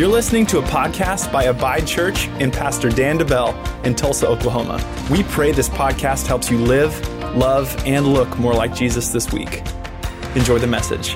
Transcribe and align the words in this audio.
You're 0.00 0.08
listening 0.08 0.46
to 0.46 0.60
a 0.60 0.62
podcast 0.62 1.30
by 1.30 1.42
Abide 1.42 1.86
Church 1.86 2.26
and 2.40 2.50
Pastor 2.50 2.88
Dan 2.88 3.18
DeBell 3.18 3.84
in 3.84 3.94
Tulsa, 3.94 4.26
Oklahoma. 4.26 4.82
We 5.10 5.24
pray 5.24 5.52
this 5.52 5.68
podcast 5.68 6.26
helps 6.26 6.50
you 6.50 6.56
live, 6.56 6.98
love, 7.36 7.76
and 7.84 8.06
look 8.06 8.38
more 8.38 8.54
like 8.54 8.74
Jesus 8.74 9.10
this 9.10 9.30
week. 9.30 9.62
Enjoy 10.34 10.56
the 10.56 10.66
message. 10.66 11.14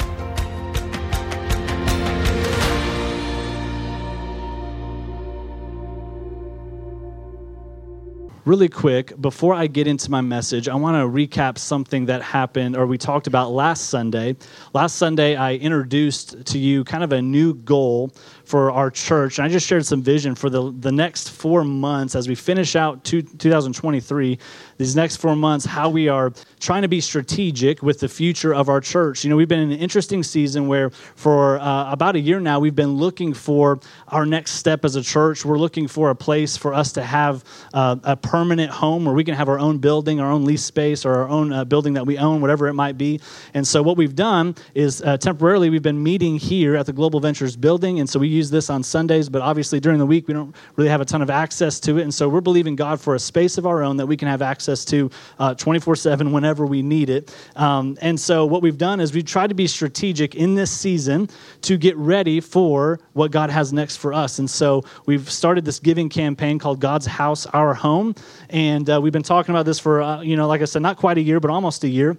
really 8.44 8.68
quick, 8.68 9.18
before 9.20 9.54
I 9.54 9.66
get 9.66 9.86
into 9.86 10.10
my 10.10 10.20
message, 10.20 10.68
I 10.68 10.74
want 10.74 10.96
to 10.96 11.08
recap 11.08 11.58
something 11.58 12.06
that 12.06 12.22
happened 12.22 12.76
or 12.76 12.86
we 12.86 12.98
talked 12.98 13.26
about 13.26 13.50
last 13.50 13.88
Sunday. 13.88 14.36
Last 14.72 14.96
Sunday, 14.96 15.34
I 15.36 15.54
introduced 15.54 16.44
to 16.46 16.58
you 16.58 16.84
kind 16.84 17.02
of 17.02 17.12
a 17.12 17.22
new 17.22 17.54
goal 17.54 18.12
for 18.44 18.70
our 18.70 18.90
church. 18.90 19.38
And 19.38 19.46
I 19.46 19.48
just 19.48 19.66
shared 19.66 19.86
some 19.86 20.02
vision 20.02 20.34
for 20.34 20.50
the, 20.50 20.72
the 20.80 20.92
next 20.92 21.30
four 21.30 21.64
months 21.64 22.14
as 22.14 22.28
we 22.28 22.34
finish 22.34 22.76
out 22.76 23.04
two, 23.04 23.22
2023, 23.22 24.38
these 24.76 24.96
next 24.96 25.16
four 25.16 25.36
months, 25.36 25.64
how 25.64 25.88
we 25.88 26.08
are 26.08 26.32
trying 26.60 26.82
to 26.82 26.88
be 26.88 27.00
strategic 27.00 27.82
with 27.82 28.00
the 28.00 28.08
future 28.08 28.54
of 28.54 28.68
our 28.68 28.80
church. 28.80 29.24
You 29.24 29.30
know, 29.30 29.36
we've 29.36 29.48
been 29.48 29.60
in 29.60 29.72
an 29.72 29.78
interesting 29.78 30.22
season 30.22 30.66
where 30.68 30.90
for 30.90 31.58
uh, 31.58 31.90
about 31.92 32.16
a 32.16 32.20
year 32.20 32.40
now, 32.40 32.58
we've 32.60 32.74
been 32.74 32.96
looking 32.96 33.34
for 33.34 33.80
our 34.08 34.26
next 34.26 34.52
step 34.52 34.84
as 34.84 34.96
a 34.96 35.02
church. 35.02 35.44
We're 35.44 35.58
looking 35.58 35.88
for 35.88 36.10
a 36.10 36.14
place 36.14 36.56
for 36.56 36.74
us 36.74 36.92
to 36.92 37.02
have 37.02 37.44
uh, 37.72 37.96
a 38.04 38.16
permanent 38.16 38.70
home 38.70 39.04
where 39.04 39.14
we 39.14 39.24
can 39.24 39.34
have 39.34 39.48
our 39.48 39.58
own 39.58 39.78
building, 39.78 40.20
our 40.20 40.30
own 40.30 40.44
lease 40.44 40.64
space, 40.64 41.04
or 41.04 41.14
our 41.14 41.28
own 41.28 41.52
uh, 41.52 41.64
building 41.64 41.94
that 41.94 42.06
we 42.06 42.18
own, 42.18 42.40
whatever 42.40 42.68
it 42.68 42.74
might 42.74 42.98
be. 42.98 43.20
And 43.54 43.66
so, 43.66 43.82
what 43.82 43.96
we've 43.96 44.16
done 44.16 44.54
is 44.74 45.02
uh, 45.02 45.16
temporarily 45.16 45.70
we've 45.70 45.82
been 45.82 46.02
meeting 46.02 46.36
here 46.36 46.76
at 46.76 46.86
the 46.86 46.92
Global 46.92 47.20
Ventures 47.20 47.56
building. 47.56 48.00
And 48.00 48.08
so, 48.08 48.18
we 48.18 48.28
use 48.34 48.50
this 48.50 48.70
on 48.70 48.82
Sundays, 48.82 49.28
but 49.28 49.42
obviously 49.42 49.80
during 49.80 49.98
the 49.98 50.06
week 50.06 50.28
we 50.28 50.34
don't 50.34 50.54
really 50.76 50.90
have 50.90 51.00
a 51.00 51.04
ton 51.04 51.22
of 51.22 51.30
access 51.30 51.80
to 51.80 51.98
it. 51.98 52.02
And 52.02 52.12
so 52.12 52.28
we're 52.28 52.40
believing 52.40 52.76
God 52.76 53.00
for 53.00 53.14
a 53.14 53.18
space 53.18 53.56
of 53.58 53.66
our 53.66 53.82
own 53.82 53.96
that 53.96 54.06
we 54.06 54.16
can 54.16 54.28
have 54.28 54.42
access 54.42 54.84
to 54.86 55.10
uh, 55.38 55.54
24 55.54 55.92
uh, 55.92 55.96
7 55.96 56.32
whenever 56.32 56.66
we 56.66 56.82
need 56.82 57.10
it. 57.10 57.34
Um, 57.56 57.96
and 58.00 58.18
so 58.18 58.44
what 58.44 58.62
we've 58.62 58.78
done 58.78 59.00
is 59.00 59.14
we've 59.14 59.24
tried 59.24 59.48
to 59.48 59.54
be 59.54 59.66
strategic 59.66 60.34
in 60.34 60.54
this 60.54 60.70
season 60.70 61.28
to 61.62 61.76
get 61.76 61.96
ready 61.96 62.40
for 62.40 63.00
what 63.12 63.30
God 63.30 63.50
has 63.50 63.72
next 63.72 63.96
for 63.96 64.12
us. 64.12 64.38
And 64.38 64.50
so 64.50 64.82
we've 65.06 65.30
started 65.30 65.64
this 65.64 65.78
giving 65.78 66.08
campaign 66.08 66.58
called 66.58 66.80
God's 66.80 67.06
House, 67.06 67.46
Our 67.46 67.74
Home. 67.74 68.14
And 68.50 68.88
uh, 68.90 69.00
we've 69.00 69.12
been 69.12 69.22
talking 69.22 69.54
about 69.54 69.66
this 69.66 69.78
for, 69.78 70.02
uh, 70.02 70.20
you 70.20 70.36
know, 70.36 70.46
like 70.46 70.62
I 70.62 70.66
said, 70.66 70.82
not 70.82 70.96
quite 70.96 71.18
a 71.18 71.22
year, 71.22 71.40
but 71.40 71.50
almost 71.50 71.84
a 71.84 71.88
year. 71.88 72.16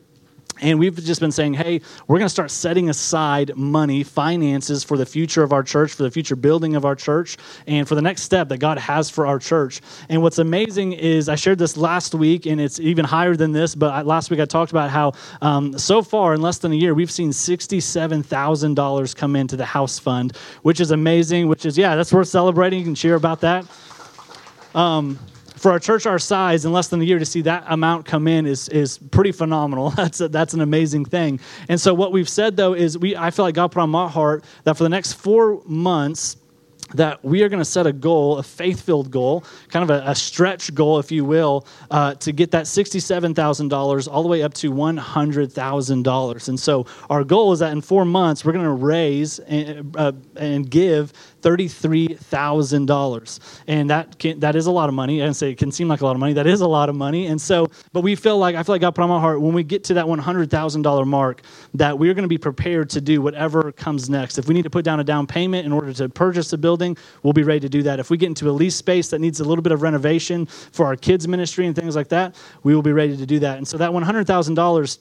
And 0.61 0.79
we've 0.79 0.95
just 0.95 1.19
been 1.19 1.31
saying, 1.31 1.55
hey, 1.55 1.81
we're 2.07 2.17
going 2.17 2.27
to 2.27 2.33
start 2.33 2.49
setting 2.49 2.89
aside 2.89 3.55
money, 3.57 4.03
finances 4.03 4.83
for 4.83 4.97
the 4.97 5.05
future 5.05 5.43
of 5.43 5.51
our 5.51 5.63
church, 5.63 5.93
for 5.93 6.03
the 6.03 6.11
future 6.11 6.35
building 6.35 6.75
of 6.75 6.85
our 6.85 6.95
church, 6.95 7.37
and 7.67 7.87
for 7.87 7.95
the 7.95 8.01
next 8.01 8.21
step 8.21 8.47
that 8.49 8.59
God 8.59 8.77
has 8.77 9.09
for 9.09 9.27
our 9.27 9.37
church. 9.37 9.81
And 10.07 10.21
what's 10.21 10.37
amazing 10.37 10.93
is 10.93 11.27
I 11.27 11.35
shared 11.35 11.59
this 11.59 11.75
last 11.75 12.15
week, 12.15 12.45
and 12.45 12.61
it's 12.61 12.79
even 12.79 13.03
higher 13.03 13.35
than 13.35 13.51
this, 13.51 13.75
but 13.75 14.05
last 14.05 14.31
week 14.31 14.39
I 14.39 14.45
talked 14.45 14.71
about 14.71 14.89
how 14.89 15.13
um, 15.41 15.77
so 15.77 16.01
far 16.01 16.33
in 16.33 16.41
less 16.41 16.59
than 16.59 16.71
a 16.71 16.75
year, 16.75 16.93
we've 16.93 17.11
seen 17.11 17.31
$67,000 17.31 19.15
come 19.15 19.35
into 19.35 19.57
the 19.57 19.65
house 19.65 19.99
fund, 19.99 20.37
which 20.61 20.79
is 20.79 20.91
amazing, 20.91 21.47
which 21.47 21.65
is, 21.65 21.77
yeah, 21.77 21.95
that's 21.95 22.13
worth 22.13 22.29
celebrating. 22.29 22.79
You 22.79 22.85
can 22.85 22.95
cheer 22.95 23.15
about 23.15 23.41
that. 23.41 23.65
Um, 24.73 25.19
for 25.65 25.75
a 25.75 25.79
church 25.79 26.05
our 26.05 26.19
size 26.19 26.63
in 26.63 26.71
less 26.71 26.89
than 26.89 27.01
a 27.01 27.03
year 27.03 27.17
to 27.17 27.25
see 27.25 27.41
that 27.41 27.63
amount 27.65 28.05
come 28.05 28.27
in 28.27 28.45
is, 28.45 28.69
is 28.69 28.99
pretty 28.99 29.31
phenomenal. 29.31 29.89
That's, 29.95 30.21
a, 30.21 30.27
that's 30.27 30.53
an 30.53 30.61
amazing 30.61 31.05
thing. 31.05 31.39
And 31.69 31.81
so 31.81 31.91
what 31.91 32.11
we've 32.11 32.29
said 32.29 32.55
though 32.55 32.75
is 32.75 32.99
we, 32.99 33.15
I 33.15 33.31
feel 33.31 33.45
like 33.45 33.55
God 33.55 33.71
put 33.71 33.81
on 33.81 33.89
my 33.89 34.07
heart 34.07 34.45
that 34.63 34.77
for 34.77 34.83
the 34.83 34.89
next 34.89 35.13
four 35.13 35.63
months, 35.65 36.37
that 36.93 37.23
we 37.25 37.41
are 37.41 37.49
going 37.49 37.61
to 37.61 37.65
set 37.65 37.87
a 37.87 37.93
goal, 37.93 38.37
a 38.37 38.43
faith 38.43 38.81
filled 38.81 39.09
goal, 39.09 39.43
kind 39.69 39.89
of 39.89 39.89
a, 39.89 40.11
a, 40.11 40.13
stretch 40.13 40.73
goal, 40.75 40.99
if 40.99 41.11
you 41.11 41.25
will, 41.25 41.65
uh, 41.89 42.13
to 42.15 42.31
get 42.31 42.51
that 42.51 42.65
$67,000 42.65 44.07
all 44.11 44.21
the 44.21 44.29
way 44.29 44.43
up 44.43 44.53
to 44.53 44.71
$100,000. 44.71 46.47
And 46.47 46.59
so 46.59 46.85
our 47.09 47.23
goal 47.23 47.53
is 47.53 47.59
that 47.59 47.71
in 47.71 47.81
four 47.81 48.05
months, 48.05 48.45
we're 48.45 48.53
going 48.53 48.65
to 48.65 48.71
raise 48.71 49.39
and, 49.39 49.95
uh, 49.97 50.11
and 50.35 50.69
give 50.69 51.11
$33,000. 51.45 53.61
And 53.67 53.89
that 53.91 54.17
can, 54.17 54.39
that 54.39 54.55
is 54.55 54.65
a 54.65 54.71
lot 54.71 54.89
of 54.89 54.95
money. 54.95 55.21
I 55.21 55.31
say 55.31 55.51
it 55.51 55.59
can 55.59 55.71
seem 55.71 55.87
like 55.87 56.01
a 56.01 56.05
lot 56.05 56.15
of 56.15 56.19
money. 56.19 56.33
That 56.33 56.47
is 56.47 56.61
a 56.61 56.67
lot 56.67 56.89
of 56.89 56.95
money. 56.95 57.27
And 57.27 57.39
so, 57.39 57.69
but 57.93 58.01
we 58.01 58.15
feel 58.15 58.39
like, 58.39 58.55
I 58.55 58.63
feel 58.63 58.73
like 58.73 58.81
God 58.81 58.95
put 58.95 59.03
on 59.03 59.09
my 59.09 59.19
heart 59.19 59.41
when 59.41 59.53
we 59.53 59.63
get 59.63 59.83
to 59.85 59.93
that 59.95 60.05
$100,000 60.05 61.07
mark, 61.07 61.41
that 61.75 61.99
we're 61.99 62.15
going 62.15 62.23
to 62.23 62.29
be 62.29 62.39
prepared 62.39 62.89
to 62.91 63.01
do 63.01 63.21
whatever 63.21 63.71
comes 63.71 64.09
next. 64.09 64.39
If 64.39 64.47
we 64.47 64.55
need 64.55 64.63
to 64.63 64.71
put 64.71 64.83
down 64.83 64.99
a 64.99 65.03
down 65.03 65.27
payment 65.27 65.67
in 65.67 65.71
order 65.71 65.93
to 65.93 66.09
purchase 66.09 66.51
a 66.53 66.57
building, 66.57 66.97
we'll 67.21 67.33
be 67.33 67.43
ready 67.43 67.59
to 67.59 67.69
do 67.69 67.83
that. 67.83 67.99
If 67.99 68.09
we 68.09 68.17
get 68.17 68.27
into 68.27 68.49
a 68.49 68.51
lease 68.51 68.75
space 68.75 69.09
that 69.09 69.19
needs 69.19 69.39
a 69.39 69.43
little 69.43 69.61
bit 69.61 69.71
of 69.71 69.83
renovation 69.83 70.47
for 70.47 70.87
our 70.87 70.95
kids' 70.95 71.27
ministry 71.27 71.67
and 71.67 71.75
things 71.75 71.95
like 71.95 72.09
that, 72.09 72.35
we 72.63 72.73
will 72.73 72.81
be 72.81 72.91
ready 72.91 73.15
to 73.17 73.25
do 73.25 73.39
that. 73.39 73.57
And 73.57 73.67
so 73.67 73.77
that 73.77 73.91
$100,000 73.91 74.97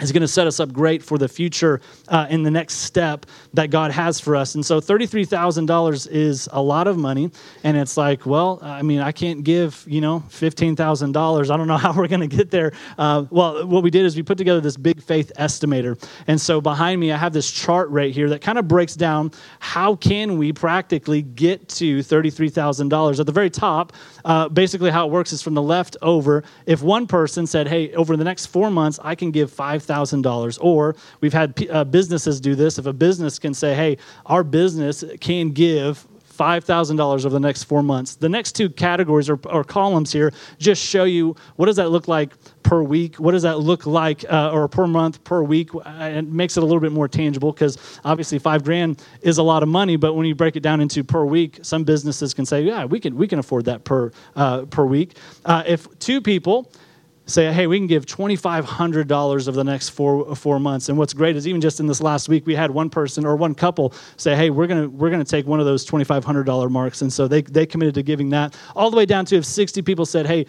is 0.00 0.12
going 0.12 0.22
to 0.22 0.28
set 0.28 0.46
us 0.46 0.60
up 0.60 0.72
great 0.72 1.02
for 1.02 1.18
the 1.18 1.28
future 1.28 1.80
uh, 2.08 2.26
in 2.28 2.42
the 2.42 2.50
next 2.50 2.74
step 2.74 3.26
that 3.54 3.70
God 3.70 3.90
has 3.90 4.20
for 4.20 4.36
us. 4.36 4.54
And 4.54 4.64
so 4.64 4.80
$33,000 4.80 6.08
is 6.10 6.48
a 6.52 6.60
lot 6.60 6.86
of 6.86 6.98
money. 6.98 7.30
And 7.64 7.76
it's 7.76 7.96
like, 7.96 8.26
well, 8.26 8.58
I 8.62 8.82
mean, 8.82 9.00
I 9.00 9.12
can't 9.12 9.42
give, 9.42 9.84
you 9.88 10.00
know, 10.00 10.22
$15,000. 10.28 11.50
I 11.50 11.56
don't 11.56 11.66
know 11.66 11.76
how 11.78 11.92
we're 11.92 12.08
going 12.08 12.28
to 12.28 12.36
get 12.36 12.50
there. 12.50 12.72
Uh, 12.98 13.24
well, 13.30 13.66
what 13.66 13.82
we 13.82 13.90
did 13.90 14.04
is 14.04 14.16
we 14.16 14.22
put 14.22 14.38
together 14.38 14.60
this 14.60 14.76
big 14.76 15.02
faith 15.02 15.32
estimator. 15.38 16.02
And 16.26 16.40
so 16.40 16.60
behind 16.60 17.00
me, 17.00 17.12
I 17.12 17.16
have 17.16 17.32
this 17.32 17.50
chart 17.50 17.88
right 17.90 18.12
here 18.12 18.28
that 18.30 18.42
kind 18.42 18.58
of 18.58 18.68
breaks 18.68 18.94
down 18.94 19.32
how 19.60 19.96
can 19.96 20.36
we 20.36 20.52
practically 20.52 21.22
get 21.22 21.68
to 21.70 22.00
$33,000. 22.00 23.20
At 23.20 23.26
the 23.26 23.32
very 23.32 23.50
top, 23.50 23.92
uh, 24.24 24.48
basically 24.48 24.90
how 24.90 25.06
it 25.06 25.10
works 25.10 25.32
is 25.32 25.42
from 25.42 25.54
the 25.54 25.62
left 25.62 25.96
over. 26.02 26.44
If 26.66 26.82
one 26.82 27.06
person 27.06 27.46
said, 27.46 27.68
hey, 27.68 27.92
over 27.94 28.16
the 28.16 28.24
next 28.24 28.46
four 28.46 28.70
months, 28.70 28.98
I 29.02 29.14
can 29.14 29.30
give 29.30 29.50
5 29.50 29.85
Thousand 29.86 30.22
dollars, 30.22 30.58
Or 30.58 30.96
we've 31.20 31.32
had 31.32 31.56
p- 31.56 31.70
uh, 31.70 31.84
businesses 31.84 32.40
do 32.40 32.54
this. 32.54 32.78
If 32.78 32.86
a 32.86 32.92
business 32.92 33.38
can 33.38 33.54
say, 33.54 33.74
hey, 33.74 33.98
our 34.26 34.42
business 34.42 35.04
can 35.20 35.52
give 35.52 36.06
$5,000 36.36 37.00
over 37.00 37.28
the 37.30 37.40
next 37.40 37.64
four 37.64 37.82
months. 37.82 38.16
The 38.16 38.28
next 38.28 38.52
two 38.52 38.68
categories 38.68 39.30
or, 39.30 39.40
or, 39.46 39.64
columns 39.64 40.12
here 40.12 40.32
just 40.58 40.84
show 40.84 41.04
you 41.04 41.34
what 41.56 41.66
does 41.66 41.76
that 41.76 41.90
look 41.90 42.08
like 42.08 42.32
per 42.62 42.82
week? 42.82 43.16
What 43.16 43.32
does 43.32 43.42
that 43.42 43.58
look 43.58 43.86
like 43.86 44.24
uh, 44.30 44.50
or 44.52 44.68
per 44.68 44.86
month, 44.86 45.24
per 45.24 45.42
week? 45.42 45.74
Uh, 45.74 45.80
it 46.14 46.26
makes 46.26 46.56
it 46.56 46.62
a 46.62 46.66
little 46.66 46.80
bit 46.80 46.92
more 46.92 47.08
tangible 47.08 47.52
because 47.52 47.78
obviously 48.04 48.38
five 48.38 48.64
grand 48.64 49.02
is 49.22 49.38
a 49.38 49.42
lot 49.42 49.62
of 49.62 49.68
money, 49.68 49.96
but 49.96 50.14
when 50.14 50.26
you 50.26 50.34
break 50.34 50.56
it 50.56 50.60
down 50.60 50.80
into 50.80 51.02
per 51.02 51.24
week, 51.24 51.58
some 51.62 51.84
businesses 51.84 52.34
can 52.34 52.44
say, 52.44 52.62
yeah, 52.62 52.84
we 52.84 53.00
can, 53.00 53.16
we 53.16 53.26
can 53.26 53.38
afford 53.38 53.64
that 53.64 53.84
per, 53.84 54.12
uh, 54.34 54.66
per 54.66 54.84
week. 54.84 55.16
Uh, 55.44 55.62
if 55.66 55.86
two 55.98 56.20
people 56.20 56.70
say, 57.26 57.52
hey, 57.52 57.66
we 57.66 57.78
can 57.78 57.86
give 57.86 58.06
$2,500 58.06 59.48
over 59.48 59.50
the 59.50 59.64
next 59.64 59.90
four, 59.90 60.34
four 60.36 60.58
months. 60.60 60.88
And 60.88 60.96
what's 60.96 61.12
great 61.12 61.36
is 61.36 61.46
even 61.46 61.60
just 61.60 61.80
in 61.80 61.86
this 61.86 62.00
last 62.00 62.28
week, 62.28 62.46
we 62.46 62.54
had 62.54 62.70
one 62.70 62.88
person 62.88 63.26
or 63.26 63.36
one 63.36 63.54
couple 63.54 63.92
say, 64.16 64.36
hey, 64.36 64.50
we're 64.50 64.66
going 64.66 64.82
to 64.82 64.88
we're 64.88 65.10
gonna 65.10 65.24
take 65.24 65.46
one 65.46 65.60
of 65.60 65.66
those 65.66 65.84
$2,500 65.84 66.70
marks. 66.70 67.02
And 67.02 67.12
so 67.12 67.26
they, 67.26 67.42
they 67.42 67.66
committed 67.66 67.94
to 67.94 68.02
giving 68.02 68.30
that 68.30 68.56
all 68.74 68.90
the 68.90 68.96
way 68.96 69.06
down 69.06 69.24
to 69.26 69.36
if 69.36 69.44
60 69.44 69.82
people 69.82 70.06
said, 70.06 70.26
hey, 70.26 70.46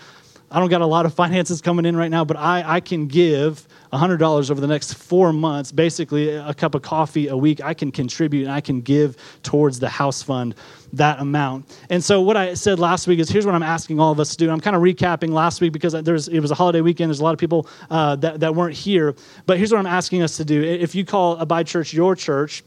I 0.49 0.59
don't 0.59 0.69
got 0.69 0.81
a 0.81 0.85
lot 0.85 1.05
of 1.05 1.13
finances 1.13 1.61
coming 1.61 1.85
in 1.85 1.97
right 1.97 2.11
now, 2.11 2.23
but 2.23 2.37
I, 2.37 2.75
I 2.75 2.79
can 2.79 3.07
give 3.07 3.67
$100 3.93 4.51
over 4.51 4.61
the 4.61 4.67
next 4.67 4.93
four 4.93 5.31
months, 5.33 5.71
basically 5.71 6.29
a 6.29 6.53
cup 6.53 6.75
of 6.75 6.81
coffee 6.81 7.27
a 7.27 7.37
week. 7.37 7.61
I 7.61 7.73
can 7.73 7.91
contribute 7.91 8.43
and 8.43 8.51
I 8.51 8.61
can 8.61 8.81
give 8.81 9.17
towards 9.43 9.79
the 9.79 9.89
house 9.89 10.21
fund 10.21 10.55
that 10.93 11.19
amount. 11.19 11.77
And 11.89 12.03
so, 12.03 12.21
what 12.21 12.37
I 12.37 12.53
said 12.53 12.79
last 12.79 13.07
week 13.07 13.19
is 13.19 13.29
here's 13.29 13.45
what 13.45 13.55
I'm 13.55 13.63
asking 13.63 13.99
all 13.99 14.11
of 14.11 14.19
us 14.19 14.31
to 14.31 14.37
do. 14.37 14.49
I'm 14.49 14.59
kind 14.59 14.75
of 14.75 14.81
recapping 14.81 15.29
last 15.29 15.61
week 15.61 15.73
because 15.73 15.93
there's, 15.93 16.27
it 16.27 16.39
was 16.39 16.51
a 16.51 16.55
holiday 16.55 16.81
weekend. 16.81 17.09
There's 17.09 17.19
a 17.19 17.23
lot 17.23 17.33
of 17.33 17.39
people 17.39 17.67
uh, 17.89 18.15
that, 18.17 18.39
that 18.39 18.55
weren't 18.55 18.75
here. 18.75 19.15
But 19.45 19.57
here's 19.57 19.71
what 19.71 19.79
I'm 19.79 19.85
asking 19.85 20.21
us 20.21 20.37
to 20.37 20.45
do. 20.45 20.61
If 20.61 20.95
you 20.95 21.05
call 21.05 21.37
Abide 21.37 21.67
Church 21.67 21.93
your 21.93 22.15
church, 22.15 22.63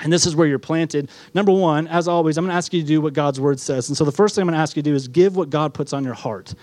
and 0.00 0.12
this 0.12 0.26
is 0.26 0.34
where 0.34 0.46
you're 0.46 0.58
planted. 0.58 1.10
Number 1.34 1.52
one, 1.52 1.86
as 1.88 2.08
always, 2.08 2.36
I'm 2.36 2.44
going 2.44 2.52
to 2.52 2.56
ask 2.56 2.72
you 2.72 2.82
to 2.82 2.86
do 2.86 3.00
what 3.00 3.12
God's 3.12 3.40
word 3.40 3.60
says. 3.60 3.88
And 3.88 3.96
so 3.96 4.04
the 4.04 4.12
first 4.12 4.34
thing 4.34 4.42
I'm 4.42 4.48
going 4.48 4.54
to 4.54 4.60
ask 4.60 4.76
you 4.76 4.82
to 4.82 4.90
do 4.90 4.94
is 4.94 5.08
give 5.08 5.36
what 5.36 5.50
God 5.50 5.72
puts 5.72 5.92
on 5.92 6.04
your 6.04 6.14
heart. 6.14 6.54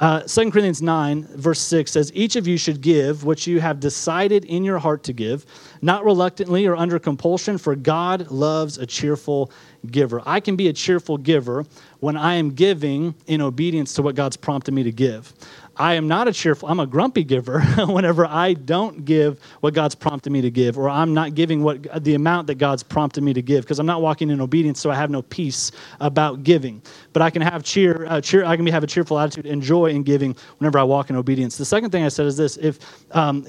Uh, 0.00 0.20
2 0.20 0.50
Corinthians 0.50 0.80
9, 0.80 1.28
verse 1.36 1.60
6 1.60 1.92
says, 1.92 2.10
Each 2.14 2.34
of 2.34 2.46
you 2.46 2.56
should 2.56 2.80
give 2.80 3.24
what 3.24 3.46
you 3.46 3.60
have 3.60 3.80
decided 3.80 4.46
in 4.46 4.64
your 4.64 4.78
heart 4.78 5.02
to 5.04 5.12
give, 5.12 5.44
not 5.82 6.06
reluctantly 6.06 6.66
or 6.66 6.74
under 6.74 6.98
compulsion, 6.98 7.58
for 7.58 7.76
God 7.76 8.30
loves 8.30 8.78
a 8.78 8.86
cheerful 8.86 9.52
giver. 9.90 10.22
I 10.24 10.40
can 10.40 10.56
be 10.56 10.68
a 10.68 10.72
cheerful 10.72 11.18
giver 11.18 11.66
when 11.98 12.16
I 12.16 12.36
am 12.36 12.52
giving 12.52 13.14
in 13.26 13.42
obedience 13.42 13.92
to 13.94 14.02
what 14.02 14.14
God's 14.14 14.38
prompted 14.38 14.72
me 14.72 14.82
to 14.84 14.92
give. 14.92 15.34
I 15.76 15.94
am 15.94 16.08
not 16.08 16.28
a 16.28 16.32
cheerful, 16.32 16.68
I'm 16.68 16.80
a 16.80 16.86
grumpy 16.86 17.24
giver 17.24 17.60
whenever 17.86 18.26
I 18.26 18.54
don't 18.54 19.04
give 19.04 19.40
what 19.60 19.74
God's 19.74 19.94
prompted 19.94 20.30
me 20.30 20.40
to 20.42 20.50
give, 20.50 20.78
or 20.78 20.90
I'm 20.90 21.14
not 21.14 21.34
giving 21.34 21.62
what 21.62 22.04
the 22.04 22.14
amount 22.14 22.48
that 22.48 22.56
God's 22.56 22.82
prompted 22.82 23.22
me 23.22 23.32
to 23.32 23.42
give, 23.42 23.64
because 23.64 23.78
I'm 23.78 23.86
not 23.86 24.02
walking 24.02 24.30
in 24.30 24.40
obedience, 24.40 24.80
so 24.80 24.90
I 24.90 24.94
have 24.94 25.10
no 25.10 25.22
peace 25.22 25.72
about 26.00 26.42
giving. 26.42 26.82
But 27.12 27.22
I 27.22 27.30
can 27.30 27.42
have 27.42 27.62
cheer, 27.62 28.06
uh, 28.06 28.20
cheer 28.20 28.44
I 28.44 28.56
can 28.56 28.66
have 28.66 28.84
a 28.84 28.86
cheerful 28.86 29.18
attitude 29.18 29.46
and 29.46 29.62
joy 29.62 29.86
in 29.86 30.02
giving 30.02 30.36
whenever 30.58 30.78
I 30.78 30.82
walk 30.82 31.10
in 31.10 31.16
obedience. 31.16 31.56
The 31.56 31.64
second 31.64 31.90
thing 31.90 32.04
I 32.04 32.08
said 32.08 32.26
is 32.26 32.36
this 32.36 32.56
if 32.56 32.78
um, 33.14 33.46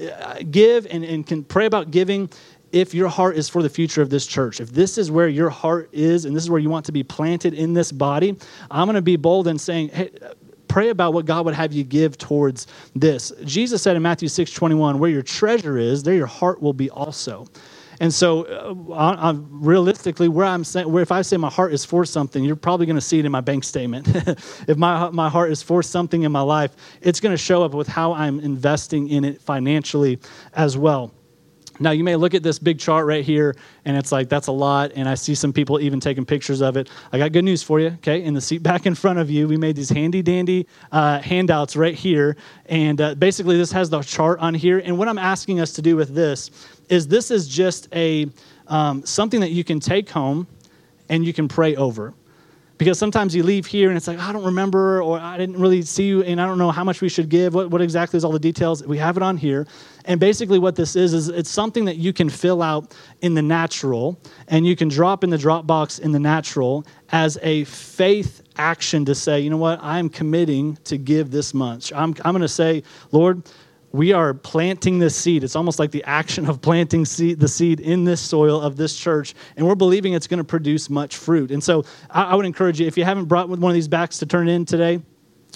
give 0.50 0.86
and, 0.86 1.04
and 1.04 1.26
can 1.26 1.44
pray 1.44 1.66
about 1.66 1.90
giving 1.90 2.30
if 2.72 2.94
your 2.94 3.08
heart 3.08 3.36
is 3.36 3.48
for 3.48 3.62
the 3.62 3.68
future 3.68 4.00
of 4.00 4.08
this 4.10 4.26
church, 4.26 4.60
if 4.60 4.70
this 4.70 4.96
is 4.96 5.10
where 5.10 5.28
your 5.28 5.50
heart 5.50 5.90
is 5.92 6.24
and 6.24 6.34
this 6.34 6.42
is 6.42 6.50
where 6.50 6.58
you 6.58 6.70
want 6.70 6.86
to 6.86 6.92
be 6.92 7.02
planted 7.02 7.52
in 7.52 7.74
this 7.74 7.92
body, 7.92 8.36
I'm 8.70 8.86
going 8.86 8.94
to 8.94 9.02
be 9.02 9.16
bold 9.16 9.46
in 9.46 9.58
saying, 9.58 9.90
hey, 9.90 10.10
pray 10.72 10.88
about 10.88 11.12
what 11.12 11.26
God 11.26 11.44
would 11.44 11.54
have 11.54 11.72
you 11.74 11.84
give 11.84 12.16
towards 12.16 12.66
this. 12.94 13.30
Jesus 13.44 13.82
said 13.82 13.94
in 13.94 14.02
Matthew 14.02 14.28
6 14.28 14.50
21, 14.52 14.98
where 14.98 15.10
your 15.10 15.22
treasure 15.22 15.76
is, 15.76 16.02
there 16.02 16.14
your 16.14 16.26
heart 16.26 16.62
will 16.62 16.72
be 16.72 16.88
also. 16.88 17.46
And 18.00 18.12
so, 18.12 18.44
uh, 18.44 19.34
realistically, 19.50 20.28
where 20.28 20.46
I'm 20.46 20.64
saying, 20.64 20.90
where 20.90 21.02
if 21.02 21.12
I 21.12 21.20
say 21.20 21.36
my 21.36 21.50
heart 21.50 21.74
is 21.74 21.84
for 21.84 22.06
something, 22.06 22.42
you're 22.42 22.56
probably 22.56 22.86
going 22.86 22.96
to 22.96 23.02
see 23.02 23.18
it 23.18 23.26
in 23.26 23.30
my 23.30 23.42
bank 23.42 23.64
statement. 23.64 24.08
if 24.66 24.76
my 24.76 25.10
my 25.10 25.28
heart 25.28 25.52
is 25.52 25.62
for 25.62 25.82
something 25.82 26.22
in 26.22 26.32
my 26.32 26.40
life, 26.40 26.74
it's 27.02 27.20
going 27.20 27.32
to 27.32 27.42
show 27.42 27.62
up 27.62 27.74
with 27.74 27.86
how 27.86 28.14
I'm 28.14 28.40
investing 28.40 29.08
in 29.10 29.24
it 29.24 29.42
financially 29.42 30.18
as 30.54 30.76
well. 30.76 31.12
Now, 31.80 31.90
you 31.90 32.04
may 32.04 32.16
look 32.16 32.34
at 32.34 32.42
this 32.42 32.58
big 32.58 32.78
chart 32.78 33.06
right 33.06 33.24
here, 33.24 33.56
and 33.84 33.96
it's 33.96 34.12
like, 34.12 34.28
that's 34.28 34.46
a 34.46 34.52
lot. 34.52 34.92
And 34.94 35.08
I 35.08 35.14
see 35.14 35.34
some 35.34 35.52
people 35.52 35.80
even 35.80 36.00
taking 36.00 36.24
pictures 36.24 36.60
of 36.60 36.76
it. 36.76 36.90
I 37.12 37.18
got 37.18 37.32
good 37.32 37.44
news 37.44 37.62
for 37.62 37.80
you, 37.80 37.88
okay? 37.88 38.22
In 38.22 38.34
the 38.34 38.40
seat 38.40 38.62
back 38.62 38.86
in 38.86 38.94
front 38.94 39.18
of 39.18 39.30
you, 39.30 39.48
we 39.48 39.56
made 39.56 39.76
these 39.76 39.90
handy 39.90 40.22
dandy 40.22 40.66
uh, 40.90 41.20
handouts 41.20 41.76
right 41.76 41.94
here. 41.94 42.36
And 42.66 43.00
uh, 43.00 43.14
basically, 43.14 43.56
this 43.56 43.72
has 43.72 43.90
the 43.90 44.02
chart 44.02 44.38
on 44.40 44.54
here. 44.54 44.78
And 44.78 44.98
what 44.98 45.08
I'm 45.08 45.18
asking 45.18 45.60
us 45.60 45.72
to 45.74 45.82
do 45.82 45.96
with 45.96 46.14
this 46.14 46.50
is 46.88 47.08
this 47.08 47.30
is 47.30 47.48
just 47.48 47.88
a 47.94 48.28
um, 48.68 49.04
something 49.04 49.40
that 49.40 49.50
you 49.50 49.64
can 49.64 49.80
take 49.80 50.08
home 50.08 50.46
and 51.08 51.24
you 51.24 51.32
can 51.32 51.48
pray 51.48 51.76
over 51.76 52.14
because 52.82 52.98
sometimes 52.98 53.32
you 53.32 53.44
leave 53.44 53.64
here 53.64 53.90
and 53.90 53.96
it's 53.96 54.08
like 54.08 54.18
i 54.18 54.32
don't 54.32 54.44
remember 54.44 55.00
or 55.02 55.16
i 55.20 55.38
didn't 55.38 55.56
really 55.56 55.82
see 55.82 56.04
you 56.04 56.24
and 56.24 56.40
i 56.40 56.46
don't 56.46 56.58
know 56.58 56.72
how 56.72 56.82
much 56.82 57.00
we 57.00 57.08
should 57.08 57.28
give. 57.28 57.54
What, 57.54 57.70
what 57.70 57.80
exactly 57.80 58.16
is 58.16 58.24
all 58.24 58.32
the 58.32 58.40
details? 58.40 58.84
We 58.84 58.98
have 58.98 59.16
it 59.16 59.22
on 59.22 59.36
here. 59.36 59.66
And 60.04 60.18
basically 60.18 60.58
what 60.58 60.74
this 60.74 60.96
is 60.96 61.14
is 61.14 61.28
it's 61.28 61.50
something 61.50 61.84
that 61.84 61.96
you 61.96 62.12
can 62.12 62.28
fill 62.28 62.60
out 62.60 62.94
in 63.20 63.34
the 63.34 63.42
natural 63.42 64.20
and 64.48 64.66
you 64.66 64.74
can 64.74 64.88
drop 64.88 65.22
in 65.22 65.30
the 65.30 65.36
dropbox 65.36 66.00
in 66.00 66.10
the 66.10 66.18
natural 66.18 66.84
as 67.10 67.38
a 67.42 67.64
faith 67.64 68.42
action 68.56 69.04
to 69.04 69.14
say 69.14 69.38
you 69.38 69.50
know 69.50 69.56
what? 69.56 69.78
I'm 69.80 70.08
committing 70.08 70.76
to 70.84 70.98
give 70.98 71.30
this 71.30 71.54
much. 71.54 71.92
I'm, 71.92 72.14
I'm 72.24 72.32
going 72.32 72.42
to 72.42 72.48
say 72.48 72.82
lord 73.12 73.42
we 73.92 74.12
are 74.12 74.34
planting 74.34 74.98
this 74.98 75.14
seed. 75.14 75.44
It's 75.44 75.56
almost 75.56 75.78
like 75.78 75.90
the 75.90 76.04
action 76.04 76.48
of 76.48 76.60
planting 76.60 77.04
seed, 77.04 77.38
the 77.38 77.48
seed 77.48 77.80
in 77.80 78.04
this 78.04 78.20
soil 78.20 78.60
of 78.60 78.76
this 78.76 78.96
church, 78.96 79.34
and 79.56 79.66
we're 79.66 79.74
believing 79.74 80.14
it's 80.14 80.26
going 80.26 80.38
to 80.38 80.44
produce 80.44 80.88
much 80.90 81.16
fruit. 81.16 81.50
And 81.50 81.62
so 81.62 81.84
I, 82.10 82.24
I 82.24 82.34
would 82.34 82.46
encourage 82.46 82.80
you, 82.80 82.86
if 82.86 82.96
you 82.96 83.04
haven't 83.04 83.26
brought 83.26 83.48
one 83.48 83.62
of 83.62 83.74
these 83.74 83.88
backs 83.88 84.18
to 84.18 84.26
turn 84.26 84.48
in 84.48 84.64
today, 84.64 85.02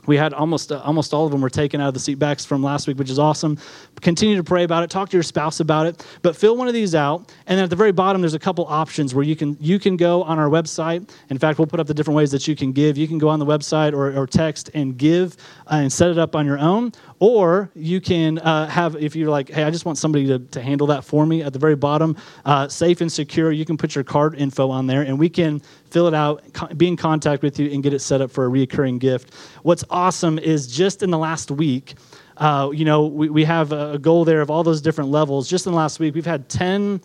we 0.06 0.16
had 0.16 0.32
almost 0.32 0.72
uh, 0.72 0.80
almost 0.84 1.12
all 1.12 1.26
of 1.26 1.32
them 1.32 1.40
were 1.40 1.50
taken 1.50 1.80
out 1.80 1.88
of 1.88 1.94
the 1.94 2.00
seat 2.00 2.18
backs 2.18 2.44
from 2.44 2.62
last 2.62 2.86
week, 2.86 2.98
which 2.98 3.10
is 3.10 3.18
awesome. 3.18 3.58
Continue 4.00 4.36
to 4.36 4.44
pray 4.44 4.64
about 4.64 4.82
it. 4.82 4.90
Talk 4.90 5.08
to 5.10 5.16
your 5.16 5.22
spouse 5.22 5.60
about 5.60 5.86
it. 5.86 6.06
But 6.22 6.36
fill 6.36 6.56
one 6.56 6.68
of 6.68 6.74
these 6.74 6.94
out, 6.94 7.32
and 7.46 7.56
then 7.58 7.64
at 7.64 7.70
the 7.70 7.76
very 7.76 7.92
bottom, 7.92 8.20
there's 8.22 8.34
a 8.34 8.38
couple 8.38 8.66
options 8.66 9.14
where 9.14 9.24
you 9.24 9.36
can 9.36 9.56
you 9.60 9.78
can 9.78 9.96
go 9.96 10.22
on 10.22 10.38
our 10.38 10.48
website. 10.48 11.08
In 11.30 11.38
fact, 11.38 11.58
we'll 11.58 11.66
put 11.66 11.80
up 11.80 11.86
the 11.86 11.94
different 11.94 12.16
ways 12.16 12.30
that 12.30 12.46
you 12.46 12.56
can 12.56 12.72
give. 12.72 12.96
You 12.96 13.08
can 13.08 13.18
go 13.18 13.28
on 13.28 13.38
the 13.38 13.46
website 13.46 13.92
or, 13.92 14.16
or 14.16 14.26
text 14.26 14.70
and 14.74 14.96
give 14.96 15.36
uh, 15.66 15.76
and 15.76 15.92
set 15.92 16.10
it 16.10 16.18
up 16.18 16.36
on 16.36 16.46
your 16.46 16.58
own, 16.58 16.92
or 17.18 17.70
you 17.74 18.00
can 18.00 18.38
uh, 18.38 18.66
have 18.68 18.96
if 18.96 19.16
you're 19.16 19.30
like, 19.30 19.50
hey, 19.50 19.64
I 19.64 19.70
just 19.70 19.84
want 19.84 19.98
somebody 19.98 20.26
to, 20.26 20.38
to 20.38 20.60
handle 20.62 20.86
that 20.88 21.04
for 21.04 21.26
me. 21.26 21.42
At 21.42 21.52
the 21.52 21.58
very 21.58 21.76
bottom, 21.76 22.16
uh, 22.44 22.68
safe 22.68 23.00
and 23.00 23.10
secure. 23.10 23.52
You 23.52 23.64
can 23.64 23.76
put 23.76 23.94
your 23.94 24.04
card 24.04 24.34
info 24.36 24.70
on 24.70 24.86
there, 24.86 25.02
and 25.02 25.18
we 25.18 25.28
can 25.28 25.62
fill 25.96 26.08
it 26.08 26.12
out, 26.12 26.42
be 26.76 26.88
in 26.88 26.94
contact 26.94 27.42
with 27.42 27.58
you, 27.58 27.70
and 27.70 27.82
get 27.82 27.94
it 27.94 28.00
set 28.00 28.20
up 28.20 28.30
for 28.30 28.44
a 28.44 28.48
recurring 28.50 28.98
gift. 28.98 29.32
What's 29.62 29.82
awesome 29.88 30.38
is 30.38 30.66
just 30.66 31.02
in 31.02 31.10
the 31.10 31.16
last 31.16 31.50
week, 31.50 31.94
uh, 32.36 32.68
you 32.70 32.84
know, 32.84 33.06
we, 33.06 33.30
we 33.30 33.44
have 33.44 33.72
a 33.72 33.98
goal 33.98 34.26
there 34.26 34.42
of 34.42 34.50
all 34.50 34.62
those 34.62 34.82
different 34.82 35.08
levels. 35.08 35.48
Just 35.48 35.64
in 35.64 35.72
the 35.72 35.78
last 35.78 35.98
week, 35.98 36.14
we've 36.14 36.26
had 36.26 36.50
10, 36.50 37.00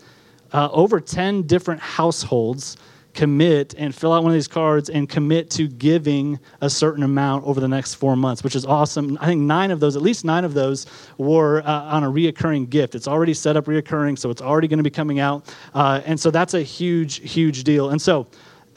uh, 0.51 0.67
over 0.73 0.99
10 0.99 1.43
different 1.43 1.79
households 1.79 2.75
commit 3.13 3.75
and 3.77 3.93
fill 3.93 4.13
out 4.13 4.23
one 4.23 4.31
of 4.31 4.35
these 4.35 4.47
cards 4.47 4.89
and 4.89 5.07
commit 5.07 5.49
to 5.51 5.67
giving 5.67 6.39
a 6.61 6.69
certain 6.69 7.03
amount 7.03 7.45
over 7.45 7.59
the 7.59 7.67
next 7.67 7.95
four 7.95 8.15
months, 8.15 8.44
which 8.44 8.55
is 8.55 8.65
awesome. 8.65 9.17
I 9.21 9.25
think 9.25 9.41
nine 9.41 9.71
of 9.71 9.79
those, 9.79 9.95
at 9.95 10.01
least 10.01 10.25
nine 10.25 10.44
of 10.44 10.53
those, 10.53 10.85
were 11.17 11.61
uh, 11.65 11.83
on 11.83 12.03
a 12.03 12.09
reoccurring 12.09 12.69
gift. 12.69 12.95
It's 12.95 13.07
already 13.07 13.33
set 13.33 13.55
up 13.55 13.65
reoccurring, 13.65 14.17
so 14.17 14.29
it's 14.29 14.41
already 14.41 14.67
going 14.67 14.79
to 14.79 14.83
be 14.83 14.89
coming 14.89 15.19
out. 15.19 15.53
Uh, 15.73 16.01
and 16.05 16.19
so 16.19 16.31
that's 16.31 16.53
a 16.53 16.61
huge, 16.61 17.29
huge 17.29 17.63
deal. 17.63 17.89
And 17.91 18.01
so, 18.01 18.27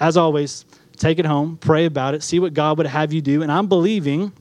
as 0.05 0.19
always, 0.19 0.67
take 0.99 1.19
it 1.19 1.25
home, 1.25 1.57
pray 1.57 1.87
about 1.87 2.15
it, 2.15 2.23
see 2.23 2.39
what 2.39 2.53
God 2.53 2.77
would 2.77 2.87
have 2.87 3.11
you 3.15 3.23
do. 3.23 3.43
And 3.43 3.51
I'm 3.51 3.69
believing 3.69 4.33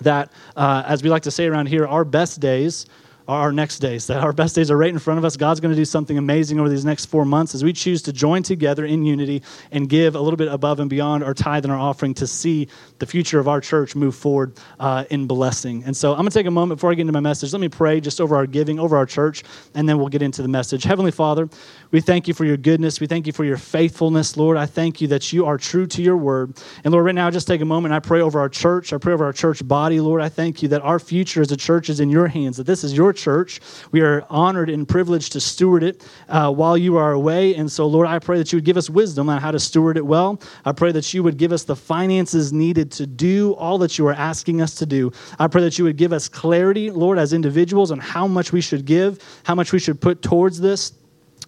that, 0.00 0.32
uh, 0.56 0.82
as 0.86 1.02
we 1.02 1.10
like 1.10 1.24
to 1.24 1.30
say 1.30 1.44
around 1.46 1.66
here, 1.66 1.86
our 1.86 2.06
best 2.06 2.40
days 2.40 2.86
are 3.26 3.40
our 3.40 3.52
next 3.52 3.78
days, 3.78 4.06
that 4.08 4.22
our 4.22 4.32
best 4.32 4.54
days 4.54 4.70
are 4.70 4.76
right 4.76 4.90
in 4.90 4.98
front 4.98 5.16
of 5.16 5.24
us. 5.24 5.36
God's 5.36 5.60
going 5.60 5.72
to 5.72 5.76
do 5.76 5.84
something 5.86 6.18
amazing 6.18 6.60
over 6.60 6.68
these 6.68 6.84
next 6.84 7.06
four 7.06 7.24
months 7.24 7.54
as 7.54 7.64
we 7.64 7.72
choose 7.72 8.02
to 8.02 8.12
join 8.12 8.42
together 8.42 8.84
in 8.84 9.04
unity 9.04 9.42
and 9.70 9.88
give 9.88 10.14
a 10.14 10.20
little 10.20 10.36
bit 10.36 10.48
above 10.48 10.78
and 10.78 10.90
beyond 10.90 11.24
our 11.24 11.32
tithe 11.32 11.64
and 11.64 11.72
our 11.72 11.78
offering 11.78 12.12
to 12.14 12.26
see 12.26 12.68
the 12.98 13.06
future 13.06 13.38
of 13.38 13.48
our 13.48 13.62
church 13.62 13.96
move 13.96 14.14
forward 14.14 14.58
uh, 14.78 15.04
in 15.08 15.26
blessing. 15.26 15.84
And 15.84 15.96
so 15.96 16.12
I'm 16.12 16.18
going 16.18 16.28
to 16.28 16.34
take 16.34 16.46
a 16.46 16.50
moment 16.50 16.78
before 16.78 16.90
I 16.90 16.94
get 16.94 17.02
into 17.02 17.14
my 17.14 17.20
message. 17.20 17.52
Let 17.52 17.60
me 17.60 17.70
pray 17.70 18.00
just 18.00 18.20
over 18.20 18.36
our 18.36 18.46
giving, 18.46 18.78
over 18.78 18.94
our 18.96 19.06
church, 19.06 19.42
and 19.74 19.88
then 19.88 19.98
we'll 19.98 20.08
get 20.08 20.20
into 20.20 20.42
the 20.42 20.48
message. 20.48 20.84
Heavenly 20.84 21.12
Father, 21.12 21.48
we 21.94 22.00
thank 22.00 22.26
you 22.26 22.34
for 22.34 22.44
your 22.44 22.56
goodness. 22.56 22.98
We 22.98 23.06
thank 23.06 23.24
you 23.24 23.32
for 23.32 23.44
your 23.44 23.56
faithfulness, 23.56 24.36
Lord. 24.36 24.56
I 24.56 24.66
thank 24.66 25.00
you 25.00 25.06
that 25.06 25.32
you 25.32 25.46
are 25.46 25.56
true 25.56 25.86
to 25.86 26.02
your 26.02 26.16
word. 26.16 26.60
And 26.82 26.90
Lord, 26.90 27.06
right 27.06 27.14
now, 27.14 27.30
just 27.30 27.46
take 27.46 27.60
a 27.60 27.64
moment. 27.64 27.94
I 27.94 28.00
pray 28.00 28.20
over 28.20 28.40
our 28.40 28.48
church. 28.48 28.92
I 28.92 28.98
pray 28.98 29.12
over 29.12 29.24
our 29.24 29.32
church 29.32 29.64
body, 29.68 30.00
Lord. 30.00 30.20
I 30.20 30.28
thank 30.28 30.60
you 30.60 30.66
that 30.70 30.82
our 30.82 30.98
future 30.98 31.40
as 31.40 31.52
a 31.52 31.56
church 31.56 31.88
is 31.88 32.00
in 32.00 32.10
your 32.10 32.26
hands, 32.26 32.56
that 32.56 32.64
this 32.64 32.82
is 32.82 32.96
your 32.96 33.12
church. 33.12 33.60
We 33.92 34.00
are 34.00 34.26
honored 34.28 34.70
and 34.70 34.88
privileged 34.88 35.34
to 35.34 35.40
steward 35.40 35.84
it 35.84 36.04
uh, 36.28 36.50
while 36.52 36.76
you 36.76 36.96
are 36.96 37.12
away. 37.12 37.54
And 37.54 37.70
so, 37.70 37.86
Lord, 37.86 38.08
I 38.08 38.18
pray 38.18 38.38
that 38.38 38.52
you 38.52 38.56
would 38.56 38.64
give 38.64 38.76
us 38.76 38.90
wisdom 38.90 39.28
on 39.28 39.40
how 39.40 39.52
to 39.52 39.60
steward 39.60 39.96
it 39.96 40.04
well. 40.04 40.42
I 40.64 40.72
pray 40.72 40.90
that 40.90 41.14
you 41.14 41.22
would 41.22 41.36
give 41.36 41.52
us 41.52 41.62
the 41.62 41.76
finances 41.76 42.52
needed 42.52 42.90
to 42.90 43.06
do 43.06 43.52
all 43.52 43.78
that 43.78 43.98
you 43.98 44.08
are 44.08 44.14
asking 44.14 44.62
us 44.62 44.74
to 44.74 44.86
do. 44.86 45.12
I 45.38 45.46
pray 45.46 45.62
that 45.62 45.78
you 45.78 45.84
would 45.84 45.96
give 45.96 46.12
us 46.12 46.28
clarity, 46.28 46.90
Lord, 46.90 47.18
as 47.18 47.32
individuals 47.32 47.92
on 47.92 48.00
how 48.00 48.26
much 48.26 48.50
we 48.50 48.60
should 48.60 48.84
give, 48.84 49.20
how 49.44 49.54
much 49.54 49.72
we 49.72 49.78
should 49.78 50.00
put 50.00 50.22
towards 50.22 50.60
this 50.60 50.92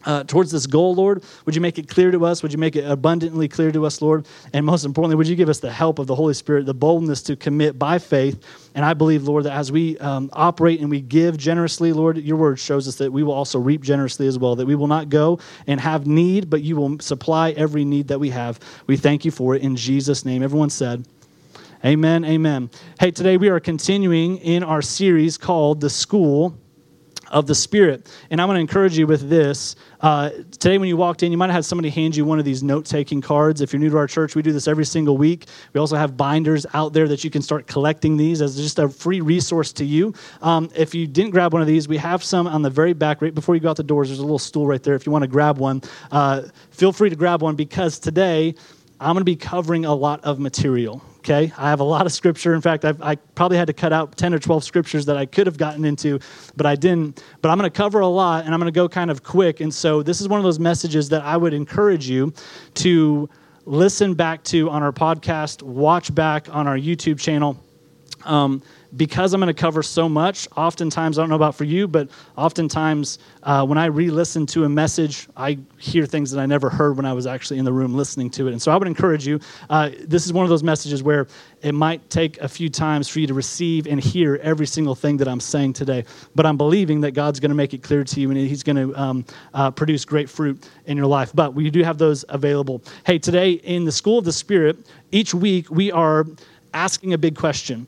uh, 0.07 0.25
towards 0.25 0.51
this 0.51 0.67
goal, 0.67 0.95
Lord. 0.95 1.23
Would 1.45 1.55
you 1.55 1.61
make 1.61 1.79
it 1.79 1.89
clear 1.89 2.11
to 2.11 2.25
us? 2.25 2.43
Would 2.43 2.53
you 2.53 2.59
make 2.59 2.77
it 2.77 2.89
abundantly 2.89 3.49
clear 3.49 3.71
to 3.73 3.85
us, 3.85 4.01
Lord? 4.01 4.27
And 4.53 4.65
most 4.65 4.85
importantly, 4.85 5.17
would 5.17 5.29
you 5.29 5.37
give 5.37 5.49
us 5.49 5.59
the 5.59 5.71
help 5.71 5.99
of 5.99 6.07
the 6.07 6.15
Holy 6.15 6.33
Spirit, 6.33 6.65
the 6.65 6.75
boldness 6.75 7.23
to 7.25 7.37
commit 7.37 7.79
by 7.79 7.99
faith? 7.99 8.43
And 8.75 8.85
I 8.85 8.95
believe, 8.95 9.25
Lord, 9.25 9.45
that 9.45 9.53
as 9.53 9.71
we 9.73 9.99
um, 9.99 10.31
operate 10.33 10.81
and 10.81 10.89
we 10.89 11.01
give 11.01 11.37
generously, 11.37 11.93
Lord, 11.93 12.19
your 12.19 12.37
word 12.37 12.59
shows 12.59 12.87
us 12.89 12.97
that 12.97 13.13
we 13.13 13.23
will 13.23 13.33
also 13.33 13.59
reap 13.59 13.83
generously 13.83 14.27
as 14.27 14.39
well, 14.39 14.55
that 14.57 14.67
we 14.67 14.75
will 14.75 14.87
not 14.87 15.09
go 15.09 15.39
and 15.67 15.81
have 15.81 16.07
need, 16.07 16.49
but 16.49 16.63
you 16.63 16.77
will 16.77 16.99
supply 17.01 17.51
every 17.53 17.85
need 17.85 18.09
that 18.09 18.19
we 18.19 18.31
have. 18.31 18.61
We 18.87 18.97
thank 18.97 19.25
you 19.25 19.31
for 19.31 19.55
it 19.55 19.63
in 19.63 19.77
Jesus' 19.77 20.25
name. 20.25 20.43
Everyone 20.43 20.71
said, 20.71 21.07
Amen, 21.85 22.25
amen. 22.25 22.71
Hey, 22.99 23.11
today 23.11 23.37
we 23.37 23.49
are 23.49 23.61
continuing 23.61 24.39
in 24.39 24.63
our 24.63 24.83
series 24.83 25.37
called 25.37 25.81
The 25.81 25.91
School 25.91 26.57
of 27.31 27.47
the 27.47 27.55
Spirit. 27.55 28.11
And 28.31 28.41
I'm 28.41 28.49
going 28.49 28.57
to 28.57 28.61
encourage 28.61 28.97
you 28.97 29.07
with 29.07 29.29
this. 29.29 29.77
Uh, 30.01 30.31
today, 30.51 30.79
when 30.79 30.89
you 30.89 30.97
walked 30.97 31.23
in, 31.23 31.33
you 31.33 31.39
might 31.39 31.47
have 31.47 31.55
had 31.55 31.65
somebody 31.65 31.91
hand 31.91 32.15
you 32.15 32.25
one 32.25 32.39
of 32.39 32.45
these 32.45 32.63
note 32.63 32.85
taking 32.85 33.21
cards. 33.21 33.61
If 33.61 33.73
you're 33.73 33.81
new 33.81 33.91
to 33.91 33.97
our 33.97 34.07
church, 34.07 34.35
we 34.35 34.43
do 34.43 34.53
this 34.53 34.69
every 34.69 34.85
single 34.85 35.17
week. 35.17 35.47
We 35.73 35.81
also 35.81 35.97
have 35.97 36.17
binders 36.17 36.67
out 36.75 36.93
there 36.93 37.09
that 37.09 37.25
you 37.25 37.31
can 37.31 37.43
start 37.43 37.67
collecting 37.67 38.17
these 38.17 38.43
as 38.43 38.57
just 38.57 38.79
a 38.79 38.89
free 38.89 39.21
resource 39.21 39.73
to 39.75 39.85
you. 39.85 40.15
Um, 40.43 40.71
if 40.75 40.95
you 40.95 41.07
didn't 41.07 41.31
grab 41.31 41.53
one 41.53 41.63
of 41.63 41.69
these, 41.69 41.89
we 41.89 41.97
have 41.97 42.23
some 42.23 42.47
on 42.47 42.63
the 42.63 42.71
very 42.71 42.93
back, 42.93 43.23
right 43.23 43.35
before 43.35 43.55
you 43.55 43.61
go 43.61 43.71
out 43.71 43.77
the 43.77 43.83
doors. 43.83 44.09
There's 44.09 44.19
a 44.19 44.23
little 44.23 44.39
stool 44.39 44.67
right 44.67 44.83
there. 44.83 44.95
If 44.95 45.07
you 45.07 45.13
want 45.13 45.23
to 45.23 45.29
grab 45.29 45.59
one, 45.59 45.83
uh, 46.11 46.43
feel 46.71 46.93
free 46.93 47.11
to 47.11 47.17
grab 47.17 47.43
one 47.43 47.57
because 47.57 47.99
today 47.99 48.55
I'm 49.01 49.13
going 49.13 49.21
to 49.21 49.25
be 49.25 49.37
covering 49.37 49.85
a 49.85 49.95
lot 49.95 50.25
of 50.25 50.39
material 50.39 51.03
okay? 51.27 51.53
I 51.59 51.71
have 51.71 51.81
a 51.81 51.85
lot 51.85 52.07
of 52.07 52.13
scripture. 52.13 52.55
In 52.55 52.61
fact, 52.61 52.85
I've, 52.85 53.03
i 53.03 53.17
probably 53.17 53.59
had 53.59 53.67
to 53.67 53.73
cut 53.73 53.93
out 53.93 54.17
10 54.17 54.33
or 54.33 54.39
12 54.39 54.63
scriptures 54.63 55.07
that 55.07 55.17
I 55.17 55.27
could 55.27 55.47
have 55.47 55.59
gotten 55.59 55.85
into, 55.85 56.21
but 56.57 56.67
I 56.67 56.77
didn't. 56.77 57.23
But 57.43 57.51
I'm 57.51 57.59
going 57.59 57.71
to 57.71 57.77
cover 57.77 58.01
a 58.01 58.07
lot 58.07 58.45
and 58.45 58.55
I'm 58.55 58.61
going 58.61 58.73
to 58.73 58.77
go 58.77 58.89
kind 58.89 59.11
of 59.11 59.23
quick. 59.23 59.61
And 59.61 59.75
so 59.75 60.03
this 60.03 60.21
is 60.21 60.29
one 60.29 60.39
of 60.39 60.45
those 60.45 60.61
messages 60.61 61.09
that 61.09 61.23
I 61.23 61.37
would 61.37 61.53
encourage 61.53 62.09
you 62.09 62.33
to 62.75 63.29
listen 63.65 64.15
back 64.15 64.45
to 64.45 64.71
on 64.71 64.83
our 64.83 64.93
podcast, 64.93 65.63
watch 65.63 66.15
back 66.15 66.49
on 66.55 66.69
our 66.69 66.79
YouTube 66.79 67.19
channel. 67.19 67.59
Um, 68.25 68.63
because 68.97 69.35
I'm 69.35 69.41
going 69.41 69.55
to 69.55 69.61
cover 69.61 69.83
so 69.83 70.09
much, 70.09 70.49
oftentimes, 70.57 71.19
I 71.19 71.23
don't 71.23 71.29
know 71.29 71.37
about 71.37 71.55
for 71.55 71.65
you, 71.65 71.87
but 71.87 72.09
oftentimes 72.37 73.19
uh, 73.43 73.65
when 73.67 73.79
I 73.79 73.87
re 73.87 74.11
listen 74.11 74.47
to 74.47 74.65
a 74.65 74.69
message, 74.69 75.29
I 75.37 75.59
hear 75.79 76.07
things 76.07 76.31
that 76.31 76.41
I 76.41 76.47
never 76.47 76.71
heard 76.71 76.97
when 76.97 77.05
I 77.05 77.13
was 77.13 77.27
actually 77.27 77.59
in 77.59 77.65
the 77.65 77.73
room 77.73 77.95
listening 77.95 78.31
to 78.31 78.49
it. 78.49 78.53
And 78.53 78.63
so 78.63 78.73
I 78.73 78.77
would 78.77 78.89
encourage 78.89 79.27
you 79.27 79.41
uh, 79.69 79.91
this 80.03 80.25
is 80.25 80.33
one 80.33 80.45
of 80.45 80.51
those 80.51 80.63
messages 80.63 81.03
where 81.03 81.27
it 81.63 81.73
might 81.73 82.09
take 82.11 82.39
a 82.39 82.49
few 82.49 82.69
times 82.69 83.09
for 83.09 83.21
you 83.21 83.27
to 83.27 83.35
receive 83.35 83.87
and 83.87 84.01
hear 84.01 84.37
every 84.43 84.67
single 84.67 84.95
thing 84.95 85.17
that 85.19 85.29
I'm 85.29 85.41
saying 85.41 85.75
today. 85.75 86.05
But 86.35 86.47
I'm 86.47 86.57
believing 86.57 87.01
that 87.03 87.13
God's 87.13 87.41
going 87.41 87.51
to 87.51 87.57
make 87.57 87.75
it 87.75 87.83
clear 87.83 88.05
to 88.05 88.21
you 88.21 88.31
and 88.31 88.39
He's 88.39 88.63
going 88.63 88.77
to 88.77 89.01
um, 89.01 89.25
uh, 89.53 89.71
produce 89.71 90.05
great 90.05 90.31
fruit 90.31 90.69
in 90.87 90.97
your 90.97 91.07
life. 91.07 91.33
But 91.35 91.55
we 91.55 91.71
do 91.71 91.83
have 91.83 91.99
those 91.99 92.25
available. 92.29 92.83
Hey, 93.05 93.19
today 93.19 93.53
in 93.53 93.85
the 93.85 93.93
School 93.93 94.19
of 94.19 94.25
the 94.25 94.33
Spirit, 94.33 94.79
each 95.13 95.35
week 95.35 95.71
we 95.71 95.93
are 95.93 96.25
asking 96.73 97.15
a 97.15 97.19
big 97.19 97.37
question 97.37 97.87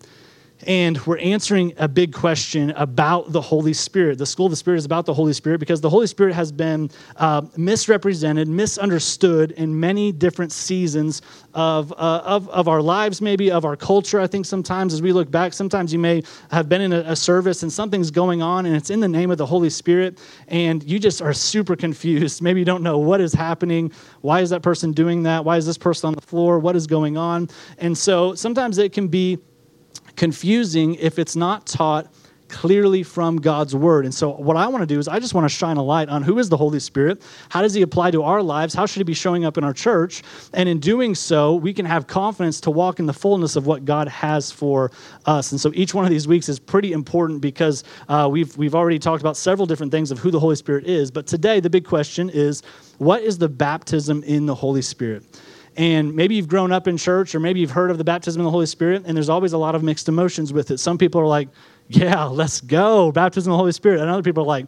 and 0.67 0.99
we're 1.07 1.19
answering 1.19 1.73
a 1.77 1.87
big 1.87 2.12
question 2.12 2.71
about 2.71 3.33
the 3.33 3.41
Holy 3.41 3.73
Spirit. 3.73 4.19
The 4.19 4.27
School 4.27 4.47
of 4.47 4.50
the 4.50 4.57
Spirit 4.57 4.79
is 4.79 4.85
about 4.85 5.07
the 5.07 5.15
Holy 5.15 5.33
Spirit 5.33 5.59
because 5.61 5.81
the 5.81 5.91
Holy 5.91 6.07
Spirit 6.07 6.35
has 6.35 6.50
been 6.50 6.91
uh, 7.17 7.43
misrepresented, 7.57 8.49
misunderstood 8.49 9.53
in 9.53 9.79
many 9.79 10.11
different 10.11 10.50
seasons 10.50 11.23
of, 11.55 11.93
uh, 11.93 12.23
of, 12.25 12.49
of 12.49 12.67
our 12.67 12.83
lives, 12.83 13.21
maybe 13.21 13.50
of 13.50 13.65
our 13.65 13.77
culture. 13.77 14.21
I 14.21 14.27
think 14.27 14.47
sometimes 14.47 14.93
as 14.93 15.00
we 15.00 15.12
look 15.12 15.31
back, 15.31 15.53
sometimes 15.53 15.93
you 15.93 15.99
may 15.99 16.23
have 16.50 16.69
been 16.69 16.81
in 16.81 16.93
a, 16.93 17.00
a 17.00 17.17
service 17.17 17.62
and 17.62 17.73
something's 17.73 18.11
going 18.11 18.43
on 18.43 18.67
and 18.67 18.75
it's 18.75 18.91
in 18.91 19.00
the 19.00 19.09
name 19.09 19.31
of 19.31 19.38
the 19.38 19.47
Holy 19.47 19.71
Spirit 19.71 20.19
and 20.49 20.83
you 20.83 20.99
just 20.99 21.23
are 21.23 21.33
super 21.33 21.77
confused. 21.77 22.43
Maybe 22.43 22.61
you 22.61 22.67
don't 22.67 22.83
know 22.83 22.99
what 22.99 23.21
is 23.21 23.33
happening. 23.33 23.93
Why 24.23 24.41
is 24.41 24.50
that 24.50 24.62
person 24.62 24.93
doing 24.93 25.23
that? 25.23 25.45
Why 25.45 25.57
is 25.57 25.67
this 25.67 25.79
person 25.79 26.09
on 26.09 26.15
the 26.15 26.21
floor? 26.21 26.59
What 26.59 26.75
is 26.75 26.87
going 26.87 27.17
on? 27.17 27.49
And 27.79 27.97
so 27.97 28.35
sometimes 28.35 28.79
it 28.79 28.93
can 28.93 29.09
be 29.09 29.38
confusing 30.19 30.97
if 30.97 31.19
it's 31.19 31.37
not 31.37 31.67
taught 31.67 32.13
clearly 32.49 33.03
from 33.03 33.37
God's 33.37 33.75
word. 33.75 34.05
And 34.05 34.15
so, 34.15 34.31
what 34.31 34.57
I 34.57 34.67
want 34.69 34.83
to 34.83 34.87
do 34.87 34.99
is, 34.99 35.07
I 35.07 35.19
just 35.19 35.35
want 35.35 35.45
to 35.45 35.55
shine 35.55 35.77
a 35.77 35.83
light 35.83 36.09
on 36.09 36.23
who 36.23 36.39
is 36.39 36.49
the 36.49 36.57
Holy 36.57 36.81
Spirit, 36.81 37.23
how 37.51 37.63
does 37.63 37.75
he 37.75 37.83
apply 37.83 38.11
to 38.13 38.23
our 38.23 38.43
lives, 38.43 38.75
how 38.75 38.87
should 38.87 39.01
he 39.01 39.05
be 39.05 39.15
showing 39.15 39.45
up 39.45 39.59
in 39.59 39.65
our 39.65 39.73
church, 39.73 40.23
and 40.55 40.69
in 40.69 40.81
doing 40.81 41.15
so, 41.15 41.55
we 41.55 41.73
can 41.73 41.85
have 41.85 42.07
confidence 42.07 42.61
to 42.63 42.71
walk 42.71 42.99
in 42.99 43.07
the 43.07 43.13
fullness 43.13 43.57
of 43.57 43.67
what 43.67 43.85
God 43.85 44.09
has 44.09 44.51
for 44.51 44.91
us. 45.27 45.53
And 45.53 45.61
so, 45.61 45.71
each 45.75 45.95
one 45.95 46.05
of 46.05 46.11
these 46.11 46.27
weeks 46.27 46.49
is 46.49 46.59
pretty 46.59 46.93
important 46.93 47.41
because 47.41 47.85
uh, 48.09 48.29
we've 48.31 48.57
we've 48.57 48.75
already 48.75 48.99
talked 48.99 49.23
about 49.23 49.37
several 49.37 49.67
different 49.67 49.93
things 49.93 50.11
of 50.11 50.19
who 50.19 50.31
the 50.31 50.41
Holy 50.41 50.57
Spirit 50.57 50.87
is. 50.87 51.11
But 51.11 51.27
today, 51.27 51.61
the 51.61 51.71
big 51.71 51.85
question 51.85 52.31
is, 52.31 52.63
what 52.99 53.23
is 53.23 53.39
the 53.39 53.49
baptism 53.49 54.23
in 54.25 54.47
the 54.47 54.55
Holy 54.55 54.83
Spirit? 54.83 55.25
And 55.79 56.17
maybe 56.17 56.35
you've 56.35 56.49
grown 56.49 56.73
up 56.73 56.89
in 56.89 56.97
church, 56.97 57.37
or 57.37 57.41
maybe 57.41 57.61
you've 57.61 57.71
heard 57.71 57.93
of 57.93 57.99
the 57.99 58.05
baptism 58.05 58.41
of 58.41 58.45
the 58.45 58.51
Holy 58.51 58.67
Spirit, 58.67 59.05
and 59.07 59.17
there's 59.17 59.29
always 59.29 59.53
a 59.53 59.59
lot 59.59 59.77
of 59.77 59.85
mixed 59.85 60.09
emotions 60.09 60.53
with 60.53 60.73
it. 60.73 60.79
Some 60.79 60.99
people 60.99 61.21
are 61.21 61.27
like, 61.27 61.49
yeah, 61.87 62.25
let's 62.25 62.61
go, 62.61 63.13
baptism 63.13 63.53
of 63.53 63.55
the 63.55 63.59
Holy 63.59 63.71
Spirit. 63.71 64.01
And 64.01 64.11
other 64.11 64.25
people 64.25 64.43
are 64.43 64.47
like, 64.47 64.67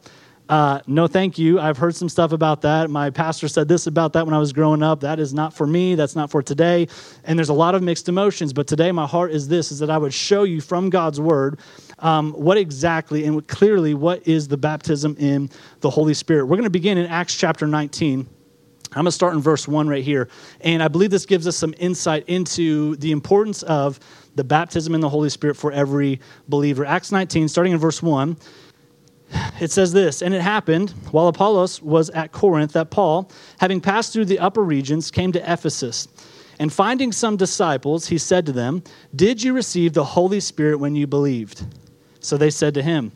uh, 0.48 0.80
no, 0.86 1.08
thank 1.08 1.36
you. 1.36 1.58
I've 1.58 1.76
heard 1.78 1.96
some 1.96 2.08
stuff 2.08 2.30
about 2.30 2.62
that. 2.62 2.90
My 2.90 3.10
pastor 3.10 3.48
said 3.48 3.66
this 3.66 3.88
about 3.88 4.12
that 4.12 4.24
when 4.24 4.34
I 4.34 4.38
was 4.38 4.52
growing 4.52 4.84
up. 4.84 5.00
That 5.00 5.18
is 5.18 5.34
not 5.34 5.52
for 5.52 5.66
me. 5.66 5.96
That's 5.96 6.14
not 6.14 6.30
for 6.30 6.42
today. 6.42 6.86
And 7.24 7.36
there's 7.36 7.48
a 7.48 7.54
lot 7.54 7.74
of 7.74 7.82
mixed 7.82 8.08
emotions. 8.08 8.52
But 8.52 8.68
today, 8.68 8.90
my 8.90 9.06
heart 9.06 9.32
is 9.32 9.46
this: 9.46 9.70
is 9.70 9.78
that 9.78 9.90
I 9.90 9.98
would 9.98 10.14
show 10.14 10.42
you 10.42 10.60
from 10.60 10.90
God's 10.90 11.20
Word 11.20 11.60
um, 12.00 12.32
what 12.32 12.56
exactly 12.56 13.26
and 13.26 13.46
clearly 13.46 13.94
what 13.94 14.26
is 14.26 14.48
the 14.48 14.56
baptism 14.56 15.14
in 15.20 15.50
the 15.80 15.90
Holy 15.90 16.14
Spirit. 16.14 16.46
We're 16.46 16.56
going 16.56 16.64
to 16.64 16.70
begin 16.70 16.98
in 16.98 17.06
Acts 17.06 17.36
chapter 17.36 17.68
19. 17.68 18.28
I'm 18.92 19.02
going 19.02 19.06
to 19.06 19.12
start 19.12 19.34
in 19.34 19.40
verse 19.40 19.68
1 19.68 19.88
right 19.88 20.02
here. 20.02 20.28
And 20.62 20.82
I 20.82 20.88
believe 20.88 21.10
this 21.10 21.26
gives 21.26 21.46
us 21.46 21.56
some 21.56 21.74
insight 21.78 22.28
into 22.28 22.96
the 22.96 23.12
importance 23.12 23.62
of 23.62 24.00
the 24.34 24.42
baptism 24.42 24.94
in 24.94 25.00
the 25.00 25.08
Holy 25.08 25.30
Spirit 25.30 25.56
for 25.56 25.70
every 25.70 26.20
believer. 26.48 26.84
Acts 26.84 27.12
19, 27.12 27.48
starting 27.48 27.72
in 27.72 27.78
verse 27.78 28.02
1, 28.02 28.36
it 29.60 29.70
says 29.70 29.92
this 29.92 30.22
And 30.22 30.34
it 30.34 30.40
happened 30.40 30.90
while 31.12 31.28
Apollos 31.28 31.80
was 31.80 32.10
at 32.10 32.32
Corinth 32.32 32.72
that 32.72 32.90
Paul, 32.90 33.30
having 33.60 33.80
passed 33.80 34.12
through 34.12 34.24
the 34.24 34.40
upper 34.40 34.62
regions, 34.62 35.10
came 35.10 35.30
to 35.32 35.52
Ephesus. 35.52 36.08
And 36.58 36.70
finding 36.70 37.10
some 37.10 37.36
disciples, 37.36 38.08
he 38.08 38.18
said 38.18 38.44
to 38.46 38.52
them, 38.52 38.82
Did 39.14 39.42
you 39.42 39.54
receive 39.54 39.94
the 39.94 40.04
Holy 40.04 40.40
Spirit 40.40 40.78
when 40.78 40.94
you 40.94 41.06
believed? 41.06 41.64
So 42.20 42.36
they 42.36 42.50
said 42.50 42.74
to 42.74 42.82
him, 42.82 43.12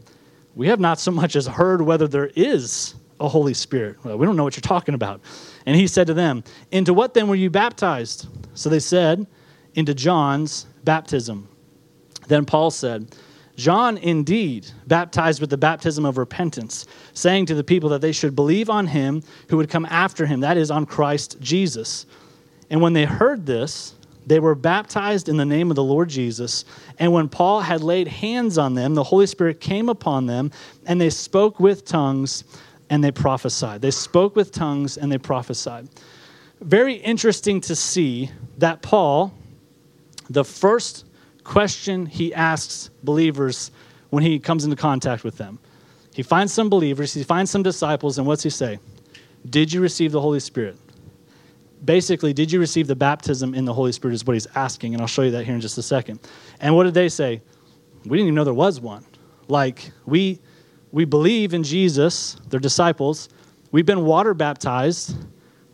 We 0.55 0.69
have 0.69 0.81
not 0.81 0.99
so 0.99 1.11
much 1.11 1.37
as 1.37 1.47
heard 1.47 1.83
whether 1.83 2.09
there 2.09 2.31
is 2.37 2.95
a 3.21 3.29
Holy 3.29 3.55
Spirit. 3.55 4.03
Well, 4.05 4.17
we 4.17 4.25
don't 4.25 4.37
know 4.37 4.45
what 4.45 4.57
you're 4.57 4.63
talking 4.63 4.95
about. 4.95 5.21
And 5.67 5.77
he 5.77 5.87
said 5.87 6.07
to 6.09 6.15
them, 6.15 6.45
Into 6.71 6.93
what 6.93 7.15
then 7.15 7.29
were 7.29 7.35
you 7.35 7.51
baptized? 7.51 8.29
So 8.55 8.69
they 8.69 8.81
said, 8.81 9.27
Into 9.75 9.95
John's 9.95 10.67
baptism. 10.85 11.49
Then 12.29 12.45
Paul 12.45 12.71
said, 12.71 13.15
John 13.57 13.99
indeed 13.99 14.67
baptized 14.87 15.41
with 15.41 15.51
the 15.51 15.57
baptism 15.57 16.05
of 16.05 16.19
repentance, 16.19 16.87
saying 17.13 17.47
to 17.47 17.55
the 17.55 17.65
people 17.65 17.89
that 17.91 18.01
they 18.01 18.13
should 18.13 18.35
believe 18.35 18.69
on 18.69 18.87
him 18.89 19.23
who 19.49 19.57
would 19.57 19.71
come 19.71 19.87
after 19.87 20.27
him, 20.27 20.41
that 20.41 20.57
is, 20.57 20.71
on 20.71 20.87
Christ 20.87 21.37
Jesus. 21.41 22.07
And 22.69 22.81
when 22.81 22.95
they 22.95 23.05
heard 23.05 23.47
this, 23.47 23.95
they 24.27 24.41
were 24.41 24.55
baptized 24.55 25.29
in 25.29 25.37
the 25.37 25.45
name 25.45 25.71
of 25.71 25.77
the 25.77 25.85
Lord 25.85 26.09
Jesus. 26.09 26.65
And 26.99 27.13
when 27.13 27.29
Paul 27.29 27.61
had 27.61 27.83
laid 27.83 28.09
hands 28.09 28.59
on 28.59 28.75
them, 28.75 28.95
the 28.95 29.05
Holy 29.05 29.27
Spirit 29.27 29.61
came 29.61 29.89
upon 29.89 30.27
them, 30.27 30.51
and 30.87 31.01
they 31.01 31.11
spoke 31.11 31.61
with 31.61 31.85
tongues 31.85 32.45
and 32.95 33.03
they 33.03 33.11
prophesied. 33.11 33.83
They 33.83 33.91
spoke 33.91 34.37
with 34.37 34.53
tongues 34.53 34.97
and 34.97 35.11
they 35.11 35.19
prophesied. 35.19 35.89
Very 36.61 36.95
interesting 36.95 37.61
to 37.63 37.75
see 37.75 38.31
that 38.59 38.83
Paul, 38.83 39.35
the 40.31 40.45
first 40.45 41.05
question 41.43 42.07
he 42.07 42.33
asks 42.33 42.91
believers 43.03 43.73
when 44.11 44.23
he 44.23 44.39
comes 44.39 44.63
into 44.63 44.77
contact 44.77 45.25
with 45.25 45.37
them, 45.37 45.59
he 46.15 46.23
finds 46.23 46.53
some 46.53 46.71
believers, 46.71 47.13
he 47.13 47.25
finds 47.25 47.51
some 47.51 47.65
disciples, 47.65 48.17
and 48.17 48.29
what's 48.29 48.45
he 48.45 48.51
say? 48.51 48.79
Did 49.51 49.73
you 49.73 49.81
receive 49.81 50.13
the 50.13 50.21
Holy 50.21 50.39
Spirit? 50.39 50.79
Basically, 51.85 52.33
did 52.33 52.53
you 52.53 52.61
receive 52.61 52.87
the 52.87 52.95
baptism 52.95 53.57
in 53.57 53.65
the 53.65 53.75
Holy 53.75 53.91
Spirit 53.91 54.15
is 54.15 54.25
what 54.25 54.35
he's 54.35 54.47
asking, 54.55 54.95
and 54.95 55.01
I'll 55.01 55.09
show 55.09 55.23
you 55.23 55.33
that 55.33 55.45
here 55.45 55.57
in 55.57 55.61
just 55.61 55.79
a 55.79 55.83
second. 55.83 56.21
And 56.61 56.77
what 56.77 56.85
did 56.85 56.95
they 56.95 57.09
say? 57.09 57.43
We 58.05 58.11
didn't 58.19 58.29
even 58.29 58.37
know 58.37 58.45
there 58.45 58.55
was 58.55 58.81
one. 58.81 59.05
Like, 59.49 59.91
we 60.07 60.39
we 60.95 61.05
believe 61.05 61.55
in 61.55 61.65
Jesus, 61.65 62.37
they're 62.49 62.61
disciples, 62.61 63.29
we've 63.73 63.85
been 63.85 64.05
water 64.05 64.33
baptized, 64.33 65.17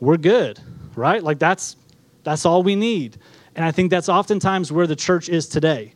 we're 0.01 0.17
good, 0.17 0.59
right? 0.97 1.23
Like 1.23 1.39
that's 1.39 1.77
that's 2.23 2.47
all 2.47 2.63
we 2.63 2.75
need. 2.75 3.19
And 3.55 3.63
I 3.63 3.71
think 3.71 3.91
that's 3.91 4.09
oftentimes 4.09 4.73
where 4.73 4.87
the 4.87 4.97
church 4.97 5.29
is 5.29 5.47
today. 5.47 5.93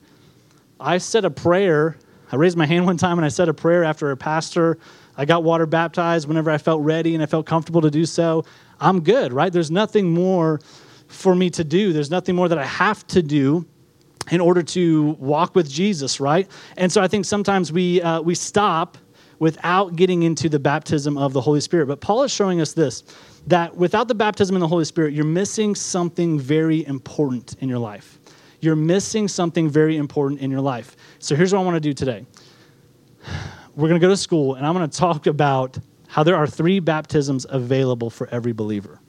I 0.78 0.98
said 0.98 1.24
a 1.24 1.30
prayer, 1.30 1.96
I 2.32 2.36
raised 2.36 2.58
my 2.58 2.66
hand 2.66 2.84
one 2.84 2.98
time 2.98 3.16
and 3.16 3.24
I 3.24 3.28
said 3.28 3.48
a 3.48 3.54
prayer 3.54 3.82
after 3.82 4.10
a 4.10 4.16
pastor. 4.16 4.76
I 5.16 5.24
got 5.24 5.42
water 5.42 5.64
baptized 5.64 6.28
whenever 6.28 6.50
I 6.50 6.58
felt 6.58 6.82
ready 6.82 7.14
and 7.14 7.22
I 7.22 7.26
felt 7.26 7.46
comfortable 7.46 7.80
to 7.80 7.90
do 7.90 8.04
so. 8.04 8.44
I'm 8.78 9.02
good, 9.02 9.32
right? 9.32 9.50
There's 9.50 9.70
nothing 9.70 10.10
more 10.10 10.60
for 11.06 11.34
me 11.34 11.48
to 11.48 11.64
do. 11.64 11.94
There's 11.94 12.10
nothing 12.10 12.36
more 12.36 12.50
that 12.50 12.58
I 12.58 12.66
have 12.66 13.06
to 13.06 13.22
do 13.22 13.64
in 14.30 14.42
order 14.42 14.62
to 14.62 15.16
walk 15.18 15.54
with 15.54 15.70
Jesus, 15.70 16.20
right? 16.20 16.46
And 16.76 16.92
so 16.92 17.00
I 17.00 17.08
think 17.08 17.24
sometimes 17.24 17.72
we 17.72 18.02
uh, 18.02 18.20
we 18.20 18.34
stop 18.34 18.98
without 19.38 19.96
getting 19.96 20.22
into 20.22 20.48
the 20.48 20.58
baptism 20.58 21.16
of 21.16 21.32
the 21.32 21.40
Holy 21.40 21.60
Spirit. 21.60 21.86
But 21.86 22.00
Paul 22.00 22.22
is 22.22 22.32
showing 22.32 22.60
us 22.60 22.72
this 22.72 23.02
that 23.46 23.76
without 23.76 24.08
the 24.08 24.14
baptism 24.14 24.56
in 24.56 24.60
the 24.60 24.68
Holy 24.68 24.84
Spirit, 24.84 25.12
you're 25.12 25.24
missing 25.24 25.74
something 25.74 26.38
very 26.38 26.86
important 26.86 27.54
in 27.60 27.68
your 27.68 27.78
life. 27.78 28.18
You're 28.60 28.76
missing 28.76 29.28
something 29.28 29.68
very 29.68 29.98
important 29.98 30.40
in 30.40 30.50
your 30.50 30.62
life. 30.62 30.96
So 31.18 31.36
here's 31.36 31.52
what 31.52 31.60
I 31.60 31.64
want 31.64 31.76
to 31.76 31.80
do 31.80 31.92
today. 31.92 32.24
We're 33.76 33.88
going 33.88 34.00
to 34.00 34.06
go 34.06 34.10
to 34.10 34.16
school, 34.16 34.54
and 34.54 34.66
I'm 34.66 34.72
going 34.72 34.88
to 34.88 34.96
talk 34.96 35.26
about 35.26 35.78
how 36.06 36.22
there 36.22 36.36
are 36.36 36.46
three 36.46 36.80
baptisms 36.80 37.44
available 37.48 38.08
for 38.08 38.28
every 38.28 38.52
believer. 38.52 39.00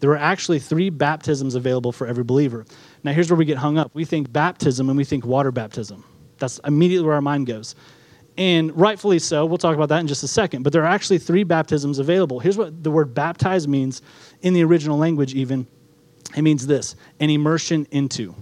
There 0.00 0.10
are 0.10 0.16
actually 0.16 0.58
three 0.58 0.90
baptisms 0.90 1.54
available 1.54 1.92
for 1.92 2.08
every 2.08 2.24
believer. 2.24 2.64
Now, 3.04 3.12
here's 3.12 3.30
where 3.30 3.36
we 3.36 3.44
get 3.44 3.58
hung 3.58 3.78
up. 3.78 3.92
We 3.94 4.04
think 4.04 4.32
baptism 4.32 4.88
and 4.88 4.96
we 4.96 5.04
think 5.04 5.24
water 5.24 5.52
baptism. 5.52 6.02
That's 6.38 6.58
immediately 6.64 7.06
where 7.06 7.14
our 7.14 7.20
mind 7.20 7.46
goes. 7.46 7.76
And 8.38 8.74
rightfully 8.78 9.18
so. 9.18 9.44
We'll 9.44 9.58
talk 9.58 9.74
about 9.76 9.90
that 9.90 10.00
in 10.00 10.06
just 10.06 10.22
a 10.22 10.28
second. 10.28 10.62
But 10.62 10.72
there 10.72 10.82
are 10.82 10.88
actually 10.88 11.18
three 11.18 11.44
baptisms 11.44 11.98
available. 11.98 12.40
Here's 12.40 12.56
what 12.56 12.82
the 12.82 12.90
word 12.90 13.14
baptize 13.14 13.68
means 13.68 14.00
in 14.40 14.54
the 14.54 14.64
original 14.64 14.98
language, 14.98 15.34
even. 15.34 15.66
It 16.34 16.42
means 16.42 16.66
this 16.66 16.96
an 17.20 17.28
immersion 17.28 17.86
into, 17.90 18.34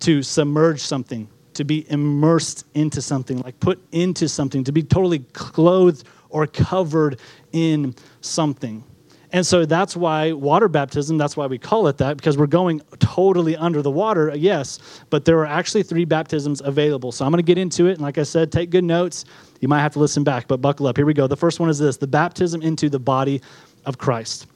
to 0.00 0.22
submerge 0.22 0.80
something, 0.80 1.28
to 1.54 1.64
be 1.64 1.90
immersed 1.90 2.66
into 2.74 3.00
something, 3.00 3.38
like 3.38 3.58
put 3.60 3.82
into 3.92 4.28
something, 4.28 4.64
to 4.64 4.72
be 4.72 4.82
totally 4.82 5.20
clothed 5.32 6.06
or 6.28 6.46
covered 6.46 7.20
in 7.52 7.94
something. 8.20 8.84
And 9.34 9.46
so 9.46 9.64
that's 9.64 9.96
why 9.96 10.32
water 10.32 10.68
baptism, 10.68 11.16
that's 11.16 11.38
why 11.38 11.46
we 11.46 11.56
call 11.56 11.88
it 11.88 11.96
that, 11.98 12.18
because 12.18 12.36
we're 12.36 12.46
going 12.46 12.82
totally 12.98 13.56
under 13.56 13.80
the 13.80 13.90
water, 13.90 14.30
yes, 14.36 14.78
but 15.08 15.24
there 15.24 15.38
are 15.38 15.46
actually 15.46 15.82
three 15.82 16.04
baptisms 16.04 16.60
available. 16.62 17.12
So 17.12 17.24
I'm 17.24 17.32
going 17.32 17.38
to 17.38 17.42
get 17.42 17.56
into 17.56 17.86
it. 17.86 17.92
And 17.92 18.02
like 18.02 18.18
I 18.18 18.24
said, 18.24 18.52
take 18.52 18.68
good 18.68 18.84
notes. 18.84 19.24
You 19.60 19.68
might 19.68 19.80
have 19.80 19.94
to 19.94 20.00
listen 20.00 20.22
back, 20.22 20.48
but 20.48 20.58
buckle 20.60 20.86
up. 20.86 20.98
Here 20.98 21.06
we 21.06 21.14
go. 21.14 21.26
The 21.26 21.36
first 21.36 21.60
one 21.60 21.70
is 21.70 21.78
this 21.78 21.96
the 21.96 22.06
baptism 22.06 22.60
into 22.60 22.90
the 22.90 22.98
body 22.98 23.40
of 23.86 23.96
Christ. 23.96 24.48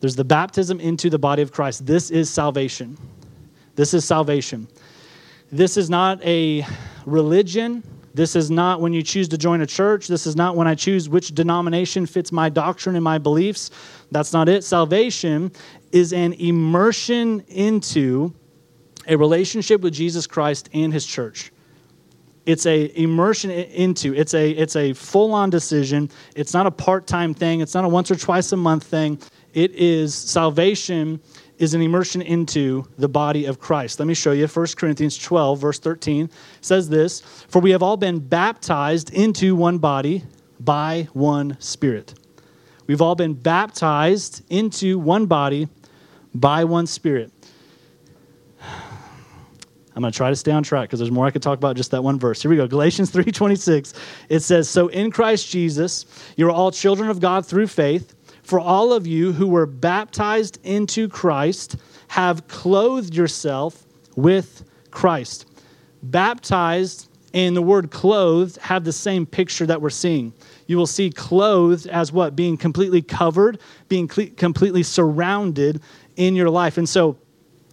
There's 0.00 0.16
the 0.16 0.24
baptism 0.24 0.80
into 0.80 1.08
the 1.10 1.18
body 1.18 1.40
of 1.40 1.52
Christ. 1.52 1.86
This 1.86 2.10
is 2.10 2.28
salvation. 2.28 2.98
This 3.76 3.94
is 3.94 4.04
salvation. 4.04 4.66
This 5.52 5.76
is 5.76 5.88
not 5.88 6.20
a 6.24 6.66
religion. 7.06 7.84
This 8.14 8.36
is 8.36 8.48
not 8.48 8.80
when 8.80 8.92
you 8.92 9.02
choose 9.02 9.28
to 9.28 9.38
join 9.38 9.60
a 9.60 9.66
church. 9.66 10.06
This 10.06 10.26
is 10.26 10.36
not 10.36 10.54
when 10.54 10.68
I 10.68 10.74
choose 10.76 11.08
which 11.08 11.34
denomination 11.34 12.06
fits 12.06 12.30
my 12.30 12.48
doctrine 12.48 12.94
and 12.94 13.02
my 13.02 13.18
beliefs. 13.18 13.70
That's 14.14 14.32
not 14.32 14.48
it. 14.48 14.62
Salvation 14.62 15.50
is 15.90 16.12
an 16.12 16.34
immersion 16.34 17.40
into 17.48 18.32
a 19.08 19.16
relationship 19.16 19.80
with 19.80 19.92
Jesus 19.92 20.28
Christ 20.28 20.68
and 20.72 20.92
his 20.92 21.04
church. 21.04 21.50
It's 22.46 22.64
a 22.64 22.96
immersion 22.96 23.50
into. 23.50 24.14
It's 24.14 24.32
a 24.32 24.50
it's 24.52 24.76
a 24.76 24.92
full-on 24.92 25.50
decision. 25.50 26.10
It's 26.36 26.54
not 26.54 26.64
a 26.64 26.70
part-time 26.70 27.34
thing. 27.34 27.60
It's 27.60 27.74
not 27.74 27.84
a 27.84 27.88
once 27.88 28.08
or 28.08 28.14
twice 28.14 28.52
a 28.52 28.56
month 28.56 28.84
thing. 28.84 29.18
It 29.52 29.72
is 29.72 30.14
salvation 30.14 31.20
is 31.58 31.74
an 31.74 31.82
immersion 31.82 32.22
into 32.22 32.84
the 32.96 33.08
body 33.08 33.46
of 33.46 33.58
Christ. 33.58 33.98
Let 33.98 34.06
me 34.06 34.14
show 34.14 34.30
you 34.30 34.46
1 34.46 34.66
Corinthians 34.76 35.18
12, 35.18 35.58
verse 35.58 35.80
13 35.80 36.30
says 36.60 36.88
this 36.88 37.20
For 37.20 37.60
we 37.60 37.72
have 37.72 37.82
all 37.82 37.96
been 37.96 38.20
baptized 38.20 39.12
into 39.12 39.56
one 39.56 39.78
body 39.78 40.22
by 40.60 41.08
one 41.14 41.56
Spirit. 41.58 42.14
We've 42.86 43.00
all 43.00 43.14
been 43.14 43.34
baptized 43.34 44.42
into 44.50 44.98
one 44.98 45.26
body 45.26 45.68
by 46.34 46.64
one 46.64 46.86
Spirit. 46.86 47.32
I'm 49.96 50.00
going 50.02 50.12
to 50.12 50.16
try 50.16 50.30
to 50.30 50.36
stay 50.36 50.50
on 50.50 50.64
track 50.64 50.88
because 50.88 50.98
there's 50.98 51.12
more 51.12 51.24
I 51.24 51.30
could 51.30 51.42
talk 51.42 51.56
about 51.56 51.76
just 51.76 51.92
that 51.92 52.02
one 52.02 52.18
verse. 52.18 52.42
Here 52.42 52.50
we 52.50 52.56
go. 52.56 52.66
Galatians 52.66 53.10
3:26. 53.12 53.94
It 54.28 54.40
says, 54.40 54.68
"So 54.68 54.88
in 54.88 55.10
Christ 55.10 55.48
Jesus, 55.48 56.04
you 56.36 56.46
are 56.48 56.50
all 56.50 56.72
children 56.72 57.08
of 57.08 57.20
God 57.20 57.46
through 57.46 57.68
faith." 57.68 58.14
For 58.42 58.60
all 58.60 58.92
of 58.92 59.06
you 59.06 59.32
who 59.32 59.46
were 59.46 59.64
baptized 59.64 60.58
into 60.64 61.08
Christ 61.08 61.76
have 62.08 62.46
clothed 62.46 63.14
yourself 63.14 63.86
with 64.16 64.64
Christ. 64.90 65.46
Baptized 66.02 67.08
and 67.34 67.56
the 67.56 67.62
word 67.62 67.90
clothed 67.90 68.56
have 68.58 68.84
the 68.84 68.92
same 68.92 69.26
picture 69.26 69.66
that 69.66 69.82
we're 69.82 69.90
seeing. 69.90 70.32
You 70.68 70.78
will 70.78 70.86
see 70.86 71.10
clothed 71.10 71.88
as 71.88 72.12
what? 72.12 72.36
Being 72.36 72.56
completely 72.56 73.02
covered, 73.02 73.58
being 73.88 74.06
completely 74.06 74.84
surrounded 74.84 75.82
in 76.16 76.36
your 76.36 76.48
life. 76.48 76.78
And 76.78 76.88
so 76.88 77.18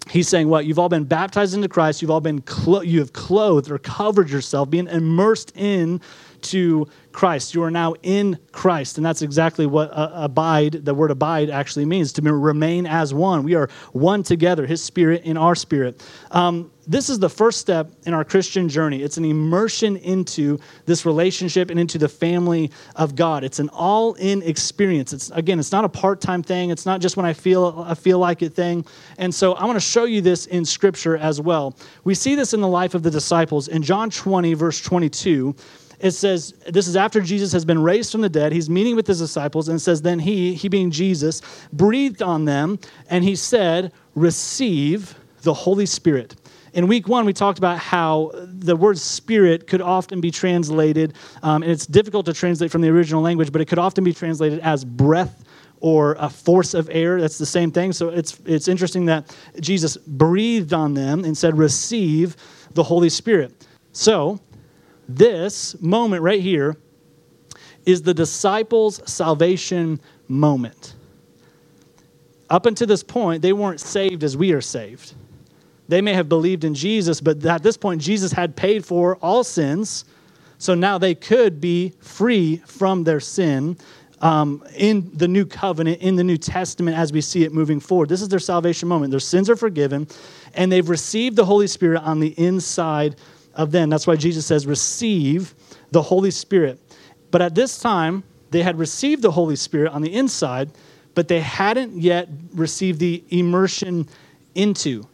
he's 0.09 0.27
saying 0.27 0.49
what? 0.49 0.65
You've 0.65 0.79
all 0.79 0.89
been 0.89 1.03
baptized 1.03 1.53
into 1.53 1.69
Christ, 1.69 2.01
you've 2.01 2.09
all 2.09 2.21
been 2.21 2.41
clo- 2.41 2.81
you 2.81 2.99
have 2.99 3.13
clothed 3.13 3.69
or 3.69 3.77
covered 3.77 4.31
yourself, 4.31 4.71
being 4.71 4.87
immersed 4.87 5.55
in 5.55 6.01
to 6.43 6.87
Christ. 7.11 7.53
You 7.53 7.63
are 7.63 7.71
now 7.71 7.93
in 8.03 8.39
Christ. 8.51 8.97
And 8.97 9.05
that's 9.05 9.21
exactly 9.21 9.65
what 9.65 9.91
uh, 9.91 10.11
abide, 10.13 10.85
the 10.85 10.93
word 10.93 11.11
abide 11.11 11.49
actually 11.49 11.85
means 11.85 12.13
to 12.13 12.21
remain 12.21 12.85
as 12.85 13.13
one. 13.13 13.43
We 13.43 13.55
are 13.55 13.69
one 13.91 14.23
together, 14.23 14.65
His 14.65 14.83
Spirit 14.83 15.23
in 15.23 15.37
our 15.37 15.55
spirit. 15.55 16.05
Um, 16.31 16.71
this 16.87 17.09
is 17.09 17.19
the 17.19 17.29
first 17.29 17.59
step 17.59 17.91
in 18.05 18.13
our 18.13 18.23
Christian 18.23 18.67
journey. 18.67 19.03
It's 19.03 19.17
an 19.17 19.25
immersion 19.25 19.97
into 19.97 20.59
this 20.85 21.05
relationship 21.05 21.69
and 21.69 21.79
into 21.79 21.97
the 21.97 22.09
family 22.09 22.71
of 22.95 23.15
God. 23.15 23.43
It's 23.43 23.59
an 23.59 23.69
all-in 23.69 24.41
experience. 24.41 25.13
It's 25.13 25.29
again, 25.31 25.59
it's 25.59 25.71
not 25.71 25.85
a 25.85 25.89
part-time 25.89 26.41
thing. 26.41 26.71
It's 26.71 26.85
not 26.85 26.99
just 26.99 27.17
when 27.17 27.25
I 27.25 27.33
feel 27.33 27.85
I 27.87 27.93
feel 27.93 28.19
like 28.19 28.41
it 28.41 28.53
thing. 28.53 28.85
And 29.17 29.33
so 29.33 29.53
I 29.53 29.65
want 29.65 29.75
to 29.75 29.85
show 29.85 30.05
you 30.05 30.21
this 30.21 30.47
in 30.47 30.65
Scripture 30.65 31.17
as 31.17 31.39
well. 31.39 31.77
We 32.03 32.15
see 32.15 32.35
this 32.35 32.53
in 32.53 32.61
the 32.61 32.67
life 32.67 32.95
of 32.95 33.03
the 33.03 33.11
disciples 33.11 33.67
in 33.67 33.83
John 33.83 34.09
20, 34.09 34.53
verse 34.55 34.81
22 34.81 35.55
it 36.01 36.11
says, 36.11 36.53
this 36.67 36.87
is 36.87 36.95
after 36.95 37.21
Jesus 37.21 37.51
has 37.53 37.63
been 37.63 37.81
raised 37.81 38.11
from 38.11 38.21
the 38.21 38.29
dead. 38.29 38.51
He's 38.51 38.69
meeting 38.69 38.95
with 38.95 39.05
his 39.05 39.19
disciples, 39.19 39.69
and 39.69 39.77
it 39.77 39.81
says, 39.81 40.01
Then 40.01 40.19
he, 40.19 40.53
he 40.53 40.67
being 40.67 40.89
Jesus, 40.89 41.41
breathed 41.71 42.21
on 42.21 42.45
them, 42.45 42.79
and 43.09 43.23
he 43.23 43.35
said, 43.35 43.93
Receive 44.15 45.15
the 45.43 45.53
Holy 45.53 45.85
Spirit. 45.85 46.35
In 46.73 46.87
week 46.87 47.07
one, 47.07 47.25
we 47.25 47.33
talked 47.33 47.59
about 47.59 47.77
how 47.77 48.31
the 48.33 48.75
word 48.75 48.97
spirit 48.97 49.67
could 49.67 49.81
often 49.81 50.21
be 50.21 50.31
translated, 50.31 51.13
um, 51.43 51.61
and 51.61 51.71
it's 51.71 51.85
difficult 51.85 52.25
to 52.25 52.33
translate 52.33 52.71
from 52.71 52.81
the 52.81 52.89
original 52.89 53.21
language, 53.21 53.51
but 53.51 53.61
it 53.61 53.65
could 53.65 53.79
often 53.79 54.03
be 54.03 54.13
translated 54.13 54.59
as 54.61 54.83
breath 54.83 55.43
or 55.81 56.15
a 56.19 56.29
force 56.29 56.73
of 56.73 56.89
air. 56.91 57.19
That's 57.19 57.37
the 57.37 57.45
same 57.45 57.71
thing. 57.71 57.91
So 57.91 58.09
it's, 58.09 58.39
it's 58.45 58.67
interesting 58.67 59.05
that 59.05 59.35
Jesus 59.59 59.97
breathed 59.97 60.73
on 60.73 60.93
them 60.93 61.25
and 61.25 61.37
said, 61.37 61.57
Receive 61.57 62.37
the 62.73 62.83
Holy 62.83 63.09
Spirit. 63.09 63.67
So 63.91 64.39
this 65.15 65.79
moment 65.81 66.23
right 66.23 66.41
here 66.41 66.77
is 67.85 68.01
the 68.01 68.13
disciples' 68.13 69.01
salvation 69.09 69.99
moment. 70.27 70.95
Up 72.49 72.65
until 72.65 72.87
this 72.87 73.03
point, 73.03 73.41
they 73.41 73.53
weren't 73.53 73.79
saved 73.79 74.23
as 74.23 74.35
we 74.35 74.51
are 74.51 74.61
saved. 74.61 75.13
They 75.87 76.01
may 76.01 76.13
have 76.13 76.29
believed 76.29 76.63
in 76.63 76.73
Jesus, 76.73 77.21
but 77.21 77.45
at 77.45 77.63
this 77.63 77.77
point, 77.77 78.01
Jesus 78.01 78.31
had 78.31 78.55
paid 78.55 78.85
for 78.85 79.17
all 79.17 79.43
sins. 79.43 80.05
So 80.57 80.75
now 80.75 80.97
they 80.97 81.15
could 81.15 81.59
be 81.59 81.93
free 81.99 82.57
from 82.65 83.03
their 83.03 83.19
sin 83.19 83.77
um, 84.21 84.63
in 84.75 85.09
the 85.13 85.27
new 85.27 85.45
covenant, 85.45 86.01
in 86.01 86.15
the 86.15 86.23
New 86.23 86.37
Testament, 86.37 86.95
as 86.95 87.11
we 87.11 87.21
see 87.21 87.43
it 87.43 87.53
moving 87.53 87.79
forward. 87.79 88.09
This 88.09 88.21
is 88.21 88.29
their 88.29 88.39
salvation 88.39 88.87
moment. 88.87 89.11
Their 89.11 89.19
sins 89.19 89.49
are 89.49 89.55
forgiven, 89.55 90.07
and 90.53 90.71
they've 90.71 90.87
received 90.87 91.35
the 91.35 91.45
Holy 91.45 91.67
Spirit 91.67 92.03
on 92.03 92.19
the 92.19 92.39
inside 92.39 93.15
of 93.55 93.71
them. 93.71 93.89
That's 93.89 94.07
why 94.07 94.15
Jesus 94.15 94.45
says, 94.45 94.65
receive 94.65 95.53
the 95.91 96.01
Holy 96.01 96.31
Spirit. 96.31 96.79
But 97.31 97.41
at 97.41 97.55
this 97.55 97.79
time, 97.79 98.23
they 98.51 98.63
had 98.63 98.77
received 98.77 99.21
the 99.21 99.31
Holy 99.31 99.55
Spirit 99.55 99.91
on 99.91 100.01
the 100.01 100.13
inside, 100.13 100.71
but 101.15 101.27
they 101.27 101.39
hadn't 101.39 101.97
yet 102.01 102.29
received 102.53 102.99
the 102.99 103.23
immersion 103.29 104.07
into 104.55 105.07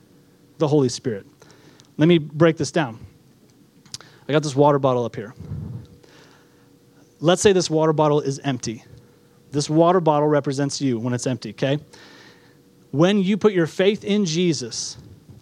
the 0.58 0.67
Holy 0.67 0.89
Spirit. 0.89 1.26
Let 1.97 2.08
me 2.08 2.17
break 2.17 2.58
this 2.58 2.71
down. 2.71 3.00
I 4.28 4.34
got 4.34 4.43
this 4.43 4.56
water 4.56 4.80
bottle 4.80 5.06
up 5.06 5.15
here. 5.15 5.34
Let's 7.19 7.41
say 7.41 7.54
this 7.54 7.69
water 7.69 7.93
bottle 7.93 8.21
is 8.21 8.39
empty. 8.39 8.84
This 9.52 9.69
water 9.69 10.00
bottle 10.00 10.28
represents 10.28 10.82
you 10.82 11.00
when 11.00 11.13
it's 11.13 11.26
empty, 11.26 11.52
okay? 11.52 11.80
When 12.91 13.21
you 13.21 13.38
put 13.38 13.54
your 13.54 13.67
faith 13.67 14.04
in 14.04 14.26
Jesus 14.26 14.97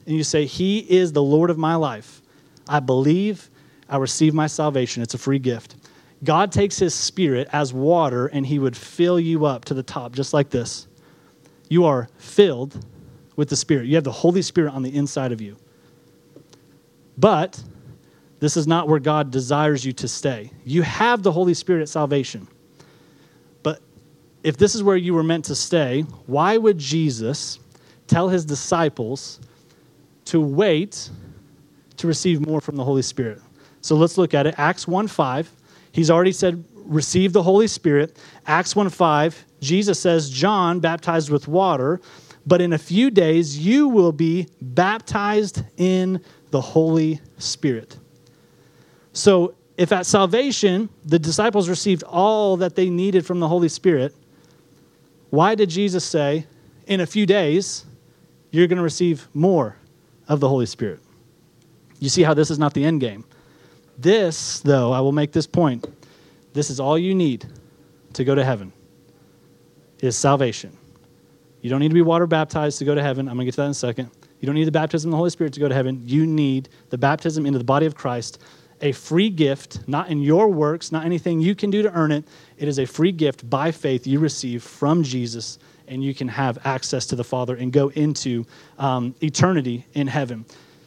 and 0.06 0.16
you 0.16 0.24
say, 0.24 0.46
He 0.46 0.80
is 0.80 1.12
the 1.12 1.24
Lord 1.24 1.50
of 1.50 1.58
my 1.58 1.76
life, 1.76 2.22
I 2.68 2.80
believe, 2.80 3.50
I 3.90 3.98
receive 3.98 4.34
my 4.34 4.48
salvation. 4.48 5.04
It's 5.04 5.14
a 5.14 5.20
free 5.20 5.40
gift. 5.40 5.76
God 6.24 6.52
takes 6.52 6.78
his 6.78 6.94
spirit 6.94 7.48
as 7.52 7.74
water 7.74 8.28
and 8.28 8.46
he 8.46 8.58
would 8.58 8.76
fill 8.76 9.20
you 9.20 9.46
up 9.46 9.66
to 9.66 9.74
the 9.74 9.84
top, 9.84 10.14
just 10.14 10.34
like 10.34 10.50
this. 10.50 10.88
You 11.70 11.86
are 11.86 12.08
filled 12.18 12.86
with 13.36 13.50
the 13.50 13.56
Spirit. 13.56 13.88
You 13.88 13.96
have 13.96 14.04
the 14.04 14.12
Holy 14.12 14.42
Spirit 14.42 14.74
on 14.74 14.82
the 14.82 14.96
inside 14.96 15.32
of 15.32 15.42
you. 15.42 15.58
But 17.18 17.62
this 18.40 18.58
is 18.58 18.68
not 18.68 18.88
where 18.88 19.00
God 19.00 19.32
desires 19.32 19.86
you 19.86 19.94
to 19.94 20.08
stay. 20.08 20.52
You 20.64 20.82
have 20.84 21.24
the 21.24 21.32
Holy 21.32 21.54
Spirit 21.54 21.82
at 21.82 21.90
salvation. 21.90 22.48
But 23.64 23.82
if 24.44 24.58
this 24.58 24.76
is 24.76 24.84
where 24.84 24.98
you 24.98 25.14
were 25.14 25.24
meant 25.24 25.46
to 25.46 25.56
stay, 25.56 26.02
why 26.28 26.58
would 26.58 26.78
Jesus 26.78 27.60
tell 28.08 28.30
his 28.30 28.46
disciples 28.46 29.40
to 30.26 30.40
wait 30.40 31.10
to 31.98 32.08
receive 32.08 32.46
more 32.46 32.62
from 32.62 32.76
the 32.76 32.84
Holy 32.84 33.02
Spirit. 33.02 33.42
So 33.82 33.96
let's 33.96 34.18
look 34.18 34.34
at 34.34 34.48
it. 34.48 34.56
Acts 34.58 34.88
1 34.88 35.08
5. 35.08 35.52
He's 35.92 36.10
already 36.10 36.32
said, 36.32 36.64
receive 36.86 37.34
the 37.34 37.44
Holy 37.44 37.68
Spirit. 37.68 38.18
Acts 38.48 38.76
1 38.76 38.90
5, 38.90 39.46
Jesus 39.62 40.00
says, 40.00 40.30
John 40.30 40.80
baptized 40.80 41.30
with 41.30 41.48
water, 41.48 42.00
but 42.46 42.62
in 42.62 42.74
a 42.74 42.78
few 42.78 43.10
days 43.10 43.58
you 43.58 43.88
will 43.88 44.12
be 44.12 44.48
baptized 44.62 45.64
in 45.78 46.22
the 46.52 46.62
Holy 46.62 47.20
Spirit. 47.38 47.98
So 49.14 49.56
if 49.78 49.92
at 49.92 50.06
salvation 50.06 50.90
the 51.04 51.20
disciples 51.20 51.70
received 51.70 52.04
all 52.04 52.58
that 52.58 52.76
they 52.76 52.90
needed 52.90 53.26
from 53.26 53.40
the 53.40 53.48
Holy 53.48 53.70
Spirit, 53.70 54.14
why 55.30 55.56
did 55.56 55.70
Jesus 55.70 56.06
say, 56.06 56.46
in 56.88 57.02
a 57.02 57.06
few 57.06 57.26
days, 57.26 57.86
you're 58.52 58.68
going 58.68 58.78
to 58.78 58.84
receive 58.84 59.28
more 59.34 59.76
of 60.28 60.40
the 60.40 60.48
Holy 60.48 60.66
Spirit? 60.66 61.00
You 62.00 62.10
see 62.10 62.24
how 62.24 62.34
this 62.34 62.52
is 62.52 62.60
not 62.60 62.74
the 62.74 62.84
end 62.84 63.02
game. 63.02 63.26
This, 63.98 64.60
though, 64.60 64.92
I 64.92 65.00
will 65.00 65.12
make 65.12 65.32
this 65.32 65.48
point. 65.48 65.86
This 66.54 66.70
is 66.70 66.80
all 66.80 66.98
you 66.98 67.16
need 67.16 67.46
to 68.14 68.24
go 68.24 68.36
to 68.36 68.44
heaven 68.44 68.74
is 70.00 70.18
salvation. 70.18 70.76
You 71.62 71.70
don't 71.70 71.80
need 71.80 71.90
to 71.90 71.96
be 71.96 72.02
water 72.02 72.28
baptized 72.28 72.78
to 72.80 72.86
go 72.86 72.94
to 72.94 73.02
heaven. 73.02 73.28
I'm 73.28 73.36
going 73.36 73.46
to 73.46 73.46
get 73.46 73.56
to 73.56 73.62
that 73.62 73.66
in 73.66 73.72
a 73.72 73.74
second. 73.74 74.12
You 74.40 74.46
don't 74.46 74.56
need 74.56 74.66
the 74.66 74.72
baptism 74.72 75.10
of 75.10 75.12
the 75.12 75.18
Holy 75.18 75.30
Spirit 75.30 75.54
to 75.54 75.60
go 75.60 75.68
to 75.68 75.74
heaven. 75.74 76.02
You 76.06 76.28
need 76.28 76.70
the 76.90 76.98
baptism 76.98 77.46
into 77.46 77.58
the 77.58 77.66
body 77.66 77.86
of 77.86 77.96
Christ, 77.96 78.40
a 78.82 78.92
free 78.92 79.30
gift, 79.30 79.80
not 79.88 80.10
in 80.10 80.22
your 80.22 80.50
works, 80.50 80.92
not 80.92 81.06
anything 81.06 81.40
you 81.40 81.56
can 81.56 81.72
do 81.72 81.82
to 81.82 81.92
earn 81.94 82.12
it. 82.12 82.26
It 82.58 82.68
is 82.68 82.78
a 82.78 82.86
free 82.86 83.12
gift 83.12 83.50
by 83.50 83.72
faith 83.72 84.06
you 84.06 84.20
receive 84.20 84.62
from 84.62 85.02
Jesus, 85.02 85.58
and 85.88 86.04
you 86.04 86.14
can 86.14 86.28
have 86.28 86.60
access 86.66 87.06
to 87.08 87.16
the 87.16 87.24
Father 87.24 87.56
and 87.56 87.72
go 87.72 87.90
into 87.90 88.46
um, 88.78 89.16
eternity 89.22 89.86
in 89.94 90.08
heaven. 90.08 90.46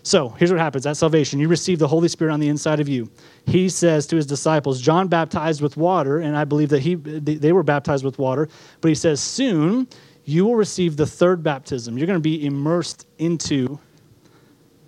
So 0.08 0.30
here's 0.30 0.50
what 0.50 0.58
happens 0.58 0.86
at 0.86 0.96
salvation 0.96 1.38
you 1.38 1.48
receive 1.48 1.78
the 1.78 1.86
Holy 1.86 2.08
Spirit 2.08 2.32
on 2.32 2.40
the 2.40 2.48
inside 2.48 2.80
of 2.80 2.88
you. 2.88 3.10
He 3.44 3.68
says 3.68 4.06
to 4.06 4.16
his 4.16 4.24
disciples, 4.24 4.80
John 4.80 5.06
baptized 5.08 5.60
with 5.60 5.76
water, 5.76 6.20
and 6.20 6.34
I 6.34 6.46
believe 6.46 6.70
that 6.70 6.80
he, 6.80 6.94
they 6.94 7.52
were 7.52 7.62
baptized 7.62 8.06
with 8.06 8.18
water, 8.18 8.48
but 8.80 8.88
he 8.88 8.94
says, 8.94 9.20
Soon 9.20 9.86
you 10.24 10.46
will 10.46 10.56
receive 10.56 10.96
the 10.96 11.04
third 11.04 11.42
baptism. 11.42 11.98
You're 11.98 12.06
going 12.06 12.16
to 12.16 12.22
be 12.22 12.46
immersed 12.46 13.06
into 13.18 13.78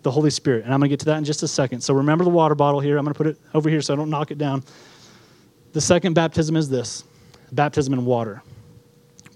the 0.04 0.10
Holy 0.10 0.30
Spirit. 0.30 0.64
And 0.64 0.72
I'm 0.72 0.80
going 0.80 0.88
to 0.88 0.92
get 0.94 1.00
to 1.00 1.06
that 1.06 1.18
in 1.18 1.24
just 1.24 1.42
a 1.42 1.48
second. 1.48 1.82
So 1.82 1.92
remember 1.92 2.24
the 2.24 2.30
water 2.30 2.54
bottle 2.54 2.80
here. 2.80 2.96
I'm 2.96 3.04
going 3.04 3.12
to 3.12 3.18
put 3.18 3.26
it 3.26 3.36
over 3.52 3.68
here 3.68 3.82
so 3.82 3.92
I 3.92 3.98
don't 3.98 4.08
knock 4.08 4.30
it 4.30 4.38
down. 4.38 4.64
The 5.74 5.82
second 5.82 6.14
baptism 6.14 6.56
is 6.56 6.70
this 6.70 7.04
baptism 7.52 7.92
in 7.92 8.06
water. 8.06 8.42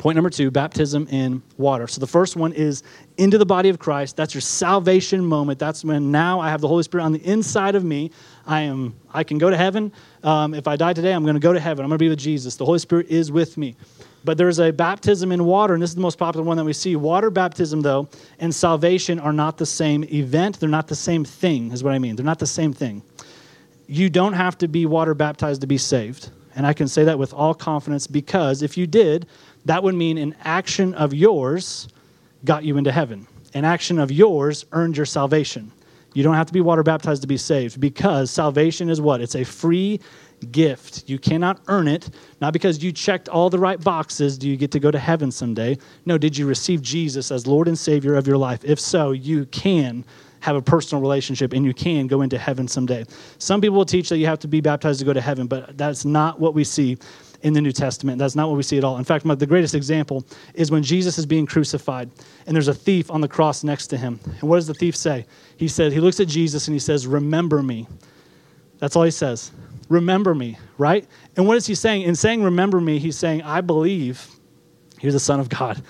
Point 0.04 0.16
number 0.16 0.28
two 0.28 0.50
baptism 0.50 1.08
in 1.08 1.42
water. 1.56 1.86
So 1.86 1.98
the 1.98 2.06
first 2.06 2.36
one 2.36 2.52
is 2.52 2.82
into 3.16 3.38
the 3.38 3.46
body 3.46 3.70
of 3.70 3.78
Christ. 3.78 4.18
That's 4.18 4.34
your 4.34 4.42
salvation 4.42 5.24
moment. 5.24 5.58
That's 5.58 5.82
when 5.82 6.10
now 6.10 6.40
I 6.40 6.50
have 6.50 6.60
the 6.60 6.68
Holy 6.68 6.82
Spirit 6.82 7.04
on 7.04 7.12
the 7.12 7.26
inside 7.26 7.74
of 7.74 7.84
me. 7.84 8.10
I 8.46 8.60
am. 8.60 8.96
I 9.14 9.24
can 9.24 9.38
go 9.38 9.48
to 9.48 9.56
heaven. 9.56 9.94
Um, 10.22 10.52
if 10.52 10.68
I 10.68 10.76
die 10.76 10.92
today, 10.92 11.14
I'm 11.14 11.22
going 11.22 11.36
to 11.36 11.40
go 11.40 11.54
to 11.54 11.58
heaven. 11.58 11.86
I'm 11.86 11.88
going 11.88 11.96
to 11.96 12.04
be 12.04 12.10
with 12.10 12.18
Jesus. 12.18 12.56
The 12.56 12.66
Holy 12.66 12.80
Spirit 12.80 13.06
is 13.08 13.32
with 13.32 13.56
me. 13.56 13.76
But 14.24 14.36
there's 14.36 14.58
a 14.58 14.70
baptism 14.72 15.32
in 15.32 15.46
water, 15.46 15.72
and 15.72 15.82
this 15.82 15.88
is 15.88 15.96
the 15.96 16.02
most 16.02 16.18
popular 16.18 16.44
one 16.44 16.58
that 16.58 16.64
we 16.64 16.74
see. 16.74 16.96
Water 16.96 17.30
baptism, 17.30 17.80
though, 17.80 18.06
and 18.40 18.54
salvation 18.54 19.18
are 19.18 19.32
not 19.32 19.56
the 19.56 19.64
same 19.64 20.04
event. 20.12 20.60
They're 20.60 20.68
not 20.68 20.86
the 20.86 20.94
same 20.94 21.24
thing, 21.24 21.72
is 21.72 21.82
what 21.82 21.94
I 21.94 21.98
mean. 21.98 22.14
They're 22.14 22.26
not 22.26 22.40
the 22.40 22.46
same 22.46 22.74
thing. 22.74 23.02
You 23.86 24.10
don't 24.10 24.34
have 24.34 24.58
to 24.58 24.68
be 24.68 24.84
water 24.84 25.14
baptized 25.14 25.62
to 25.62 25.66
be 25.66 25.78
saved. 25.78 26.28
And 26.56 26.66
I 26.66 26.74
can 26.74 26.88
say 26.88 27.04
that 27.04 27.18
with 27.18 27.32
all 27.32 27.54
confidence 27.54 28.06
because 28.06 28.62
if 28.62 28.76
you 28.76 28.86
did, 28.86 29.26
that 29.64 29.82
would 29.82 29.94
mean 29.94 30.18
an 30.18 30.34
action 30.42 30.94
of 30.94 31.14
yours 31.14 31.88
got 32.44 32.64
you 32.64 32.76
into 32.76 32.92
heaven. 32.92 33.26
An 33.54 33.64
action 33.64 33.98
of 33.98 34.10
yours 34.10 34.66
earned 34.72 34.96
your 34.96 35.06
salvation. 35.06 35.70
You 36.12 36.22
don't 36.22 36.34
have 36.34 36.46
to 36.46 36.52
be 36.52 36.60
water 36.60 36.82
baptized 36.82 37.22
to 37.22 37.28
be 37.28 37.36
saved 37.36 37.80
because 37.80 38.30
salvation 38.30 38.88
is 38.88 39.00
what? 39.00 39.20
It's 39.20 39.34
a 39.34 39.44
free 39.44 40.00
gift. 40.52 41.08
You 41.08 41.18
cannot 41.18 41.60
earn 41.68 41.88
it. 41.88 42.10
Not 42.40 42.52
because 42.52 42.82
you 42.82 42.92
checked 42.92 43.28
all 43.28 43.50
the 43.50 43.58
right 43.58 43.82
boxes 43.82 44.38
do 44.38 44.48
you 44.48 44.56
get 44.56 44.70
to 44.72 44.80
go 44.80 44.90
to 44.90 44.98
heaven 44.98 45.30
someday. 45.30 45.78
No, 46.06 46.18
did 46.18 46.36
you 46.36 46.46
receive 46.46 46.82
Jesus 46.82 47.30
as 47.30 47.46
Lord 47.46 47.66
and 47.66 47.78
Savior 47.78 48.14
of 48.14 48.26
your 48.26 48.36
life? 48.36 48.60
If 48.64 48.78
so, 48.78 49.12
you 49.12 49.46
can 49.46 50.04
have 50.40 50.56
a 50.56 50.62
personal 50.62 51.00
relationship 51.00 51.52
and 51.52 51.64
you 51.64 51.72
can 51.72 52.06
go 52.06 52.20
into 52.20 52.38
heaven 52.38 52.68
someday. 52.68 53.04
Some 53.38 53.60
people 53.60 53.76
will 53.76 53.86
teach 53.86 54.10
that 54.10 54.18
you 54.18 54.26
have 54.26 54.38
to 54.40 54.48
be 54.48 54.60
baptized 54.60 54.98
to 55.00 55.06
go 55.06 55.14
to 55.14 55.20
heaven, 55.20 55.46
but 55.46 55.76
that's 55.78 56.04
not 56.04 56.38
what 56.38 56.54
we 56.54 56.64
see 56.64 56.98
in 57.44 57.52
the 57.52 57.60
New 57.60 57.72
Testament. 57.72 58.18
That's 58.18 58.34
not 58.34 58.48
what 58.48 58.56
we 58.56 58.62
see 58.62 58.78
at 58.78 58.84
all. 58.84 58.96
In 58.96 59.04
fact, 59.04 59.24
the 59.38 59.46
greatest 59.46 59.74
example 59.74 60.24
is 60.54 60.70
when 60.70 60.82
Jesus 60.82 61.18
is 61.18 61.26
being 61.26 61.44
crucified 61.44 62.10
and 62.46 62.56
there's 62.56 62.68
a 62.68 62.74
thief 62.74 63.10
on 63.10 63.20
the 63.20 63.28
cross 63.28 63.62
next 63.62 63.88
to 63.88 63.98
him. 63.98 64.18
And 64.24 64.48
what 64.48 64.56
does 64.56 64.66
the 64.66 64.74
thief 64.74 64.96
say? 64.96 65.26
He 65.58 65.68
said, 65.68 65.92
he 65.92 66.00
looks 66.00 66.18
at 66.20 66.26
Jesus 66.26 66.66
and 66.66 66.74
he 66.74 66.78
says, 66.78 67.06
Remember 67.06 67.62
me. 67.62 67.86
That's 68.78 68.96
all 68.96 69.02
he 69.04 69.10
says. 69.10 69.52
Remember 69.90 70.34
me, 70.34 70.58
right? 70.78 71.06
And 71.36 71.46
what 71.46 71.58
is 71.58 71.66
he 71.66 71.74
saying? 71.74 72.02
In 72.02 72.16
saying 72.16 72.42
remember 72.42 72.80
me, 72.80 72.98
he's 72.98 73.18
saying, 73.18 73.42
I 73.42 73.60
believe 73.60 74.26
you're 75.02 75.12
the 75.12 75.20
Son 75.20 75.38
of 75.38 75.50
God. 75.50 75.82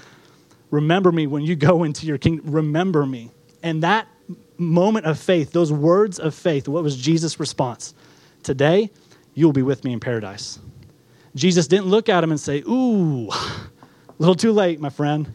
Remember 0.72 1.12
me 1.12 1.28
when 1.28 1.42
you 1.42 1.54
go 1.54 1.84
into 1.84 2.04
your 2.04 2.18
kingdom. 2.18 2.50
Remember 2.50 3.06
me. 3.06 3.30
And 3.62 3.84
that 3.84 4.08
moment 4.58 5.06
of 5.06 5.20
faith, 5.20 5.52
those 5.52 5.72
words 5.72 6.18
of 6.18 6.34
faith, 6.34 6.66
what 6.66 6.82
was 6.82 6.96
Jesus' 6.96 7.38
response? 7.38 7.94
Today, 8.42 8.90
you 9.34 9.46
will 9.46 9.52
be 9.52 9.62
with 9.62 9.84
me 9.84 9.92
in 9.92 10.00
paradise. 10.00 10.58
Jesus 11.34 11.66
didn't 11.66 11.86
look 11.86 12.08
at 12.08 12.22
him 12.22 12.30
and 12.30 12.40
say, 12.40 12.62
Ooh, 12.68 13.28
a 13.30 13.70
little 14.18 14.34
too 14.34 14.52
late, 14.52 14.80
my 14.80 14.90
friend. 14.90 15.32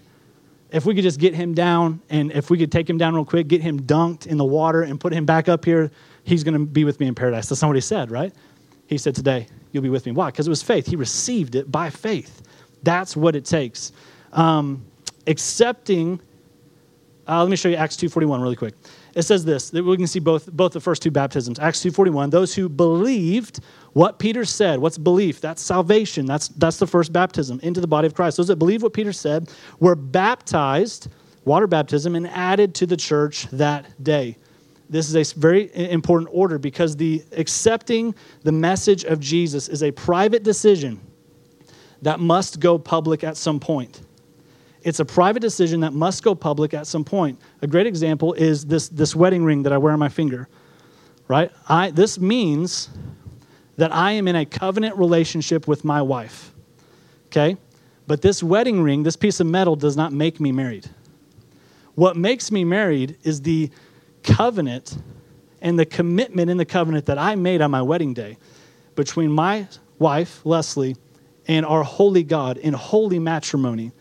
If 0.71 0.85
we 0.85 0.93
could 0.93 1.03
just 1.03 1.19
get 1.19 1.33
him 1.33 1.53
down 1.53 2.01
and 2.09 2.31
if 2.31 2.49
we 2.49 2.57
could 2.57 2.71
take 2.71 2.89
him 2.89 2.97
down 2.97 3.15
real 3.15 3.25
quick, 3.25 3.47
get 3.47 3.61
him 3.61 3.81
dunked 3.81 4.27
in 4.27 4.37
the 4.37 4.45
water 4.45 4.83
and 4.83 4.99
put 4.99 5.11
him 5.11 5.25
back 5.25 5.49
up 5.49 5.65
here, 5.65 5.89
he's 6.23 6.43
going 6.43 6.53
to 6.53 6.65
be 6.65 6.83
with 6.83 6.99
me 6.99 7.07
in 7.07 7.15
paradise. 7.15 7.49
That's 7.49 7.61
not 7.61 7.69
what 7.69 7.75
he 7.75 7.81
said, 7.81 8.11
right? 8.11 8.31
He 8.87 8.97
said, 8.97 9.15
Today, 9.15 9.47
you'll 9.71 9.83
be 9.83 9.89
with 9.89 10.05
me. 10.05 10.11
Why? 10.11 10.27
Because 10.27 10.47
it 10.47 10.51
was 10.51 10.61
faith. 10.61 10.85
He 10.85 10.95
received 10.95 11.55
it 11.55 11.71
by 11.71 11.89
faith. 11.89 12.43
That's 12.83 13.17
what 13.17 13.35
it 13.35 13.45
takes. 13.45 13.91
Um, 14.31 14.85
accepting, 15.27 16.21
uh, 17.27 17.41
let 17.41 17.49
me 17.49 17.55
show 17.55 17.69
you 17.69 17.75
Acts 17.75 17.97
2.41 17.97 18.41
really 18.41 18.55
quick. 18.55 18.75
It 19.19 19.23
says 19.23 19.43
this, 19.43 19.69
that 19.71 19.83
we 19.83 19.97
can 19.97 20.07
see 20.07 20.19
both, 20.19 20.49
both 20.49 20.71
the 20.71 20.79
first 20.79 21.01
two 21.01 21.11
baptisms. 21.11 21.59
Acts 21.59 21.83
2.41, 21.83 22.31
those 22.31 22.55
who 22.55 22.69
believed 22.69 23.59
what 23.91 24.17
Peter 24.17 24.45
said. 24.45 24.79
What's 24.79 24.97
belief? 24.97 25.41
That's 25.41 25.61
salvation. 25.61 26.25
That's, 26.25 26.47
that's 26.47 26.77
the 26.77 26.87
first 26.87 27.11
baptism 27.11 27.59
into 27.61 27.81
the 27.81 27.87
body 27.87 28.07
of 28.07 28.13
Christ. 28.13 28.37
Those 28.37 28.47
that 28.47 28.55
believe 28.55 28.81
what 28.81 28.93
Peter 28.93 29.11
said 29.11 29.51
were 29.81 29.95
baptized, 29.95 31.09
water 31.43 31.67
baptism, 31.67 32.15
and 32.15 32.29
added 32.29 32.73
to 32.75 32.85
the 32.85 32.95
church 32.95 33.47
that 33.51 34.01
day. 34.01 34.37
This 34.89 35.13
is 35.13 35.17
a 35.17 35.37
very 35.37 35.69
important 35.91 36.29
order 36.31 36.57
because 36.57 36.95
the 36.95 37.21
accepting 37.33 38.15
the 38.43 38.53
message 38.53 39.03
of 39.03 39.19
Jesus 39.19 39.67
is 39.67 39.83
a 39.83 39.91
private 39.91 40.43
decision 40.43 40.97
that 42.03 42.21
must 42.21 42.61
go 42.61 42.79
public 42.79 43.25
at 43.25 43.35
some 43.35 43.59
point. 43.59 43.99
It's 44.83 44.99
a 44.99 45.05
private 45.05 45.41
decision 45.41 45.81
that 45.81 45.93
must 45.93 46.23
go 46.23 46.33
public 46.33 46.73
at 46.73 46.87
some 46.87 47.03
point. 47.03 47.39
A 47.61 47.67
great 47.67 47.85
example 47.85 48.33
is 48.33 48.65
this, 48.65 48.89
this 48.89 49.15
wedding 49.15 49.43
ring 49.43 49.63
that 49.63 49.73
I 49.73 49.77
wear 49.77 49.93
on 49.93 49.99
my 49.99 50.09
finger, 50.09 50.47
right? 51.27 51.51
I, 51.67 51.91
this 51.91 52.19
means 52.19 52.89
that 53.77 53.93
I 53.93 54.13
am 54.13 54.27
in 54.27 54.35
a 54.35 54.45
covenant 54.45 54.97
relationship 54.97 55.67
with 55.67 55.83
my 55.83 56.01
wife, 56.01 56.53
okay? 57.27 57.57
But 58.07 58.21
this 58.21 58.41
wedding 58.41 58.81
ring, 58.81 59.03
this 59.03 59.15
piece 59.15 59.39
of 59.39 59.47
metal, 59.47 59.75
does 59.75 59.95
not 59.95 60.13
make 60.13 60.39
me 60.39 60.51
married. 60.51 60.89
What 61.95 62.15
makes 62.15 62.51
me 62.51 62.63
married 62.63 63.17
is 63.23 63.41
the 63.41 63.69
covenant 64.23 64.97
and 65.61 65.77
the 65.77 65.85
commitment 65.85 66.49
in 66.49 66.57
the 66.57 66.65
covenant 66.65 67.05
that 67.07 67.17
I 67.17 67.35
made 67.35 67.61
on 67.61 67.71
my 67.71 67.81
wedding 67.81 68.13
day 68.13 68.37
between 68.95 69.31
my 69.31 69.67
wife, 69.97 70.45
Leslie, 70.45 70.95
and 71.47 71.65
our 71.65 71.83
holy 71.83 72.23
God 72.23 72.57
in 72.57 72.73
holy 72.73 73.19
matrimony 73.19 73.91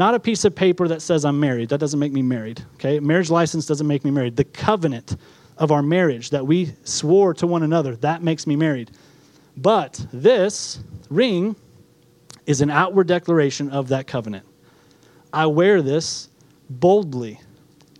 not 0.00 0.14
a 0.14 0.18
piece 0.18 0.46
of 0.46 0.54
paper 0.54 0.88
that 0.88 1.02
says 1.02 1.26
I'm 1.26 1.38
married. 1.38 1.68
That 1.68 1.78
doesn't 1.78 2.00
make 2.00 2.10
me 2.10 2.22
married. 2.22 2.64
Okay? 2.76 2.98
Marriage 3.00 3.28
license 3.28 3.66
doesn't 3.66 3.86
make 3.86 4.02
me 4.02 4.10
married. 4.10 4.34
The 4.34 4.44
covenant 4.44 5.16
of 5.58 5.70
our 5.70 5.82
marriage 5.82 6.30
that 6.30 6.46
we 6.46 6.72
swore 6.84 7.34
to 7.34 7.46
one 7.46 7.62
another, 7.62 7.94
that 7.96 8.22
makes 8.22 8.46
me 8.46 8.56
married. 8.56 8.90
But 9.58 10.04
this 10.10 10.80
ring 11.10 11.54
is 12.46 12.62
an 12.62 12.70
outward 12.70 13.08
declaration 13.08 13.68
of 13.68 13.88
that 13.88 14.06
covenant. 14.06 14.46
I 15.34 15.44
wear 15.44 15.82
this 15.82 16.30
boldly 16.70 17.38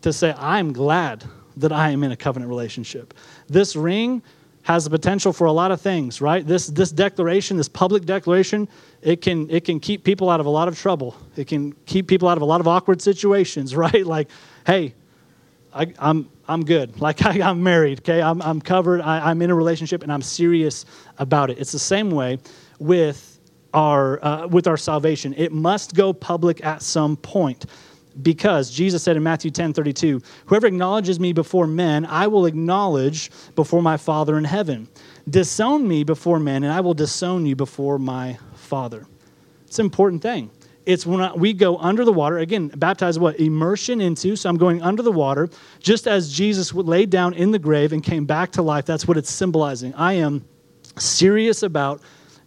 to 0.01 0.11
say, 0.11 0.35
I'm 0.39 0.73
glad 0.73 1.23
that 1.59 1.71
I 1.71 1.91
am 1.91 2.03
in 2.03 2.13
a 2.13 2.17
covenant 2.17 2.49
relationship. 2.49 3.13
This 3.47 3.77
ring 3.77 4.23
has 4.63 4.85
the 4.85 4.91
potential 4.91 5.35
for 5.35 5.47
a 5.47 5.53
lot 5.53 5.71
of 5.71 5.83
things, 5.83 6.23
right? 6.23 6.47
This, 6.47 6.67
this 6.69 6.93
declaration, 6.93 7.59
this 7.59 7.69
public 7.69 8.07
declaration, 8.07 8.69
it 9.03 9.23
can, 9.23 9.49
it 9.51 9.65
can 9.65 9.81
keep 9.81 10.05
people 10.05 10.29
out 10.29 10.41
of 10.41 10.47
a 10.47 10.51
lot 10.51 10.69
of 10.69 10.79
trouble. 10.79 11.17
It 11.37 11.47
can 11.47 11.73
keep 11.87 12.07
people 12.07 12.29
out 12.29 12.37
of 12.37 12.43
a 12.43 12.47
lot 12.47 12.61
of 12.61 12.69
awkward 12.69 13.01
situations, 13.01 13.75
right? 13.85 14.05
Like, 14.05 14.29
hey, 14.67 14.95
I, 15.73 15.85
am 15.85 15.95
I'm, 15.99 16.31
I'm 16.49 16.65
good. 16.65 16.97
Like, 17.01 17.25
I, 17.25 17.49
am 17.49 17.63
married, 17.63 18.01
okay? 18.01 18.21
I'm, 18.21 18.43
I'm 18.43 18.61
covered. 18.61 19.01
I, 19.01 19.31
I'm 19.31 19.41
in 19.43 19.51
a 19.51 19.55
relationship 19.55 20.03
and 20.03 20.13
I'm 20.13 20.23
serious 20.23 20.85
about 21.19 21.51
it. 21.51 21.59
It's 21.59 21.73
the 21.73 21.79
same 21.79 22.11
way 22.11 22.39
with 22.79 23.39
our, 23.73 24.23
uh, 24.25 24.47
with 24.49 24.67
our 24.67 24.77
salvation. 24.77 25.35
It 25.37 25.53
must 25.53 25.95
go 25.95 26.13
public 26.13 26.65
at 26.65 26.83
some 26.83 27.17
point 27.17 27.67
because 28.23 28.71
Jesus 28.71 29.03
said 29.03 29.17
in 29.17 29.23
Matthew 29.23 29.51
10 29.51 29.73
32, 29.73 30.21
Whoever 30.47 30.67
acknowledges 30.67 31.21
me 31.21 31.33
before 31.33 31.67
men, 31.67 32.05
I 32.07 32.27
will 32.27 32.47
acknowledge 32.47 33.31
before 33.55 33.83
my 33.83 33.97
Father 33.97 34.37
in 34.37 34.45
heaven. 34.45 34.89
Disown 35.29 35.87
me 35.87 36.05
before 36.05 36.41
men, 36.41 36.65
and 36.65 36.73
I 36.73 36.81
will 36.81 36.95
disown 36.95 37.47
you 37.47 37.55
before 37.55 37.99
my 37.99 38.39
Father. 38.71 39.05
It's 39.67 39.79
an 39.81 39.87
important 39.87 40.23
thing. 40.23 40.51
It's 40.87 41.05
when 41.05 41.21
I, 41.21 41.35
we 41.35 41.53
go 41.53 41.77
under 41.77 42.05
the 42.05 42.13
water, 42.13 42.39
again, 42.39 42.69
baptized 42.69 43.21
what? 43.21 43.39
Immersion 43.39 44.01
into. 44.01 44.37
So 44.37 44.49
I'm 44.49 44.57
going 44.57 44.81
under 44.81 45.03
the 45.03 45.13
water, 45.13 45.51
just 45.81 46.07
as 46.07 46.33
Jesus 46.33 46.73
laid 46.73 47.11
down 47.11 47.35
in 47.35 47.51
the 47.51 47.59
grave 47.59 47.93
and 47.93 48.03
came 48.03 48.25
back 48.25 48.53
to 48.53 48.63
life. 48.63 48.87
That's 48.87 49.07
what 49.07 49.17
it's 49.17 49.31
symbolizing. 49.31 49.93
I 49.95 50.15
am 50.15 50.45
serious 50.97 51.63
about 51.65 52.01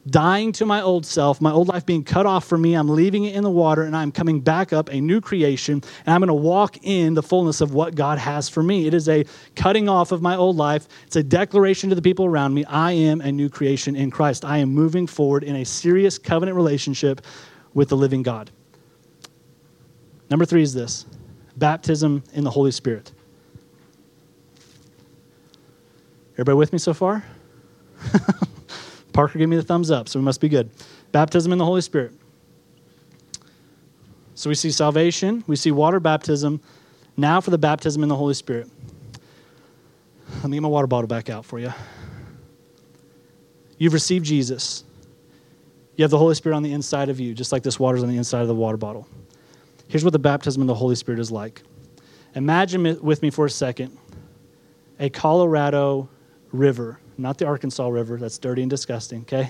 dying 0.08 0.52
to 0.52 0.66
my 0.66 0.82
old 0.82 1.06
self, 1.06 1.39
my 1.39 1.52
old 1.52 1.70
life 1.70 1.86
being 1.86 2.04
cut 2.04 2.26
off 2.26 2.46
from 2.46 2.62
me. 2.62 2.74
I'm 2.74 2.89
leaving 2.89 3.24
it 3.24 3.36
in 3.36 3.44
the 3.44 3.50
water 3.50 3.84
and 3.84 3.96
I'm 3.96 4.12
coming 4.12 4.42
back 4.42 4.74
up 4.74 4.89
a 4.89 5.00
new 5.00 5.22
creation 5.22 5.82
and 6.06 6.13
I'm 6.13 6.20
going 6.20 6.28
to 6.28 6.34
walk 6.34 6.78
in 6.84 7.13
the 7.13 7.24
fullness 7.24 7.62
of 7.62 7.74
what 7.74 7.96
God 7.96 8.18
has 8.18 8.50
for 8.50 8.62
me. 8.62 8.86
It 8.86 8.94
is 8.94 9.08
a 9.08 9.26
cutting 9.56 9.88
off 9.88 10.12
of 10.12 10.22
my 10.22 10.36
old 10.36 10.58
life. 10.58 10.88
It's 11.08 11.16
a 11.16 11.24
declaration 11.24 11.89
to 11.89 11.96
the 11.96 12.02
people 12.02 12.26
around 12.26 12.54
me 12.54 12.66
I 12.66 12.92
am 12.92 13.22
a 13.22 13.32
new 13.32 13.50
creation 13.50 13.96
in 13.96 14.12
Christ. 14.12 14.44
I 14.44 14.58
am 14.58 14.70
moving 14.70 15.08
forward 15.08 15.44
in 15.44 15.58
a 15.58 15.63
serious 15.63 16.18
covenant 16.18 16.56
relationship 16.56 17.22
with 17.74 17.89
the 17.89 17.98
living 17.98 18.24
God. 18.24 18.52
Number 20.30 20.46
three 20.46 20.63
is 20.63 20.74
this 20.74 21.06
baptism 21.58 22.24
in 22.34 22.44
the 22.44 22.50
Holy 22.50 22.72
Spirit. 22.72 23.12
Everybody 26.34 26.58
with 26.58 26.74
me 26.74 26.80
so 26.80 26.94
far? 26.94 27.24
Parker 29.13 29.39
gave 29.39 29.47
me 29.47 29.56
the 29.56 29.63
thumbs 29.63 29.91
up, 29.91 30.10
so 30.10 30.19
we 30.19 30.26
must 30.26 30.41
be 30.41 30.49
good. 30.49 30.69
Baptism 31.12 31.52
in 31.52 31.60
the 31.60 31.65
Holy 31.65 31.82
Spirit. 31.82 32.13
So 34.36 34.49
we 34.49 34.56
see 34.56 34.71
salvation, 34.71 35.43
we 35.47 35.56
see 35.56 35.71
water 35.71 35.99
baptism. 35.99 36.60
Now 37.15 37.39
for 37.39 37.52
the 37.52 37.58
baptism 37.60 38.02
in 38.02 38.10
the 38.10 38.15
Holy 38.15 38.34
Spirit. 38.34 38.67
Let 40.38 40.45
me 40.45 40.58
get 40.58 40.63
my 40.63 40.67
water 40.67 40.88
bottle 40.88 41.08
back 41.08 41.30
out 41.30 41.45
for 41.45 41.60
you. 41.60 41.71
You've 43.78 43.93
received 43.93 44.26
Jesus. 44.26 44.84
You 45.95 46.04
have 46.04 46.12
the 46.12 46.17
Holy 46.17 46.34
Spirit 46.34 46.56
on 46.56 46.63
the 46.63 46.73
inside 46.73 47.10
of 47.10 47.19
you, 47.19 47.36
just 47.36 47.52
like 47.52 47.62
this 47.62 47.80
water's 47.80 48.02
on 48.02 48.10
the 48.10 48.17
inside 48.17 48.41
of 48.41 48.47
the 48.47 48.56
water 48.56 48.78
bottle. 48.78 49.08
Here's 49.88 50.04
what 50.04 50.13
the 50.13 50.19
baptism 50.19 50.62
in 50.62 50.67
the 50.67 50.73
Holy 50.73 50.95
Spirit 50.95 51.19
is 51.19 51.32
like. 51.32 51.62
Imagine 52.34 52.99
with 53.02 53.21
me 53.21 53.30
for 53.30 53.45
a 53.45 53.49
second 53.49 53.95
a 54.99 55.10
Colorado 55.10 56.10
river 56.52 56.99
not 57.17 57.38
the 57.38 57.45
Arkansas 57.45 57.88
River, 57.88 58.17
that's 58.17 58.38
dirty 58.38 58.62
and 58.62 58.69
disgusting, 58.69 59.21
okay? 59.21 59.49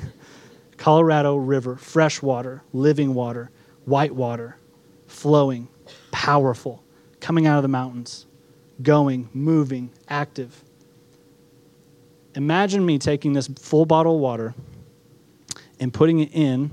Colorado 0.77 1.35
River, 1.35 1.75
fresh 1.75 2.21
water, 2.21 2.63
living 2.73 3.13
water, 3.13 3.51
white 3.85 4.13
water, 4.13 4.57
flowing, 5.07 5.67
powerful, 6.11 6.83
coming 7.19 7.47
out 7.47 7.57
of 7.57 7.63
the 7.63 7.69
mountains, 7.69 8.25
going, 8.81 9.29
moving, 9.33 9.91
active. 10.09 10.63
Imagine 12.35 12.85
me 12.85 12.97
taking 12.97 13.33
this 13.33 13.47
full 13.47 13.85
bottle 13.85 14.15
of 14.15 14.21
water 14.21 14.55
and 15.79 15.93
putting 15.93 16.19
it 16.19 16.33
in 16.33 16.71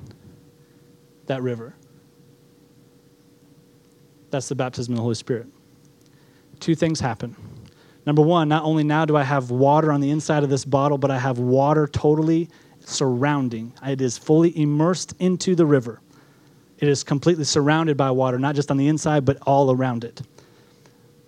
that 1.27 1.43
river. 1.43 1.75
That's 4.31 4.49
the 4.49 4.55
baptism 4.55 4.95
of 4.95 4.97
the 4.97 5.03
Holy 5.03 5.15
Spirit. 5.15 5.47
Two 6.61 6.75
things 6.75 7.01
happen. 7.01 7.37
Number 8.07 8.23
one, 8.23 8.49
not 8.49 8.65
only 8.65 8.83
now 8.83 9.05
do 9.05 9.17
I 9.17 9.23
have 9.23 9.51
water 9.51 9.93
on 9.93 10.01
the 10.01 10.11
inside 10.11 10.43
of 10.43 10.51
this 10.51 10.65
bottle, 10.65 10.99
but 10.99 11.11
I 11.11 11.19
have 11.19 11.39
water 11.39 11.87
totally 11.87 12.49
surrounding. 12.81 13.73
It 13.85 14.01
is 14.01 14.17
fully 14.17 14.57
immersed 14.59 15.15
into 15.19 15.55
the 15.55 15.67
river. 15.67 16.01
It 16.79 16.89
is 16.89 17.05
completely 17.05 17.45
surrounded 17.45 17.97
by 17.97 18.11
water, 18.11 18.39
not 18.39 18.55
just 18.55 18.71
on 18.71 18.79
the 18.79 18.89
inside, 18.89 19.25
but 19.25 19.39
all 19.43 19.71
around 19.71 20.03
it. 20.05 20.23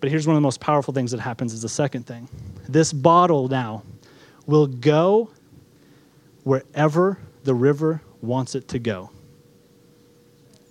But 0.01 0.11
here's 0.11 0.27
one 0.27 0.35
of 0.35 0.39
the 0.39 0.47
most 0.47 0.61
powerful 0.61 0.95
things 0.95 1.11
that 1.11 1.21
happens 1.21 1.53
is 1.53 1.63
the 1.63 1.69
second 1.69 2.07
thing. 2.07 2.29
This 2.69 2.93
bottle 2.93 3.49
now 3.49 3.83
will 4.47 4.67
go 4.67 5.31
wherever 6.43 7.19
the 7.45 7.55
river 7.55 8.03
wants 8.21 8.55
it 8.55 8.67
to 8.69 8.79
go. 8.79 9.11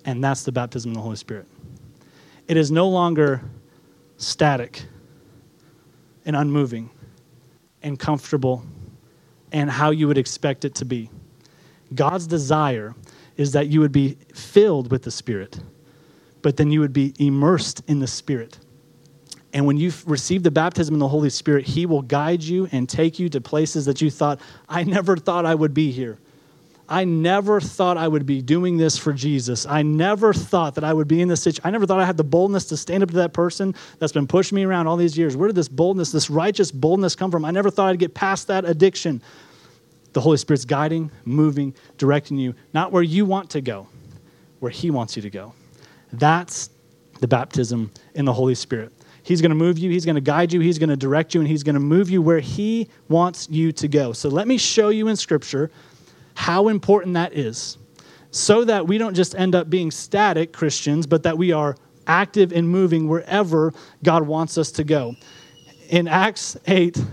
And 0.04 0.24
that's 0.24 0.44
the 0.44 0.52
baptism 0.52 0.92
of 0.92 0.96
the 0.96 1.02
Holy 1.02 1.16
Spirit. 1.16 1.48
It 2.48 2.58
is 2.58 2.72
no 2.72 2.90
longer 2.90 3.44
static 4.18 4.84
and 6.26 6.36
unmoving 6.36 6.90
and 7.82 8.00
comfortable 8.00 8.64
and 9.52 9.70
how 9.70 9.92
you 9.92 10.08
would 10.08 10.18
expect 10.18 10.66
it 10.66 10.76
to 10.76 10.86
be. 10.86 11.10
God's 11.94 12.28
desire 12.28 12.96
is 13.38 13.52
that 13.54 13.68
you 13.68 13.80
would 13.80 13.92
be 13.92 14.18
filled 14.34 14.92
with 14.92 15.04
the 15.04 15.12
Spirit, 15.12 15.60
but 16.42 16.58
then 16.58 16.72
you 16.72 16.80
would 16.80 16.94
be 16.94 17.14
immersed 17.20 17.84
in 17.88 18.00
the 18.00 18.08
Spirit. 18.08 18.60
And 19.54 19.66
when 19.66 19.78
you 19.78 19.92
receive 20.06 20.44
the 20.44 20.52
baptism 20.52 20.96
in 20.96 21.00
the 21.00 21.08
Holy 21.08 21.30
Spirit, 21.30 21.66
He 21.66 21.86
will 21.86 22.02
guide 22.02 22.42
you 22.42 22.70
and 22.72 22.88
take 22.88 23.20
you 23.20 23.28
to 23.30 23.42
places 23.42 23.86
that 23.86 24.02
you 24.02 24.10
thought, 24.10 24.40
I 24.70 24.84
never 24.84 25.18
thought 25.18 25.46
I 25.46 25.56
would 25.56 25.74
be 25.74 25.92
here. 25.92 26.20
I 26.90 27.06
never 27.06 27.62
thought 27.62 27.98
I 27.98 28.08
would 28.08 28.26
be 28.26 28.42
doing 28.42 28.78
this 28.78 28.98
for 28.98 29.14
Jesus. 29.14 29.66
I 29.66 29.82
never 29.82 30.34
thought 30.34 30.76
that 30.76 30.84
I 30.84 30.94
would 30.94 31.08
be 31.08 31.22
in 31.22 31.28
this 31.28 31.42
situation. 31.42 31.62
I 31.66 31.72
never 31.72 31.86
thought 31.86 32.00
I 32.00 32.06
had 32.06 32.18
the 32.18 32.24
boldness 32.24 32.66
to 32.66 32.78
stand 32.78 33.04
up 33.04 33.10
to 33.10 33.16
that 33.18 33.34
person 33.34 33.76
that's 34.00 34.12
been 34.12 34.28
pushing 34.28 34.58
me 34.58 34.64
around 34.64 34.88
all 34.88 34.98
these 34.98 35.18
years. 35.18 35.38
Where 35.38 35.48
did 35.48 35.56
this 35.56 35.70
boldness, 35.70 36.12
this 36.12 36.30
righteous 36.30 36.72
boldness 36.72 37.16
come 37.16 37.32
from? 37.32 37.46
I 37.46 37.52
never 37.52 37.70
thought 37.70 37.90
I'd 37.90 38.00
get 38.00 38.14
past 38.14 38.48
that 38.48 38.66
addiction. 38.66 39.22
The 40.14 40.22
Holy 40.22 40.38
Spirit's 40.38 40.66
guiding, 40.66 41.10
moving, 41.24 41.74
directing 41.98 42.38
you, 42.38 42.56
not 42.74 42.92
where 42.92 43.04
you 43.04 43.26
want 43.26 43.52
to 43.52 43.62
go, 43.62 43.88
where 44.60 44.72
He 44.72 44.92
wants 44.92 45.16
you 45.16 45.22
to 45.22 45.30
go. 45.30 45.54
That's 46.12 46.70
the 47.22 47.28
baptism 47.28 47.92
in 48.16 48.26
the 48.26 48.34
Holy 48.34 48.56
Spirit. 48.56 48.92
He's 49.24 49.40
going 49.40 49.52
to 49.52 49.56
move 49.56 49.78
you, 49.78 49.90
He's 49.90 50.04
going 50.04 50.16
to 50.16 50.22
guide 50.22 50.52
you, 50.52 50.60
He's 50.60 50.80
going 50.80 50.90
to 50.90 50.98
direct 50.98 51.34
you, 51.34 51.40
and 51.40 51.48
He's 51.48 51.64
going 51.64 51.76
to 51.76 51.80
move 51.80 52.10
you 52.10 52.22
where 52.22 52.40
He 52.40 52.90
wants 53.08 53.48
you 53.50 53.72
to 53.72 53.88
go. 53.88 54.12
So 54.12 54.28
let 54.28 54.48
me 54.48 54.58
show 54.58 54.90
you 54.90 55.08
in 55.08 55.16
Scripture 55.16 55.72
how 56.42 56.70
important 56.70 57.14
that 57.14 57.34
is 57.34 57.78
so 58.32 58.66
that 58.66 58.88
we 58.88 58.98
don't 58.98 59.14
just 59.14 59.36
end 59.36 59.54
up 59.54 59.70
being 59.70 59.92
static 59.92 60.52
Christians, 60.52 61.06
but 61.06 61.22
that 61.22 61.38
we 61.38 61.52
are 61.52 61.76
active 62.08 62.52
and 62.52 62.68
moving 62.68 63.08
wherever 63.08 63.72
God 64.02 64.26
wants 64.26 64.58
us 64.58 64.72
to 64.72 64.84
go. 64.84 65.14
In 65.90 66.08
Acts 66.08 66.58
8, 66.66 66.98
you 66.98 67.06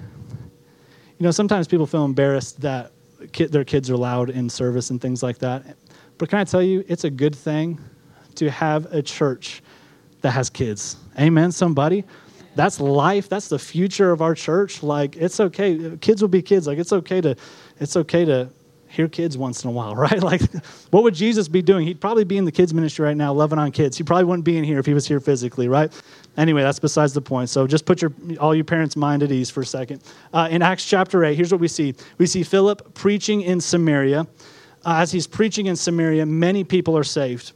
know, 1.18 1.30
sometimes 1.30 1.68
people 1.68 1.86
feel 1.86 2.06
embarrassed 2.06 2.62
that 2.62 2.92
their 3.50 3.64
kids 3.64 3.90
are 3.90 3.98
loud 3.98 4.30
in 4.30 4.48
service 4.48 4.88
and 4.88 4.98
things 4.98 5.22
like 5.22 5.36
that. 5.40 5.76
But 6.16 6.30
can 6.30 6.38
I 6.38 6.44
tell 6.44 6.62
you, 6.62 6.82
it's 6.88 7.04
a 7.04 7.10
good 7.10 7.36
thing 7.36 7.78
to 8.36 8.50
have 8.50 8.86
a 8.94 9.02
church 9.02 9.62
that 10.22 10.30
has 10.30 10.48
kids. 10.48 10.96
Amen, 11.20 11.52
somebody? 11.52 12.02
That's 12.54 12.80
life. 12.80 13.28
That's 13.28 13.48
the 13.48 13.58
future 13.58 14.10
of 14.10 14.22
our 14.22 14.34
church. 14.34 14.82
Like, 14.82 15.16
it's 15.16 15.38
okay. 15.38 15.98
Kids 16.00 16.22
will 16.22 16.28
be 16.30 16.40
kids. 16.40 16.66
Like, 16.66 16.78
it's 16.78 16.94
okay 16.94 17.20
to, 17.20 17.36
it's 17.78 17.94
okay 17.94 18.24
to 18.24 18.48
hear 18.98 19.08
kids 19.08 19.38
once 19.38 19.62
in 19.62 19.70
a 19.70 19.72
while, 19.72 19.94
right? 20.06 20.20
Like, 20.20 20.42
what 20.90 21.04
would 21.04 21.14
Jesus 21.14 21.46
be 21.46 21.62
doing? 21.62 21.86
He'd 21.86 22.00
probably 22.00 22.24
be 22.24 22.36
in 22.36 22.44
the 22.44 22.52
kids' 22.52 22.74
ministry 22.74 23.04
right 23.04 23.16
now, 23.16 23.32
loving 23.32 23.58
on 23.58 23.70
kids. 23.70 23.96
He 23.96 24.02
probably 24.02 24.24
wouldn't 24.24 24.44
be 24.44 24.58
in 24.58 24.64
here 24.64 24.80
if 24.80 24.86
he 24.86 24.92
was 24.92 25.06
here 25.06 25.20
physically, 25.20 25.68
right? 25.68 25.92
Anyway, 26.36 26.62
that's 26.62 26.80
besides 26.80 27.12
the 27.12 27.20
point. 27.20 27.48
So 27.48 27.66
just 27.66 27.86
put 27.86 28.02
your 28.02 28.12
all 28.40 28.54
your 28.54 28.64
parents' 28.64 28.96
mind 28.96 29.22
at 29.22 29.30
ease 29.30 29.50
for 29.50 29.60
a 29.60 29.66
second. 29.66 30.02
Uh, 30.32 30.48
in 30.50 30.62
Acts 30.62 30.84
chapter 30.84 31.24
8, 31.24 31.36
here's 31.36 31.52
what 31.52 31.60
we 31.60 31.68
see 31.68 31.94
we 32.18 32.26
see 32.26 32.42
Philip 32.42 32.92
preaching 32.94 33.42
in 33.42 33.60
Samaria. 33.60 34.26
Uh, 34.84 34.96
as 34.96 35.12
he's 35.12 35.26
preaching 35.26 35.66
in 35.66 35.76
Samaria, 35.76 36.26
many 36.26 36.64
people 36.64 36.96
are 36.96 37.04
saved. 37.04 37.52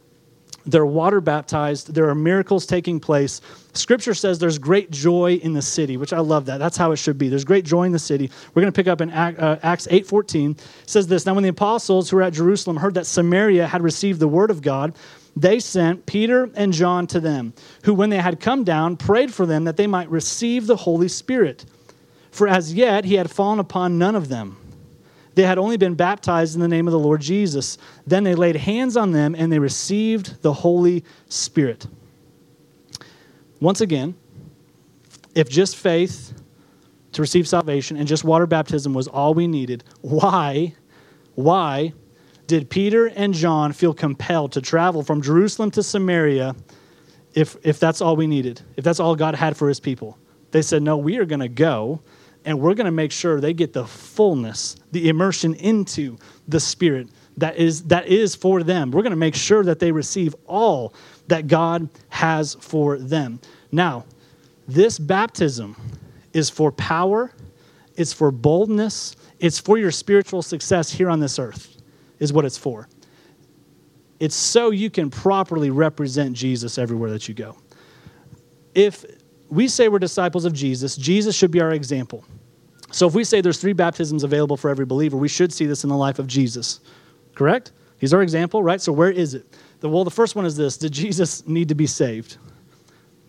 They're 0.64 0.86
water 0.86 1.20
baptized. 1.20 1.92
There 1.94 2.08
are 2.08 2.14
miracles 2.14 2.66
taking 2.66 3.00
place. 3.00 3.40
Scripture 3.72 4.14
says 4.14 4.38
there's 4.38 4.58
great 4.58 4.90
joy 4.90 5.34
in 5.42 5.52
the 5.54 5.62
city, 5.62 5.96
which 5.96 6.12
I 6.12 6.20
love 6.20 6.46
that. 6.46 6.58
That's 6.58 6.76
how 6.76 6.92
it 6.92 6.96
should 6.96 7.18
be. 7.18 7.28
There's 7.28 7.44
great 7.44 7.64
joy 7.64 7.84
in 7.84 7.92
the 7.92 7.98
city. 7.98 8.30
We're 8.54 8.62
going 8.62 8.72
to 8.72 8.76
pick 8.76 8.86
up 8.86 9.00
in 9.00 9.10
uh, 9.10 9.58
Acts 9.62 9.88
8:14. 9.90 10.58
says 10.86 11.06
this, 11.06 11.26
"Now 11.26 11.34
when 11.34 11.42
the 11.42 11.48
apostles 11.48 12.10
who 12.10 12.16
were 12.16 12.22
at 12.22 12.32
Jerusalem 12.32 12.76
heard 12.76 12.94
that 12.94 13.06
Samaria 13.06 13.66
had 13.66 13.82
received 13.82 14.20
the 14.20 14.28
word 14.28 14.50
of 14.50 14.62
God, 14.62 14.94
they 15.34 15.58
sent 15.58 16.06
Peter 16.06 16.50
and 16.54 16.72
John 16.72 17.06
to 17.08 17.18
them, 17.18 17.54
who 17.84 17.94
when 17.94 18.10
they 18.10 18.18
had 18.18 18.38
come 18.38 18.64
down 18.64 18.96
prayed 18.96 19.32
for 19.32 19.46
them 19.46 19.64
that 19.64 19.76
they 19.76 19.86
might 19.86 20.10
receive 20.10 20.66
the 20.66 20.76
Holy 20.76 21.08
Spirit. 21.08 21.64
For 22.30 22.46
as 22.46 22.72
yet 22.72 23.04
he 23.04 23.14
had 23.14 23.30
fallen 23.30 23.58
upon 23.58 23.98
none 23.98 24.14
of 24.14 24.28
them." 24.28 24.56
They 25.34 25.44
had 25.44 25.58
only 25.58 25.76
been 25.76 25.94
baptized 25.94 26.54
in 26.54 26.60
the 26.60 26.68
name 26.68 26.86
of 26.86 26.92
the 26.92 26.98
Lord 26.98 27.20
Jesus. 27.20 27.78
Then 28.06 28.24
they 28.24 28.34
laid 28.34 28.56
hands 28.56 28.96
on 28.96 29.12
them 29.12 29.34
and 29.34 29.50
they 29.50 29.58
received 29.58 30.42
the 30.42 30.52
Holy 30.52 31.04
Spirit. 31.28 31.86
Once 33.60 33.80
again, 33.80 34.14
if 35.34 35.48
just 35.48 35.76
faith 35.76 36.34
to 37.12 37.22
receive 37.22 37.46
salvation 37.46 37.96
and 37.96 38.06
just 38.06 38.24
water 38.24 38.46
baptism 38.46 38.92
was 38.92 39.08
all 39.08 39.34
we 39.34 39.46
needed, 39.46 39.84
why, 40.00 40.74
why 41.34 41.92
did 42.46 42.68
Peter 42.68 43.06
and 43.06 43.32
John 43.32 43.72
feel 43.72 43.94
compelled 43.94 44.52
to 44.52 44.60
travel 44.60 45.02
from 45.02 45.22
Jerusalem 45.22 45.70
to 45.72 45.82
Samaria 45.82 46.54
if, 47.34 47.56
if 47.62 47.78
that's 47.78 48.00
all 48.00 48.16
we 48.16 48.26
needed, 48.26 48.60
if 48.76 48.84
that's 48.84 49.00
all 49.00 49.14
God 49.14 49.34
had 49.34 49.56
for 49.56 49.68
his 49.68 49.80
people? 49.80 50.18
They 50.50 50.62
said, 50.62 50.82
No, 50.82 50.96
we 50.98 51.16
are 51.16 51.24
going 51.24 51.40
to 51.40 51.48
go 51.48 52.02
and 52.44 52.60
we're 52.60 52.74
going 52.74 52.86
to 52.86 52.90
make 52.90 53.12
sure 53.12 53.40
they 53.40 53.52
get 53.52 53.72
the 53.72 53.86
fullness, 53.86 54.76
the 54.90 55.08
immersion 55.08 55.54
into 55.54 56.18
the 56.48 56.60
Spirit 56.60 57.08
that 57.36 57.56
is, 57.56 57.84
that 57.84 58.06
is 58.06 58.34
for 58.34 58.62
them. 58.62 58.90
We're 58.90 59.02
going 59.02 59.10
to 59.10 59.16
make 59.16 59.34
sure 59.34 59.64
that 59.64 59.78
they 59.78 59.92
receive 59.92 60.34
all 60.46 60.94
that 61.28 61.46
God 61.46 61.88
has 62.10 62.54
for 62.54 62.98
them. 62.98 63.40
Now, 63.70 64.04
this 64.68 64.98
baptism 64.98 65.76
is 66.32 66.50
for 66.50 66.72
power, 66.72 67.32
it's 67.96 68.12
for 68.12 68.30
boldness, 68.30 69.16
it's 69.38 69.58
for 69.58 69.78
your 69.78 69.90
spiritual 69.90 70.42
success 70.42 70.90
here 70.90 71.10
on 71.10 71.20
this 71.20 71.38
earth, 71.38 71.76
is 72.18 72.32
what 72.32 72.44
it's 72.44 72.58
for. 72.58 72.88
It's 74.20 74.36
so 74.36 74.70
you 74.70 74.88
can 74.88 75.10
properly 75.10 75.70
represent 75.70 76.36
Jesus 76.36 76.78
everywhere 76.78 77.10
that 77.10 77.28
you 77.28 77.34
go. 77.34 77.56
If 78.74 79.04
we 79.52 79.68
say 79.68 79.88
we're 79.88 79.98
disciples 79.98 80.46
of 80.46 80.54
Jesus, 80.54 80.96
Jesus 80.96 81.36
should 81.36 81.50
be 81.50 81.60
our 81.60 81.72
example. 81.72 82.24
So 82.90 83.06
if 83.06 83.14
we 83.14 83.22
say 83.22 83.42
there's 83.42 83.60
three 83.60 83.74
baptisms 83.74 84.24
available 84.24 84.56
for 84.56 84.70
every 84.70 84.86
believer, 84.86 85.18
we 85.18 85.28
should 85.28 85.52
see 85.52 85.66
this 85.66 85.84
in 85.84 85.90
the 85.90 85.96
life 85.96 86.18
of 86.18 86.26
Jesus. 86.26 86.80
Correct? 87.34 87.72
He's 87.98 88.14
our 88.14 88.22
example, 88.22 88.62
right? 88.62 88.80
So 88.80 88.92
where 88.92 89.10
is 89.10 89.34
it? 89.34 89.44
The, 89.80 89.90
well, 89.90 90.04
the 90.04 90.10
first 90.10 90.36
one 90.36 90.46
is 90.46 90.56
this 90.56 90.78
Did 90.78 90.92
Jesus 90.92 91.46
need 91.46 91.68
to 91.68 91.74
be 91.74 91.86
saved? 91.86 92.38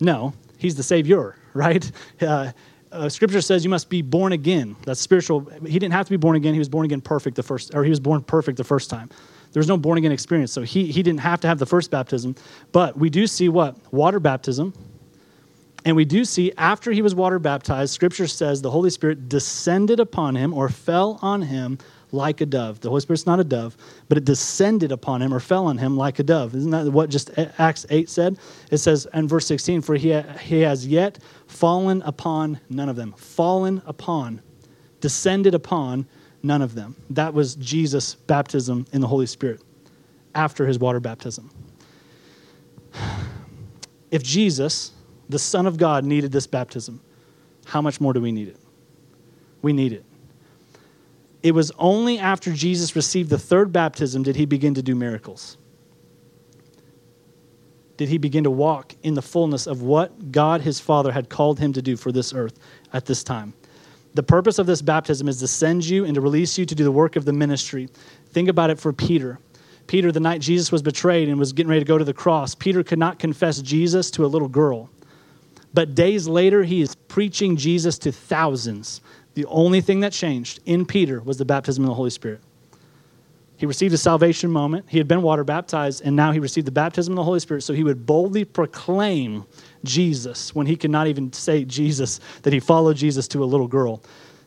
No, 0.00 0.32
he's 0.56 0.74
the 0.74 0.82
Savior, 0.82 1.36
right? 1.54 1.92
Uh, 2.22 2.52
uh, 2.90 3.08
scripture 3.10 3.42
says 3.42 3.62
you 3.62 3.70
must 3.70 3.90
be 3.90 4.00
born 4.00 4.32
again. 4.32 4.76
That's 4.86 5.00
spiritual. 5.00 5.50
He 5.66 5.78
didn't 5.78 5.92
have 5.92 6.06
to 6.06 6.10
be 6.10 6.16
born 6.16 6.36
again. 6.36 6.54
He 6.54 6.58
was 6.58 6.70
born 6.70 6.86
again 6.86 7.02
perfect 7.02 7.36
the 7.36 7.42
first, 7.42 7.74
or 7.74 7.84
he 7.84 7.90
was 7.90 8.00
born 8.00 8.22
perfect 8.22 8.56
the 8.56 8.64
first 8.64 8.88
time. 8.88 9.10
There's 9.52 9.68
no 9.68 9.76
born 9.76 9.98
again 9.98 10.12
experience. 10.12 10.52
So 10.52 10.62
he, 10.62 10.90
he 10.90 11.02
didn't 11.02 11.20
have 11.20 11.40
to 11.40 11.48
have 11.48 11.58
the 11.58 11.66
first 11.66 11.90
baptism. 11.90 12.34
But 12.72 12.96
we 12.96 13.10
do 13.10 13.26
see 13.26 13.50
what? 13.50 13.76
Water 13.92 14.20
baptism 14.20 14.72
and 15.84 15.96
we 15.96 16.04
do 16.04 16.24
see 16.24 16.52
after 16.56 16.92
he 16.92 17.02
was 17.02 17.14
water 17.14 17.38
baptized, 17.38 17.92
scripture 17.92 18.26
says 18.26 18.62
the 18.62 18.70
Holy 18.70 18.90
Spirit 18.90 19.28
descended 19.28 20.00
upon 20.00 20.34
him 20.34 20.54
or 20.54 20.68
fell 20.68 21.18
on 21.20 21.42
him 21.42 21.78
like 22.10 22.40
a 22.40 22.46
dove. 22.46 22.80
The 22.80 22.88
Holy 22.88 23.00
Spirit's 23.00 23.26
not 23.26 23.40
a 23.40 23.44
dove, 23.44 23.76
but 24.08 24.16
it 24.16 24.24
descended 24.24 24.92
upon 24.92 25.20
him 25.20 25.34
or 25.34 25.40
fell 25.40 25.66
on 25.66 25.76
him 25.76 25.96
like 25.96 26.18
a 26.18 26.22
dove. 26.22 26.54
Isn't 26.54 26.70
that 26.70 26.90
what 26.90 27.10
just 27.10 27.30
Acts 27.58 27.84
8 27.90 28.08
said? 28.08 28.38
It 28.70 28.78
says 28.78 29.06
in 29.12 29.28
verse 29.28 29.46
16, 29.46 29.82
For 29.82 29.96
he, 29.96 30.18
he 30.40 30.60
has 30.60 30.86
yet 30.86 31.18
fallen 31.48 32.00
upon 32.02 32.60
none 32.70 32.88
of 32.88 32.96
them. 32.96 33.12
Fallen 33.12 33.82
upon, 33.84 34.40
descended 35.00 35.54
upon 35.54 36.06
none 36.42 36.62
of 36.62 36.74
them. 36.74 36.96
That 37.10 37.34
was 37.34 37.56
Jesus' 37.56 38.14
baptism 38.14 38.86
in 38.92 39.00
the 39.00 39.08
Holy 39.08 39.26
Spirit 39.26 39.60
after 40.34 40.66
his 40.66 40.78
water 40.78 41.00
baptism. 41.00 41.50
If 44.10 44.22
Jesus, 44.22 44.92
the 45.28 45.38
Son 45.38 45.66
of 45.66 45.76
God 45.76 46.04
needed 46.04 46.32
this 46.32 46.46
baptism. 46.46 47.00
How 47.66 47.80
much 47.80 48.00
more 48.00 48.12
do 48.12 48.20
we 48.20 48.32
need 48.32 48.48
it? 48.48 48.56
We 49.62 49.72
need 49.72 49.92
it. 49.92 50.04
It 51.42 51.54
was 51.54 51.70
only 51.78 52.18
after 52.18 52.52
Jesus 52.52 52.96
received 52.96 53.30
the 53.30 53.38
third 53.38 53.72
baptism 53.72 54.22
did 54.22 54.36
he 54.36 54.46
begin 54.46 54.74
to 54.74 54.82
do 54.82 54.94
miracles. 54.94 55.56
Did 57.96 58.08
he 58.08 58.18
begin 58.18 58.44
to 58.44 58.50
walk 58.50 58.94
in 59.02 59.14
the 59.14 59.22
fullness 59.22 59.66
of 59.66 59.82
what 59.82 60.32
God 60.32 60.62
his 60.62 60.80
Father 60.80 61.12
had 61.12 61.28
called 61.28 61.60
him 61.60 61.72
to 61.74 61.82
do 61.82 61.96
for 61.96 62.10
this 62.10 62.32
earth 62.32 62.58
at 62.92 63.06
this 63.06 63.22
time? 63.22 63.54
The 64.14 64.22
purpose 64.22 64.58
of 64.58 64.66
this 64.66 64.80
baptism 64.80 65.28
is 65.28 65.38
to 65.40 65.48
send 65.48 65.84
you 65.84 66.04
and 66.04 66.14
to 66.14 66.20
release 66.20 66.56
you 66.56 66.64
to 66.66 66.74
do 66.74 66.84
the 66.84 66.92
work 66.92 67.16
of 67.16 67.24
the 67.24 67.32
ministry. 67.32 67.88
Think 68.30 68.48
about 68.48 68.70
it 68.70 68.78
for 68.78 68.92
Peter. 68.92 69.38
Peter, 69.86 70.10
the 70.10 70.20
night 70.20 70.40
Jesus 70.40 70.72
was 70.72 70.82
betrayed 70.82 71.28
and 71.28 71.38
was 71.38 71.52
getting 71.52 71.68
ready 71.68 71.80
to 71.80 71.86
go 71.86 71.98
to 71.98 72.04
the 72.04 72.14
cross, 72.14 72.54
Peter 72.54 72.82
could 72.82 72.98
not 72.98 73.18
confess 73.18 73.60
Jesus 73.60 74.10
to 74.12 74.24
a 74.24 74.28
little 74.28 74.48
girl. 74.48 74.88
But 75.74 75.94
days 75.94 76.28
later, 76.28 76.62
he 76.62 76.80
is 76.80 76.94
preaching 76.94 77.56
Jesus 77.56 77.98
to 77.98 78.12
thousands. 78.12 79.00
The 79.34 79.44
only 79.46 79.80
thing 79.80 80.00
that 80.00 80.12
changed 80.12 80.60
in 80.64 80.86
Peter 80.86 81.20
was 81.20 81.36
the 81.36 81.44
baptism 81.44 81.84
of 81.84 81.88
the 81.88 81.94
Holy 81.94 82.10
Spirit. 82.10 82.40
He 83.56 83.66
received 83.66 83.94
a 83.94 83.98
salvation 83.98 84.50
moment. 84.50 84.86
He 84.88 84.98
had 84.98 85.08
been 85.08 85.22
water 85.22 85.44
baptized, 85.44 86.02
and 86.04 86.14
now 86.14 86.32
he 86.32 86.38
received 86.38 86.66
the 86.66 86.72
baptism 86.72 87.12
of 87.12 87.16
the 87.16 87.24
Holy 87.24 87.40
Spirit. 87.40 87.62
So 87.62 87.72
he 87.72 87.84
would 87.84 88.06
boldly 88.06 88.44
proclaim 88.44 89.44
Jesus 89.84 90.54
when 90.54 90.66
he 90.66 90.76
could 90.76 90.90
not 90.90 91.06
even 91.06 91.32
say 91.32 91.64
Jesus, 91.64 92.20
that 92.42 92.52
he 92.52 92.60
followed 92.60 92.96
Jesus 92.96 93.28
to 93.28 93.42
a 93.42 93.46
little 93.46 93.68
girl. 93.68 94.02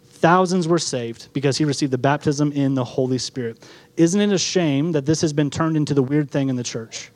Thousands 0.06 0.68
were 0.68 0.80
saved 0.80 1.30
because 1.34 1.58
he 1.58 1.66
received 1.66 1.92
the 1.92 1.98
baptism 1.98 2.52
in 2.54 2.74
the 2.74 2.84
Holy 2.84 3.18
Spirit. 3.18 3.68
Isn't 3.98 4.20
it 4.20 4.32
a 4.34 4.38
shame 4.38 4.92
that 4.94 5.06
this 5.06 5.22
has 5.22 5.32
been 5.32 5.50
turned 5.50 5.78
into 5.78 5.94
the 5.94 6.04
weird 6.04 6.32
thing 6.32 6.50
in 6.50 6.56
the 6.56 6.64
church? 6.64 7.12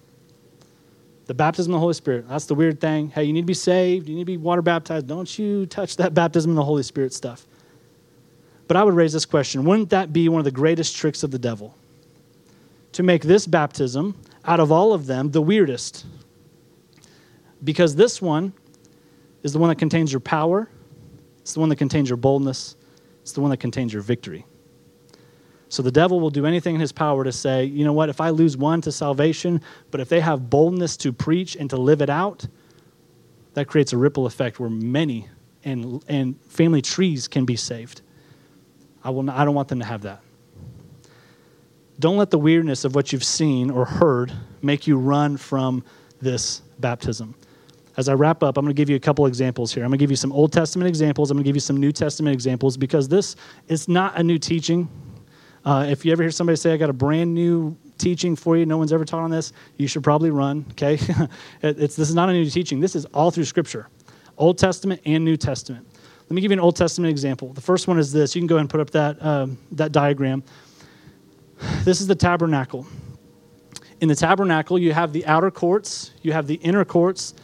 The 1.32 1.36
baptism 1.36 1.72
of 1.72 1.78
the 1.78 1.80
Holy 1.80 1.94
Spirit, 1.94 2.28
that's 2.28 2.44
the 2.44 2.56
weird 2.56 2.82
thing. 2.82 3.08
Hey, 3.08 3.24
you 3.24 3.32
need 3.32 3.44
to 3.44 3.48
be 3.48 3.54
saved, 3.54 4.10
you 4.10 4.16
need 4.16 4.24
to 4.24 4.26
be 4.26 4.36
water 4.36 4.62
baptized. 4.62 5.08
Don't 5.08 5.40
you 5.40 5.66
touch 5.66 5.96
that 5.96 6.14
baptism 6.14 6.52
of 6.52 6.58
the 6.58 6.66
Holy 6.66 6.84
Spirit 6.84 7.14
stuff. 7.14 7.48
But 8.68 8.76
I 8.76 8.84
would 8.84 8.96
raise 8.96 9.14
this 9.14 9.24
question 9.24 9.64
wouldn't 9.64 9.92
that 9.92 10.12
be 10.12 10.28
one 10.28 10.40
of 10.40 10.44
the 10.44 10.52
greatest 10.52 10.94
tricks 10.94 11.24
of 11.24 11.32
the 11.32 11.40
devil? 11.40 11.74
To 12.92 13.04
make 13.04 13.22
this 13.22 13.48
baptism, 13.48 14.22
out 14.44 14.60
of 14.60 14.74
all 14.74 14.92
of 14.92 15.06
them, 15.06 15.32
the 15.32 15.42
weirdest. 15.42 16.06
Because 17.64 17.96
this 17.96 18.22
one 18.22 18.52
is 19.42 19.54
the 19.54 19.60
one 19.60 19.70
that 19.70 19.80
contains 19.80 20.12
your 20.12 20.20
power, 20.20 20.68
it's 21.40 21.54
the 21.54 21.62
one 21.62 21.70
that 21.70 21.78
contains 21.78 22.10
your 22.10 22.18
boldness, 22.18 22.76
it's 23.22 23.32
the 23.32 23.40
one 23.40 23.52
that 23.52 23.62
contains 23.62 23.94
your 23.94 24.02
victory. 24.02 24.46
So 25.72 25.82
the 25.82 25.92
devil 25.92 26.20
will 26.20 26.30
do 26.30 26.46
anything 26.46 26.76
in 26.76 26.82
his 26.82 26.92
power 26.92 27.24
to 27.24 27.32
say, 27.32 27.64
you 27.64 27.86
know 27.86 27.94
what, 27.94 28.10
if 28.10 28.20
I 28.20 28.30
lose 28.32 28.58
one 28.58 28.82
to 28.82 28.92
salvation, 28.92 29.62
but 29.90 30.02
if 30.02 30.10
they 30.10 30.20
have 30.20 30.50
boldness 30.50 30.98
to 30.98 31.14
preach 31.14 31.56
and 31.56 31.70
to 31.70 31.78
live 31.78 32.02
it 32.02 32.10
out, 32.10 32.46
that 33.54 33.68
creates 33.70 33.94
a 33.94 33.98
ripple 33.98 34.26
effect 34.26 34.60
where 34.60 34.70
many 34.70 35.30
and, 35.64 36.04
and 36.10 36.38
family 36.42 36.82
trees 36.82 37.30
can 37.30 37.46
be 37.46 37.56
saved. 37.56 38.02
I, 39.02 39.12
will 39.12 39.24
not, 39.24 39.38
I 39.38 39.46
don't 39.46 39.56
want 39.56 39.70
them 39.70 39.80
to 39.80 39.86
have 39.86 40.02
that. 40.02 40.22
Don't 42.00 42.18
let 42.18 42.32
the 42.32 42.40
weirdness 42.40 42.84
of 42.84 42.94
what 42.94 43.14
you've 43.14 43.24
seen 43.24 43.72
or 43.72 43.86
heard 43.86 44.34
make 44.62 44.88
you 44.88 44.98
run 44.98 45.38
from 45.38 45.86
this 46.22 46.64
baptism. 46.80 47.34
As 47.96 48.10
I 48.10 48.14
wrap 48.14 48.44
up, 48.44 48.58
I'm 48.58 48.66
going 48.66 48.76
to 48.76 48.78
give 48.78 48.90
you 48.90 48.98
a 48.98 49.00
couple 49.00 49.26
examples 49.26 49.74
here. 49.74 49.86
I'm 49.86 49.90
going 49.90 50.00
to 50.00 50.04
give 50.04 50.12
you 50.12 50.18
some 50.18 50.34
Old 50.34 50.52
Testament 50.52 50.90
examples. 50.90 51.32
I'm 51.32 51.38
going 51.38 51.46
to 51.46 51.48
give 51.48 51.56
you 51.56 51.62
some 51.62 51.78
New 51.78 51.94
Testament 51.94 52.34
examples 52.34 52.76
because 52.76 53.08
this 53.08 53.38
is 53.70 53.88
not 53.88 54.20
a 54.20 54.24
new 54.24 54.38
teaching. 54.38 54.90
Uh, 55.64 55.86
if 55.90 56.06
you 56.06 56.12
ever 56.12 56.24
hear 56.24 56.32
somebody 56.32 56.56
say, 56.56 56.74
I 56.74 56.78
got 56.78 56.90
a 56.90 56.94
brand 56.94 57.34
new 57.34 57.78
teaching 57.98 58.36
for 58.36 58.58
you, 58.58 58.66
no 58.66 58.78
one's 58.78 58.92
ever 58.92 59.06
taught 59.06 59.22
on 59.22 59.30
this, 59.30 59.54
you 59.78 59.88
should 59.88 60.04
probably 60.04 60.32
run, 60.32 60.66
okay? 60.72 60.98
it's, 61.62 61.96
this 61.96 62.10
is 62.10 62.16
not 62.16 62.30
a 62.30 62.34
new 62.34 62.50
teaching. 62.50 62.80
This 62.80 62.96
is 62.96 63.06
all 63.06 63.30
through 63.30 63.46
Scripture, 63.46 63.88
Old 64.38 64.58
Testament 64.58 65.02
and 65.06 65.24
New 65.24 65.38
Testament. 65.38 65.88
Let 66.24 66.32
me 66.32 66.42
give 66.42 66.52
you 66.52 66.58
an 66.58 66.62
Old 66.62 66.76
Testament 66.76 67.12
example. 67.12 67.54
The 67.54 67.62
first 67.62 67.88
one 67.88 68.00
is 68.00 68.12
this. 68.12 68.36
You 68.36 68.42
can 68.42 68.48
go 68.48 68.56
ahead 68.56 68.62
and 68.62 68.70
put 68.70 68.80
up 68.80 68.90
that, 68.92 69.24
um, 69.24 69.58
that 69.74 69.92
diagram. 69.92 70.44
This 71.84 72.02
is 72.02 72.08
the 72.08 72.16
tabernacle. 72.16 72.88
In 74.00 74.08
the 74.08 74.16
tabernacle, 74.16 74.80
you 74.80 74.94
have 74.94 75.14
the 75.14 75.26
outer 75.28 75.52
courts, 75.52 76.12
you 76.24 76.32
have 76.32 76.48
the 76.48 76.56
inner 76.56 76.84
courts, 76.84 77.36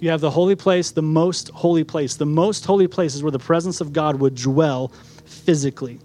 you 0.00 0.10
have 0.10 0.20
the 0.20 0.30
holy 0.30 0.54
place, 0.54 0.90
the 0.90 1.02
most 1.02 1.50
holy 1.50 1.84
place. 1.84 2.16
The 2.16 2.26
most 2.26 2.64
holy 2.64 2.86
place 2.86 3.14
is 3.14 3.22
where 3.22 3.32
the 3.32 3.38
presence 3.38 3.80
of 3.80 3.92
God 3.92 4.20
would 4.20 4.34
dwell 4.34 4.92
physically. 5.26 5.98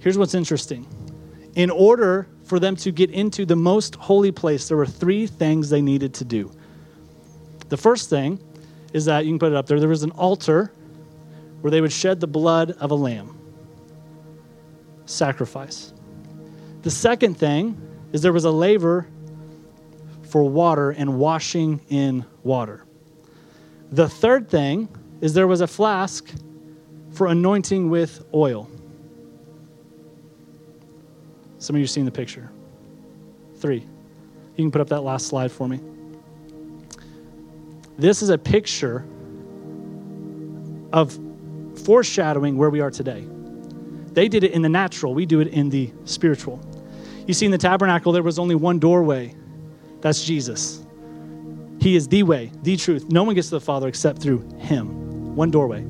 Here's 0.00 0.18
what's 0.18 0.34
interesting. 0.34 0.86
In 1.54 1.70
order 1.70 2.26
for 2.44 2.58
them 2.58 2.74
to 2.76 2.90
get 2.90 3.10
into 3.10 3.44
the 3.44 3.56
most 3.56 3.94
holy 3.96 4.32
place, 4.32 4.68
there 4.68 4.76
were 4.76 4.86
three 4.86 5.26
things 5.26 5.70
they 5.70 5.82
needed 5.82 6.14
to 6.14 6.24
do. 6.24 6.50
The 7.68 7.76
first 7.76 8.10
thing 8.10 8.40
is 8.92 9.04
that 9.04 9.24
you 9.24 9.30
can 9.32 9.38
put 9.38 9.52
it 9.52 9.56
up 9.56 9.66
there, 9.66 9.78
there 9.78 9.88
was 9.88 10.02
an 10.02 10.10
altar 10.12 10.72
where 11.60 11.70
they 11.70 11.80
would 11.80 11.92
shed 11.92 12.18
the 12.18 12.26
blood 12.26 12.72
of 12.72 12.90
a 12.90 12.94
lamb, 12.94 13.38
sacrifice. 15.04 15.92
The 16.82 16.90
second 16.90 17.34
thing 17.34 17.80
is 18.12 18.22
there 18.22 18.32
was 18.32 18.46
a 18.46 18.50
laver 18.50 19.06
for 20.30 20.44
water 20.44 20.90
and 20.90 21.18
washing 21.18 21.80
in 21.88 22.24
water. 22.42 22.84
The 23.92 24.08
third 24.08 24.48
thing 24.48 24.88
is 25.20 25.34
there 25.34 25.46
was 25.46 25.60
a 25.60 25.66
flask 25.66 26.32
for 27.12 27.26
anointing 27.26 27.90
with 27.90 28.24
oil. 28.32 28.70
Some 31.60 31.76
of 31.76 31.78
you 31.78 31.84
have 31.84 31.90
seen 31.90 32.06
the 32.06 32.10
picture. 32.10 32.50
Three. 33.58 33.84
You 34.56 34.64
can 34.64 34.70
put 34.72 34.80
up 34.80 34.88
that 34.88 35.02
last 35.02 35.28
slide 35.28 35.52
for 35.52 35.68
me. 35.68 35.78
This 37.98 38.22
is 38.22 38.30
a 38.30 38.38
picture 38.38 39.04
of 40.92 41.16
foreshadowing 41.84 42.56
where 42.56 42.70
we 42.70 42.80
are 42.80 42.90
today. 42.90 43.26
They 44.12 44.26
did 44.26 44.42
it 44.42 44.52
in 44.52 44.62
the 44.62 44.68
natural, 44.68 45.14
we 45.14 45.26
do 45.26 45.40
it 45.40 45.48
in 45.48 45.68
the 45.68 45.92
spiritual. 46.06 46.60
You 47.26 47.34
see, 47.34 47.44
in 47.44 47.52
the 47.52 47.58
tabernacle, 47.58 48.10
there 48.10 48.22
was 48.22 48.38
only 48.38 48.54
one 48.54 48.78
doorway 48.78 49.34
that's 50.00 50.24
Jesus. 50.24 50.84
He 51.78 51.94
is 51.94 52.08
the 52.08 52.22
way, 52.22 52.50
the 52.62 52.76
truth. 52.76 53.10
No 53.10 53.22
one 53.22 53.34
gets 53.34 53.48
to 53.48 53.56
the 53.56 53.60
Father 53.60 53.86
except 53.86 54.20
through 54.20 54.40
Him. 54.58 55.36
One 55.36 55.50
doorway. 55.50 55.84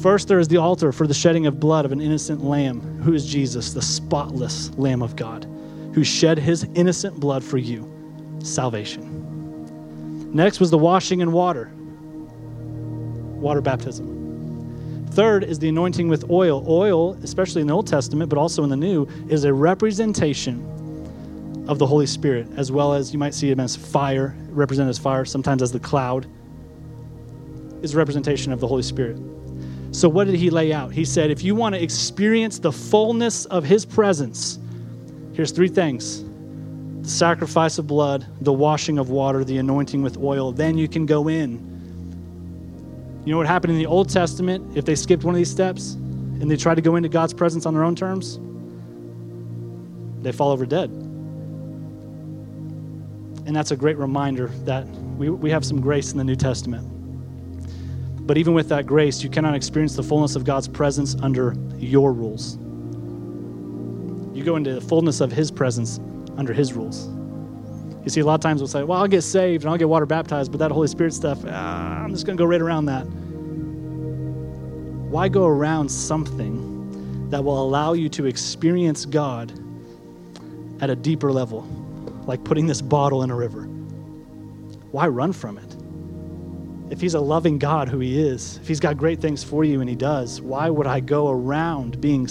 First, 0.00 0.28
there 0.28 0.38
is 0.38 0.48
the 0.48 0.58
altar 0.58 0.92
for 0.92 1.06
the 1.06 1.14
shedding 1.14 1.46
of 1.46 1.58
blood 1.58 1.84
of 1.84 1.92
an 1.92 2.00
innocent 2.00 2.44
lamb, 2.44 2.80
who 3.02 3.14
is 3.14 3.26
Jesus, 3.26 3.72
the 3.72 3.82
spotless 3.82 4.70
Lamb 4.76 5.02
of 5.02 5.16
God, 5.16 5.46
who 5.94 6.04
shed 6.04 6.38
his 6.38 6.64
innocent 6.74 7.18
blood 7.18 7.42
for 7.42 7.58
you. 7.58 7.90
Salvation. 8.42 10.32
Next 10.34 10.60
was 10.60 10.70
the 10.70 10.78
washing 10.78 11.20
in 11.20 11.32
water, 11.32 11.72
water 13.40 13.60
baptism. 13.60 14.12
Third 15.12 15.44
is 15.44 15.58
the 15.58 15.68
anointing 15.68 16.08
with 16.08 16.28
oil. 16.28 16.64
Oil, 16.68 17.14
especially 17.22 17.60
in 17.60 17.68
the 17.68 17.74
Old 17.74 17.86
Testament, 17.86 18.28
but 18.28 18.38
also 18.38 18.64
in 18.64 18.70
the 18.70 18.76
New, 18.76 19.06
is 19.28 19.44
a 19.44 19.52
representation 19.52 20.70
of 21.68 21.78
the 21.78 21.86
Holy 21.86 22.06
Spirit, 22.06 22.48
as 22.56 22.70
well 22.70 22.92
as 22.92 23.12
you 23.12 23.18
might 23.18 23.32
see 23.32 23.50
him 23.50 23.60
as 23.60 23.76
fire, 23.76 24.36
represented 24.50 24.90
as 24.90 24.98
fire, 24.98 25.24
sometimes 25.24 25.62
as 25.62 25.72
the 25.72 25.80
cloud, 25.80 26.26
is 27.82 27.94
a 27.94 27.96
representation 27.96 28.52
of 28.52 28.60
the 28.60 28.66
Holy 28.66 28.82
Spirit. 28.82 29.18
So, 29.94 30.08
what 30.08 30.26
did 30.26 30.34
he 30.34 30.50
lay 30.50 30.72
out? 30.72 30.90
He 30.92 31.04
said, 31.04 31.30
if 31.30 31.44
you 31.44 31.54
want 31.54 31.76
to 31.76 31.80
experience 31.80 32.58
the 32.58 32.72
fullness 32.72 33.44
of 33.44 33.62
his 33.62 33.86
presence, 33.86 34.58
here's 35.34 35.52
three 35.52 35.68
things 35.68 36.24
the 37.00 37.08
sacrifice 37.08 37.78
of 37.78 37.86
blood, 37.86 38.26
the 38.40 38.52
washing 38.52 38.98
of 38.98 39.10
water, 39.10 39.44
the 39.44 39.58
anointing 39.58 40.02
with 40.02 40.18
oil. 40.18 40.50
Then 40.50 40.76
you 40.76 40.88
can 40.88 41.06
go 41.06 41.28
in. 41.28 41.52
You 43.24 43.30
know 43.30 43.38
what 43.38 43.46
happened 43.46 43.72
in 43.72 43.78
the 43.78 43.86
Old 43.86 44.08
Testament 44.08 44.76
if 44.76 44.84
they 44.84 44.96
skipped 44.96 45.22
one 45.22 45.32
of 45.32 45.38
these 45.38 45.50
steps 45.50 45.92
and 45.92 46.50
they 46.50 46.56
tried 46.56 46.74
to 46.74 46.82
go 46.82 46.96
into 46.96 47.08
God's 47.08 47.32
presence 47.32 47.64
on 47.64 47.72
their 47.72 47.84
own 47.84 47.94
terms? 47.94 48.40
They 50.24 50.32
fall 50.32 50.50
over 50.50 50.66
dead. 50.66 50.90
And 53.46 53.54
that's 53.54 53.70
a 53.70 53.76
great 53.76 53.96
reminder 53.96 54.48
that 54.64 54.88
we, 54.88 55.30
we 55.30 55.50
have 55.50 55.64
some 55.64 55.80
grace 55.80 56.10
in 56.10 56.18
the 56.18 56.24
New 56.24 56.34
Testament. 56.34 56.93
But 58.26 58.38
even 58.38 58.54
with 58.54 58.68
that 58.70 58.86
grace, 58.86 59.22
you 59.22 59.28
cannot 59.28 59.54
experience 59.54 59.96
the 59.96 60.02
fullness 60.02 60.34
of 60.34 60.44
God's 60.44 60.66
presence 60.66 61.14
under 61.22 61.54
your 61.76 62.12
rules. 62.12 62.56
You 64.34 64.42
go 64.42 64.56
into 64.56 64.74
the 64.74 64.80
fullness 64.80 65.20
of 65.20 65.30
His 65.30 65.50
presence 65.50 66.00
under 66.36 66.52
His 66.52 66.72
rules. 66.72 67.08
You 68.02 68.10
see, 68.10 68.20
a 68.20 68.24
lot 68.24 68.34
of 68.34 68.40
times 68.40 68.60
we'll 68.60 68.68
say, 68.68 68.82
well, 68.82 69.00
I'll 69.00 69.08
get 69.08 69.22
saved 69.22 69.64
and 69.64 69.70
I'll 69.70 69.78
get 69.78 69.88
water 69.88 70.06
baptized, 70.06 70.52
but 70.52 70.58
that 70.58 70.70
Holy 70.70 70.88
Spirit 70.88 71.14
stuff, 71.14 71.38
ah, 71.46 72.02
I'm 72.02 72.10
just 72.10 72.26
going 72.26 72.36
to 72.36 72.40
go 72.40 72.46
right 72.46 72.60
around 72.60 72.86
that. 72.86 73.04
Why 75.10 75.28
go 75.28 75.46
around 75.46 75.88
something 75.88 77.28
that 77.30 77.42
will 77.42 77.62
allow 77.62 77.92
you 77.92 78.08
to 78.10 78.26
experience 78.26 79.04
God 79.06 79.52
at 80.80 80.90
a 80.90 80.96
deeper 80.96 81.32
level, 81.32 81.62
like 82.26 82.42
putting 82.44 82.66
this 82.66 82.82
bottle 82.82 83.22
in 83.22 83.30
a 83.30 83.36
river? 83.36 83.62
Why 84.90 85.08
run 85.08 85.32
from 85.32 85.58
it? 85.58 85.73
If 86.90 87.00
He's 87.00 87.14
a 87.14 87.20
loving 87.20 87.58
God, 87.58 87.88
who 87.88 87.98
He 87.98 88.20
is, 88.20 88.58
if 88.58 88.68
He's 88.68 88.80
got 88.80 88.96
great 88.96 89.20
things 89.20 89.42
for 89.42 89.64
you, 89.64 89.80
and 89.80 89.88
He 89.88 89.96
does, 89.96 90.40
why 90.40 90.68
would 90.68 90.86
I 90.86 91.00
go 91.00 91.30
around 91.30 92.00
being 92.00 92.28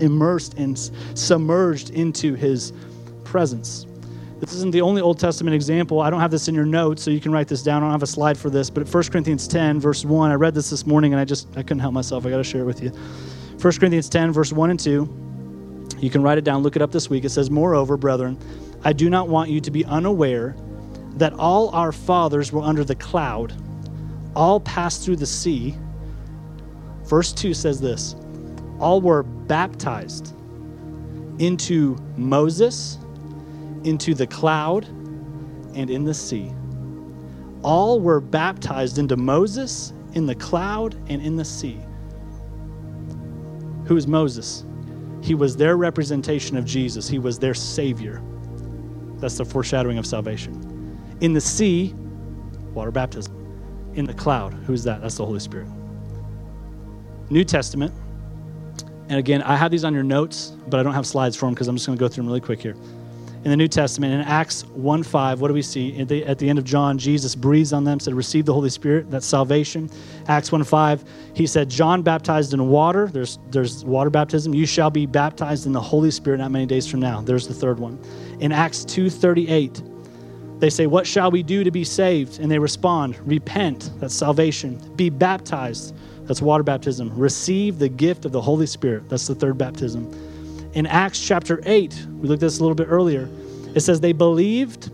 immersed 0.00 0.54
and 0.54 0.78
submerged 1.14 1.90
into 1.90 2.34
His 2.34 2.72
presence? 3.24 3.86
This 4.38 4.52
isn't 4.52 4.72
the 4.72 4.82
only 4.82 5.00
Old 5.00 5.18
Testament 5.18 5.54
example. 5.54 6.00
I 6.00 6.10
don't 6.10 6.20
have 6.20 6.30
this 6.30 6.46
in 6.46 6.54
your 6.54 6.66
notes, 6.66 7.02
so 7.02 7.10
you 7.10 7.20
can 7.20 7.32
write 7.32 7.48
this 7.48 7.62
down. 7.62 7.82
I 7.82 7.86
don't 7.86 7.92
have 7.92 8.02
a 8.02 8.06
slide 8.06 8.36
for 8.36 8.50
this, 8.50 8.68
but 8.68 8.86
1 8.86 9.04
Corinthians 9.04 9.48
10, 9.48 9.80
verse 9.80 10.04
1, 10.04 10.30
I 10.30 10.34
read 10.34 10.54
this 10.54 10.68
this 10.68 10.86
morning 10.86 11.14
and 11.14 11.20
I 11.20 11.24
just 11.24 11.48
I 11.56 11.62
couldn't 11.62 11.78
help 11.78 11.94
myself. 11.94 12.26
I 12.26 12.30
got 12.30 12.36
to 12.36 12.44
share 12.44 12.60
it 12.60 12.66
with 12.66 12.82
you. 12.82 12.90
1 12.90 13.60
Corinthians 13.60 14.10
10, 14.10 14.32
verse 14.32 14.52
1 14.52 14.70
and 14.70 14.78
2. 14.78 15.96
You 16.00 16.10
can 16.10 16.22
write 16.22 16.36
it 16.36 16.44
down, 16.44 16.62
look 16.62 16.76
it 16.76 16.82
up 16.82 16.92
this 16.92 17.08
week. 17.08 17.24
It 17.24 17.30
says, 17.30 17.50
Moreover, 17.50 17.96
brethren, 17.96 18.38
I 18.84 18.92
do 18.92 19.08
not 19.08 19.28
want 19.28 19.48
you 19.48 19.60
to 19.62 19.70
be 19.70 19.86
unaware 19.86 20.54
that 21.14 21.32
all 21.32 21.70
our 21.70 21.90
fathers 21.90 22.52
were 22.52 22.60
under 22.60 22.84
the 22.84 22.94
cloud, 22.94 23.54
all 24.36 24.60
passed 24.60 25.04
through 25.04 25.16
the 25.16 25.26
sea. 25.26 25.76
Verse 27.04 27.32
2 27.32 27.54
says 27.54 27.80
this 27.80 28.14
all 28.78 29.00
were 29.00 29.22
baptized 29.22 30.34
into 31.38 31.96
Moses 32.16 32.98
into 33.86 34.14
the 34.14 34.26
cloud 34.26 34.84
and 35.74 35.88
in 35.88 36.04
the 36.04 36.12
sea. 36.12 36.52
All 37.62 38.00
were 38.00 38.20
baptized 38.20 38.98
into 38.98 39.16
Moses 39.16 39.92
in 40.14 40.26
the 40.26 40.34
cloud 40.34 40.94
and 41.08 41.22
in 41.22 41.36
the 41.36 41.44
sea. 41.44 41.78
Who 43.86 43.96
is 43.96 44.06
Moses? 44.06 44.64
He 45.22 45.34
was 45.34 45.56
their 45.56 45.76
representation 45.76 46.56
of 46.56 46.64
Jesus, 46.64 47.08
he 47.08 47.18
was 47.18 47.38
their 47.38 47.54
Savior. 47.54 48.22
That's 49.18 49.38
the 49.38 49.44
foreshadowing 49.44 49.98
of 49.98 50.06
salvation. 50.06 50.98
In 51.20 51.32
the 51.32 51.40
sea, 51.40 51.94
water 52.74 52.90
baptism. 52.90 53.35
In 53.96 54.04
the 54.04 54.14
cloud, 54.14 54.52
who's 54.52 54.84
that? 54.84 55.00
That's 55.00 55.16
the 55.16 55.24
Holy 55.24 55.40
Spirit. 55.40 55.68
New 57.30 57.44
Testament, 57.44 57.92
and 59.08 59.18
again, 59.18 59.42
I 59.42 59.56
have 59.56 59.70
these 59.70 59.84
on 59.84 59.94
your 59.94 60.02
notes, 60.02 60.52
but 60.68 60.78
I 60.78 60.82
don't 60.82 60.94
have 60.94 61.06
slides 61.06 61.36
for 61.36 61.46
them 61.46 61.54
because 61.54 61.68
I'm 61.68 61.76
just 61.76 61.86
going 61.86 61.98
to 61.98 62.00
go 62.00 62.08
through 62.08 62.22
them 62.22 62.28
really 62.28 62.40
quick 62.40 62.60
here. 62.60 62.76
In 63.44 63.50
the 63.50 63.56
New 63.56 63.68
Testament, 63.68 64.12
in 64.12 64.20
Acts 64.22 64.64
1 64.66 65.04
5, 65.04 65.40
what 65.40 65.48
do 65.48 65.54
we 65.54 65.62
see? 65.62 66.00
At 66.00 66.08
the, 66.08 66.24
at 66.26 66.38
the 66.38 66.48
end 66.48 66.58
of 66.58 66.64
John, 66.64 66.98
Jesus 66.98 67.36
breathes 67.36 67.72
on 67.72 67.84
them, 67.84 68.00
said, 68.00 68.12
Receive 68.14 68.44
the 68.44 68.52
Holy 68.52 68.70
Spirit. 68.70 69.08
That's 69.08 69.24
salvation. 69.24 69.88
Acts 70.26 70.50
1 70.50 70.64
5, 70.64 71.04
he 71.32 71.46
said, 71.46 71.68
John 71.70 72.02
baptized 72.02 72.54
in 72.54 72.68
water. 72.68 73.06
There's, 73.06 73.38
there's 73.50 73.84
water 73.84 74.10
baptism. 74.10 74.52
You 74.52 74.66
shall 74.66 74.90
be 74.90 75.06
baptized 75.06 75.66
in 75.66 75.72
the 75.72 75.80
Holy 75.80 76.10
Spirit 76.10 76.38
not 76.38 76.50
many 76.50 76.66
days 76.66 76.88
from 76.88 76.98
now. 76.98 77.20
There's 77.20 77.46
the 77.46 77.54
third 77.54 77.78
one. 77.78 78.00
In 78.40 78.50
Acts 78.50 78.84
2 78.84 79.08
38, 79.08 79.80
they 80.58 80.70
say, 80.70 80.86
What 80.86 81.06
shall 81.06 81.30
we 81.30 81.42
do 81.42 81.64
to 81.64 81.70
be 81.70 81.84
saved? 81.84 82.40
And 82.40 82.50
they 82.50 82.58
respond, 82.58 83.18
Repent. 83.26 83.90
That's 84.00 84.14
salvation. 84.14 84.80
Be 84.96 85.10
baptized 85.10 85.94
that's 86.26 86.42
water 86.42 86.64
baptism. 86.64 87.16
Receive 87.16 87.78
the 87.78 87.88
gift 87.88 88.24
of 88.24 88.32
the 88.32 88.40
Holy 88.40 88.66
Spirit. 88.66 89.08
That's 89.08 89.26
the 89.26 89.34
third 89.34 89.56
baptism. 89.56 90.12
In 90.74 90.86
Acts 90.86 91.24
chapter 91.24 91.60
8, 91.64 92.06
we 92.18 92.28
looked 92.28 92.42
at 92.42 92.46
this 92.46 92.58
a 92.58 92.62
little 92.62 92.74
bit 92.74 92.88
earlier. 92.88 93.28
It 93.74 93.80
says 93.80 94.00
they 94.00 94.12
believed, 94.12 94.90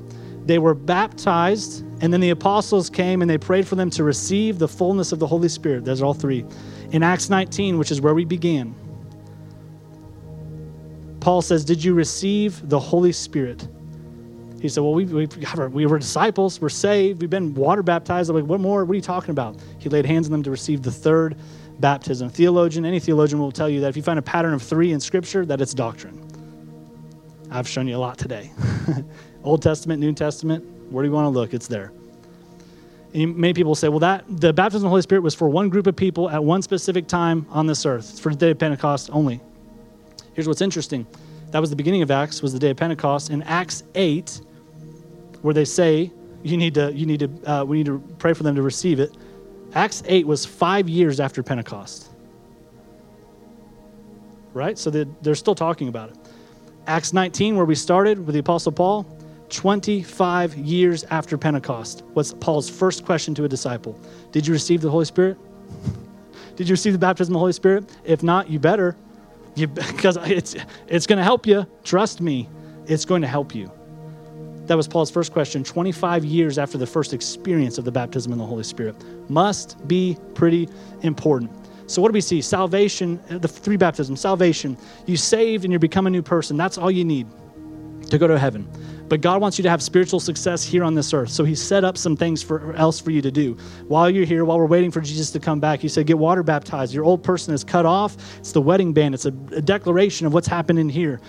they 0.46 0.58
were 0.58 0.74
baptized, 0.74 1.84
and 2.02 2.12
then 2.12 2.20
the 2.20 2.30
apostles 2.30 2.90
came 2.90 3.22
and 3.22 3.30
they 3.30 3.38
prayed 3.38 3.66
for 3.66 3.76
them 3.76 3.90
to 3.90 4.04
receive 4.04 4.58
the 4.58 4.68
fullness 4.68 5.12
of 5.12 5.18
the 5.18 5.26
Holy 5.26 5.48
Spirit. 5.48 5.84
There's 5.84 6.02
all 6.02 6.14
three. 6.14 6.44
In 6.90 7.02
Acts 7.02 7.30
19, 7.30 7.78
which 7.78 7.90
is 7.90 8.00
where 8.00 8.14
we 8.14 8.24
began, 8.24 8.74
Paul 11.20 11.40
says, 11.40 11.64
Did 11.64 11.82
you 11.82 11.94
receive 11.94 12.68
the 12.68 12.78
Holy 12.78 13.12
Spirit? 13.12 13.66
He 14.62 14.68
said, 14.68 14.84
Well, 14.84 14.94
we, 14.94 15.04
we, 15.06 15.26
we 15.72 15.86
were 15.86 15.98
disciples. 15.98 16.60
We're 16.60 16.68
saved. 16.68 17.20
We've 17.20 17.28
been 17.28 17.52
water 17.52 17.82
baptized. 17.82 18.30
I'm 18.30 18.36
like, 18.36 18.44
What 18.44 18.60
more? 18.60 18.84
What 18.84 18.92
are 18.92 18.94
you 18.94 19.02
talking 19.02 19.30
about? 19.30 19.56
He 19.80 19.88
laid 19.88 20.06
hands 20.06 20.28
on 20.28 20.32
them 20.32 20.44
to 20.44 20.52
receive 20.52 20.82
the 20.82 20.92
third 20.92 21.36
baptism. 21.80 22.30
Theologian, 22.30 22.86
any 22.86 23.00
theologian 23.00 23.40
will 23.40 23.50
tell 23.50 23.68
you 23.68 23.80
that 23.80 23.88
if 23.88 23.96
you 23.96 24.04
find 24.04 24.20
a 24.20 24.22
pattern 24.22 24.54
of 24.54 24.62
three 24.62 24.92
in 24.92 25.00
Scripture, 25.00 25.44
that 25.46 25.60
it's 25.60 25.74
doctrine. 25.74 26.16
I've 27.50 27.68
shown 27.68 27.88
you 27.88 27.96
a 27.96 27.98
lot 27.98 28.18
today. 28.18 28.52
Old 29.44 29.62
Testament, 29.62 30.00
New 30.00 30.12
Testament, 30.12 30.64
where 30.92 31.02
do 31.02 31.08
you 31.08 31.14
want 31.14 31.24
to 31.24 31.30
look? 31.30 31.54
It's 31.54 31.66
there. 31.66 31.92
And 33.14 33.36
many 33.36 33.54
people 33.54 33.74
say, 33.74 33.88
well, 33.88 33.98
that 33.98 34.24
the 34.28 34.52
baptism 34.52 34.78
of 34.78 34.82
the 34.82 34.88
Holy 34.90 35.02
Spirit 35.02 35.22
was 35.22 35.34
for 35.34 35.48
one 35.48 35.70
group 35.70 35.88
of 35.88 35.96
people 35.96 36.30
at 36.30 36.42
one 36.42 36.62
specific 36.62 37.08
time 37.08 37.46
on 37.50 37.66
this 37.66 37.84
earth. 37.84 38.10
It's 38.10 38.20
for 38.20 38.30
the 38.30 38.36
day 38.36 38.50
of 38.52 38.60
Pentecost 38.60 39.10
only. 39.12 39.40
Here's 40.34 40.46
what's 40.46 40.62
interesting. 40.62 41.04
That 41.50 41.58
was 41.58 41.68
the 41.68 41.76
beginning 41.76 42.02
of 42.02 42.12
Acts, 42.12 42.42
was 42.42 42.52
the 42.52 42.60
day 42.60 42.70
of 42.70 42.76
Pentecost. 42.76 43.28
In 43.28 43.42
Acts 43.42 43.82
8, 43.96 44.40
where 45.42 45.54
they 45.54 45.64
say 45.64 46.10
you 46.42 46.56
need 46.56 46.74
to 46.74 46.92
you 46.92 47.06
need 47.06 47.20
to 47.20 47.50
uh, 47.50 47.64
we 47.64 47.78
need 47.78 47.86
to 47.86 47.98
pray 48.18 48.32
for 48.32 48.42
them 48.42 48.54
to 48.56 48.62
receive 48.62 48.98
it. 48.98 49.14
Acts 49.74 50.02
8 50.06 50.26
was 50.26 50.44
five 50.44 50.88
years 50.88 51.20
after 51.20 51.42
Pentecost. 51.42 52.10
Right? 54.52 54.78
So 54.78 54.90
they're 54.90 55.34
still 55.34 55.54
talking 55.54 55.88
about 55.88 56.10
it. 56.10 56.18
Acts 56.86 57.12
19, 57.12 57.56
where 57.56 57.64
we 57.64 57.74
started 57.74 58.26
with 58.26 58.34
the 58.34 58.40
Apostle 58.40 58.72
Paul, 58.72 59.06
25 59.48 60.56
years 60.56 61.04
after 61.04 61.38
Pentecost. 61.38 62.02
What's 62.12 62.34
Paul's 62.34 62.68
first 62.68 63.04
question 63.06 63.34
to 63.36 63.44
a 63.44 63.48
disciple? 63.48 63.98
Did 64.30 64.46
you 64.46 64.52
receive 64.52 64.82
the 64.82 64.90
Holy 64.90 65.04
Spirit? 65.04 65.38
Did 66.56 66.68
you 66.68 66.72
receive 66.74 66.92
the 66.92 66.98
baptism 66.98 67.32
of 67.32 67.36
the 67.36 67.40
Holy 67.40 67.52
Spirit? 67.52 67.96
If 68.04 68.22
not, 68.22 68.50
you 68.50 68.58
better. 68.58 68.96
You, 69.54 69.66
because 69.68 70.18
it's, 70.22 70.54
it's 70.86 71.06
going 71.06 71.18
to 71.18 71.24
help 71.24 71.46
you. 71.46 71.66
Trust 71.82 72.20
me, 72.20 72.48
it's 72.86 73.04
going 73.04 73.22
to 73.22 73.28
help 73.28 73.54
you. 73.54 73.70
That 74.72 74.78
was 74.78 74.88
Paul's 74.88 75.10
first 75.10 75.34
question 75.34 75.62
25 75.62 76.24
years 76.24 76.56
after 76.56 76.78
the 76.78 76.86
first 76.86 77.12
experience 77.12 77.76
of 77.76 77.84
the 77.84 77.92
baptism 77.92 78.32
in 78.32 78.38
the 78.38 78.46
Holy 78.46 78.64
Spirit. 78.64 78.96
Must 79.28 79.86
be 79.86 80.16
pretty 80.32 80.66
important. 81.02 81.50
So, 81.86 82.00
what 82.00 82.08
do 82.08 82.14
we 82.14 82.22
see? 82.22 82.40
Salvation, 82.40 83.20
uh, 83.28 83.36
the 83.36 83.48
three 83.48 83.76
baptisms, 83.76 84.22
salvation. 84.22 84.78
You 85.04 85.18
saved 85.18 85.64
and 85.64 85.74
you 85.74 85.78
become 85.78 86.06
a 86.06 86.10
new 86.10 86.22
person. 86.22 86.56
That's 86.56 86.78
all 86.78 86.90
you 86.90 87.04
need 87.04 87.26
to 88.08 88.16
go 88.16 88.26
to 88.26 88.38
heaven. 88.38 88.66
But 89.10 89.20
God 89.20 89.42
wants 89.42 89.58
you 89.58 89.62
to 89.64 89.68
have 89.68 89.82
spiritual 89.82 90.20
success 90.20 90.64
here 90.64 90.84
on 90.84 90.94
this 90.94 91.12
earth. 91.12 91.28
So 91.28 91.44
He 91.44 91.54
set 91.54 91.84
up 91.84 91.98
some 91.98 92.16
things 92.16 92.42
for 92.42 92.72
else 92.72 92.98
for 92.98 93.10
you 93.10 93.20
to 93.20 93.30
do. 93.30 93.58
While 93.88 94.08
you're 94.08 94.24
here, 94.24 94.46
while 94.46 94.58
we're 94.58 94.64
waiting 94.64 94.90
for 94.90 95.02
Jesus 95.02 95.30
to 95.32 95.38
come 95.38 95.60
back, 95.60 95.80
He 95.80 95.88
said, 95.88 96.06
Get 96.06 96.16
water 96.16 96.42
baptized. 96.42 96.94
Your 96.94 97.04
old 97.04 97.22
person 97.22 97.52
is 97.52 97.62
cut 97.62 97.84
off. 97.84 98.16
It's 98.38 98.52
the 98.52 98.62
wedding 98.62 98.94
band, 98.94 99.14
it's 99.14 99.26
a, 99.26 99.34
a 99.54 99.60
declaration 99.60 100.26
of 100.26 100.32
what's 100.32 100.48
happening 100.48 100.88
here. 100.88 101.20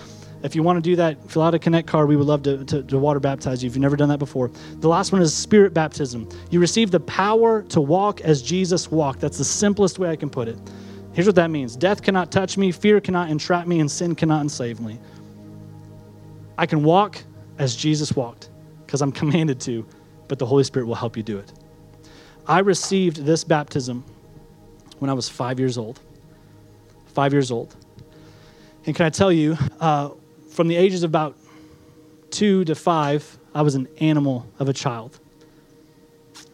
If 0.44 0.56
you 0.56 0.62
want 0.62 0.76
to 0.78 0.82
do 0.82 0.98
that, 0.98 1.32
fill 1.32 1.42
out 1.42 1.56
a 1.56 1.60
Connect 1.60 1.88
card. 1.88 2.10
We 2.10 2.18
would 2.18 2.28
love 2.28 2.44
to, 2.44 2.66
to, 2.66 2.84
to, 2.84 3.00
water 3.00 3.22
baptize 3.22 3.64
you 3.64 3.68
if 3.68 3.76
you've 3.76 3.82
never 3.82 3.96
done 3.96 4.10
that 4.10 4.20
before. 4.20 4.52
The 4.80 4.90
last 4.90 5.14
one 5.14 5.22
is 5.22 5.34
spirit 5.34 5.74
baptism. 5.74 6.28
You 6.52 6.60
receive 6.60 6.92
the 6.92 7.00
power 7.00 7.64
to 7.64 7.80
walk 7.80 8.20
as 8.22 8.42
Jesus 8.42 8.92
walked. 8.92 9.22
That's 9.22 9.38
the 9.38 9.46
simplest 9.46 10.00
way 10.00 10.10
I 10.10 10.18
can 10.18 10.30
put 10.30 10.50
it. 10.50 10.60
Here's 11.14 11.28
what 11.28 11.36
that 11.36 11.50
means 11.50 11.78
Death 11.78 12.02
cannot 12.02 12.30
touch 12.30 12.58
me, 12.58 12.74
fear 12.74 13.00
cannot 13.00 13.30
entrap 13.30 13.68
me, 13.68 13.80
and 13.80 13.90
sin 13.90 14.16
cannot 14.16 14.42
enslave 14.42 14.82
me. 14.82 15.00
I 16.58 16.66
can 16.66 16.84
walk 16.84 17.24
as 17.58 17.76
Jesus 17.76 18.14
walked 18.14 18.50
because 18.86 19.02
I'm 19.02 19.12
commanded 19.22 19.62
to, 19.62 19.88
but 20.28 20.40
the 20.40 20.46
Holy 20.46 20.66
Spirit 20.66 20.88
will 20.88 20.96
help 20.96 21.16
you 21.16 21.24
do 21.24 21.38
it. 21.38 21.54
I 22.48 22.60
received 22.60 23.24
this 23.24 23.46
baptism 23.46 24.04
when 25.00 25.10
I 25.10 25.14
was 25.14 25.30
five 25.30 25.58
years 25.58 25.78
old. 25.78 26.02
Five 27.06 27.32
years 27.32 27.50
old. 27.50 27.76
And 28.86 28.94
can 28.94 29.06
I 29.06 29.10
tell 29.10 29.32
you, 29.32 29.58
uh, 29.80 30.10
from 30.54 30.68
the 30.68 30.76
ages 30.76 31.04
of 31.04 31.10
about 31.10 31.36
two 32.30 32.64
to 32.66 32.76
five, 32.76 33.38
I 33.54 33.62
was 33.62 33.76
an 33.76 33.88
animal 34.00 34.48
of 34.60 34.70
a 34.70 34.74
child. 34.74 35.20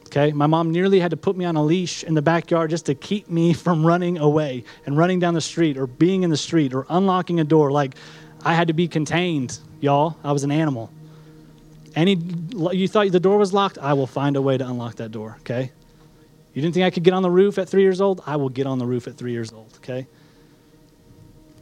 Okay, 0.08 0.32
my 0.32 0.48
mom 0.48 0.72
nearly 0.72 1.00
had 1.00 1.12
to 1.12 1.18
put 1.18 1.38
me 1.38 1.46
on 1.46 1.56
a 1.56 1.64
leash 1.64 2.04
in 2.04 2.16
the 2.16 2.22
backyard 2.22 2.72
just 2.72 2.88
to 2.88 2.96
keep 2.96 3.30
me 3.30 3.54
from 3.66 3.86
running 3.86 4.18
away 4.18 4.64
and 4.86 4.98
running 4.98 5.20
down 5.20 5.34
the 5.34 5.42
street 5.42 5.78
or 5.78 5.86
being 5.86 6.24
in 6.24 6.30
the 6.30 6.38
street 6.38 6.74
or 6.74 6.86
unlocking 6.90 7.40
a 7.40 7.44
door. 7.44 7.72
Like 7.72 7.96
I 8.44 8.56
had 8.56 8.70
to 8.70 8.74
be 8.74 8.88
contained, 8.88 9.60
y'all. 9.80 10.18
I 10.24 10.32
was 10.32 10.44
an 10.44 10.52
animal. 10.52 10.92
Any 11.96 12.18
you 12.72 12.88
thought 12.88 13.12
the 13.12 13.20
door 13.20 13.38
was 13.38 13.54
locked? 13.54 13.78
I 13.78 13.94
will 13.94 14.08
find 14.08 14.36
a 14.36 14.42
way 14.42 14.58
to 14.58 14.66
unlock 14.68 14.96
that 14.96 15.12
door, 15.12 15.38
okay? 15.42 15.72
You 16.54 16.62
didn't 16.62 16.74
think 16.74 16.86
I 16.86 16.90
could 16.90 17.04
get 17.04 17.14
on 17.14 17.22
the 17.22 17.30
roof 17.30 17.58
at 17.58 17.70
3 17.70 17.82
years 17.82 18.02
old? 18.02 18.22
I 18.26 18.36
will 18.36 18.50
get 18.50 18.66
on 18.66 18.80
the 18.80 18.86
roof 18.86 19.08
at 19.08 19.16
3 19.16 19.32
years 19.32 19.52
old, 19.52 19.74
okay? 19.78 20.08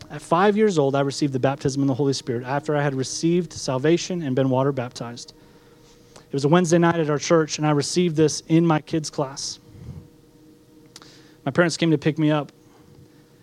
At 0.10 0.22
five 0.22 0.55
years 0.55 0.78
old, 0.78 0.95
I 0.95 1.01
received 1.01 1.34
the 1.34 1.39
baptism 1.39 1.82
in 1.82 1.88
the 1.88 1.93
Holy 1.93 2.14
Spirit 2.14 2.45
after 2.45 2.76
I 2.76 2.82
had 2.82 2.95
received 2.95 3.51
salvation 3.51 4.22
and 4.22 4.36
been 4.36 4.49
water 4.49 4.72
baptized. 4.72 5.34
It 6.16 6.34
was 6.34 6.45
a 6.45 6.47
Wednesday 6.47 6.78
night 6.78 6.99
at 6.99 7.10
our 7.10 7.18
church, 7.18 7.58
and 7.58 7.68
I 7.68 7.72
received 7.72 8.16
this 8.16 8.41
in 8.47 8.66
my 8.66 8.80
kids' 8.80 9.10
class. 9.10 9.60
My 11.45 11.51
parents 11.51 11.78
came 11.78 11.91
to 11.91 11.97
pick 11.97 12.18
me 12.18 12.32
up, 12.32 12.51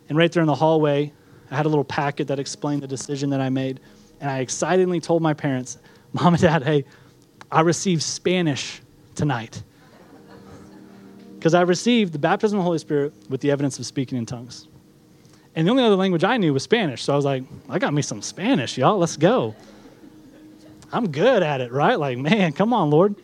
and 0.09 0.17
right 0.17 0.31
there 0.33 0.43
in 0.43 0.47
the 0.47 0.55
hallway, 0.55 1.13
I 1.51 1.57
had 1.57 1.67
a 1.67 1.69
little 1.69 1.85
packet 1.85 2.29
that 2.29 2.39
explained 2.39 2.83
the 2.83 2.87
decision 2.87 3.31
that 3.31 3.41
I 3.41 3.51
made. 3.51 3.81
And 4.21 4.31
I 4.31 4.39
excitedly 4.39 5.01
told 5.01 5.23
my 5.23 5.35
parents, 5.35 5.79
Mom 6.13 6.35
and 6.35 6.43
Dad, 6.43 6.63
hey, 6.63 6.85
I 7.51 7.61
received 7.61 8.03
Spanish 8.03 8.81
tonight. 9.15 9.63
Because 11.35 11.53
I 11.53 11.61
received 11.61 12.15
the 12.15 12.19
baptism 12.19 12.59
of 12.59 12.63
the 12.63 12.65
Holy 12.65 12.79
Spirit 12.79 13.13
with 13.29 13.43
the 13.43 13.51
evidence 13.51 13.79
of 13.79 13.85
speaking 13.85 14.17
in 14.17 14.25
tongues. 14.25 14.67
And 15.57 15.67
the 15.67 15.71
only 15.71 15.85
other 15.85 15.97
language 15.97 16.25
I 16.25 16.37
knew 16.37 16.53
was 16.53 16.63
Spanish. 16.63 17.03
So 17.03 17.13
I 17.13 17.17
was 17.17 17.25
like, 17.25 17.45
I 17.69 17.79
got 17.79 17.95
me 17.95 18.03
some 18.03 18.23
Spanish, 18.23 18.77
y'all. 18.77 18.99
Let's 18.99 19.17
go. 19.17 19.55
I'm 20.93 21.11
good 21.11 21.43
at 21.43 21.61
it, 21.61 21.73
right? 21.73 21.99
Like, 21.99 22.19
man, 22.19 22.53
come 22.53 22.73
on, 22.73 22.91
Lord. 22.91 23.15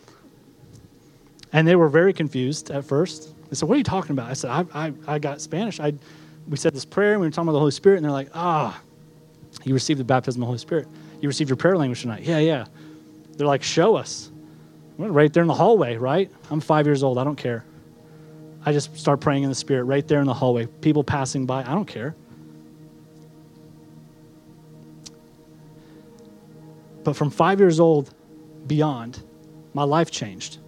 And 1.53 1.67
they 1.67 1.77
were 1.77 1.89
very 1.89 2.13
confused 2.13 2.71
at 2.71 2.85
first. 2.85 3.35
They 3.49 3.57
said, 3.57 3.69
What 3.69 3.75
are 3.75 3.79
you 3.79 3.85
talking 3.85 4.13
about? 4.13 4.31
I 4.31 4.35
said, 4.35 4.51
I, 4.51 4.65
I, 4.73 4.93
I 5.07 5.19
got 5.19 5.41
Spanish. 5.41 5.81
I, 5.81 5.93
we 6.49 6.57
said 6.57 6.75
this 6.75 6.85
prayer, 6.85 7.13
and 7.13 7.21
we 7.21 7.27
were 7.27 7.31
talking 7.31 7.49
about 7.49 7.55
the 7.55 7.61
Holy 7.61 7.73
Spirit, 7.73 7.97
and 7.97 8.05
they're 8.05 8.13
like, 8.13 8.29
Ah, 8.35 8.81
you 9.65 9.75
received 9.75 9.99
the 9.99 10.05
baptism 10.05 10.41
of 10.41 10.43
the 10.43 10.47
Holy 10.47 10.59
Spirit. 10.59 10.87
You 11.21 11.29
received 11.29 11.51
your 11.51 11.57
prayer 11.57 11.77
language 11.77 12.03
tonight. 12.03 12.23
Yeah, 12.23 12.39
yeah. 12.39 12.67
They're 13.37 13.47
like, 13.47 13.63
Show 13.63 13.97
us. 13.97 14.31
We're 14.97 15.09
right 15.09 15.33
there 15.33 15.43
in 15.43 15.49
the 15.49 15.55
hallway, 15.55 15.97
right? 15.97 16.31
I'm 16.51 16.61
five 16.61 16.87
years 16.87 17.03
old. 17.03 17.19
I 17.19 17.25
don't 17.25 17.37
care. 17.37 17.65
I 18.67 18.73
just 18.73 18.97
start 18.97 19.21
praying 19.21 19.43
in 19.45 19.49
the 19.49 19.55
Spirit 19.55 19.85
right 19.85 20.07
there 20.07 20.21
in 20.21 20.27
the 20.27 20.35
hallway. 20.35 20.67
People 20.67 21.03
passing 21.03 21.47
by, 21.47 21.63
I 21.63 21.73
don't 21.73 21.87
care. 21.87 22.15
But 27.05 27.17
from 27.17 27.31
five 27.31 27.61
years 27.61 27.81
old 27.81 28.15
beyond, 28.67 29.23
my 29.75 29.85
life 29.85 30.11
changed. 30.11 30.59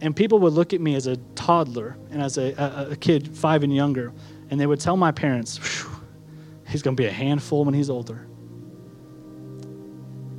And 0.00 0.14
people 0.14 0.38
would 0.40 0.52
look 0.52 0.72
at 0.72 0.80
me 0.80 0.94
as 0.94 1.06
a 1.06 1.16
toddler 1.34 1.96
and 2.10 2.22
as 2.22 2.38
a, 2.38 2.52
a, 2.52 2.92
a 2.92 2.96
kid, 2.96 3.36
five 3.36 3.62
and 3.62 3.74
younger, 3.74 4.12
and 4.50 4.60
they 4.60 4.66
would 4.66 4.80
tell 4.80 4.96
my 4.96 5.10
parents, 5.12 5.58
he's 6.68 6.82
going 6.82 6.96
to 6.96 7.02
be 7.02 7.06
a 7.06 7.12
handful 7.12 7.64
when 7.64 7.74
he's 7.74 7.90
older. 7.90 8.26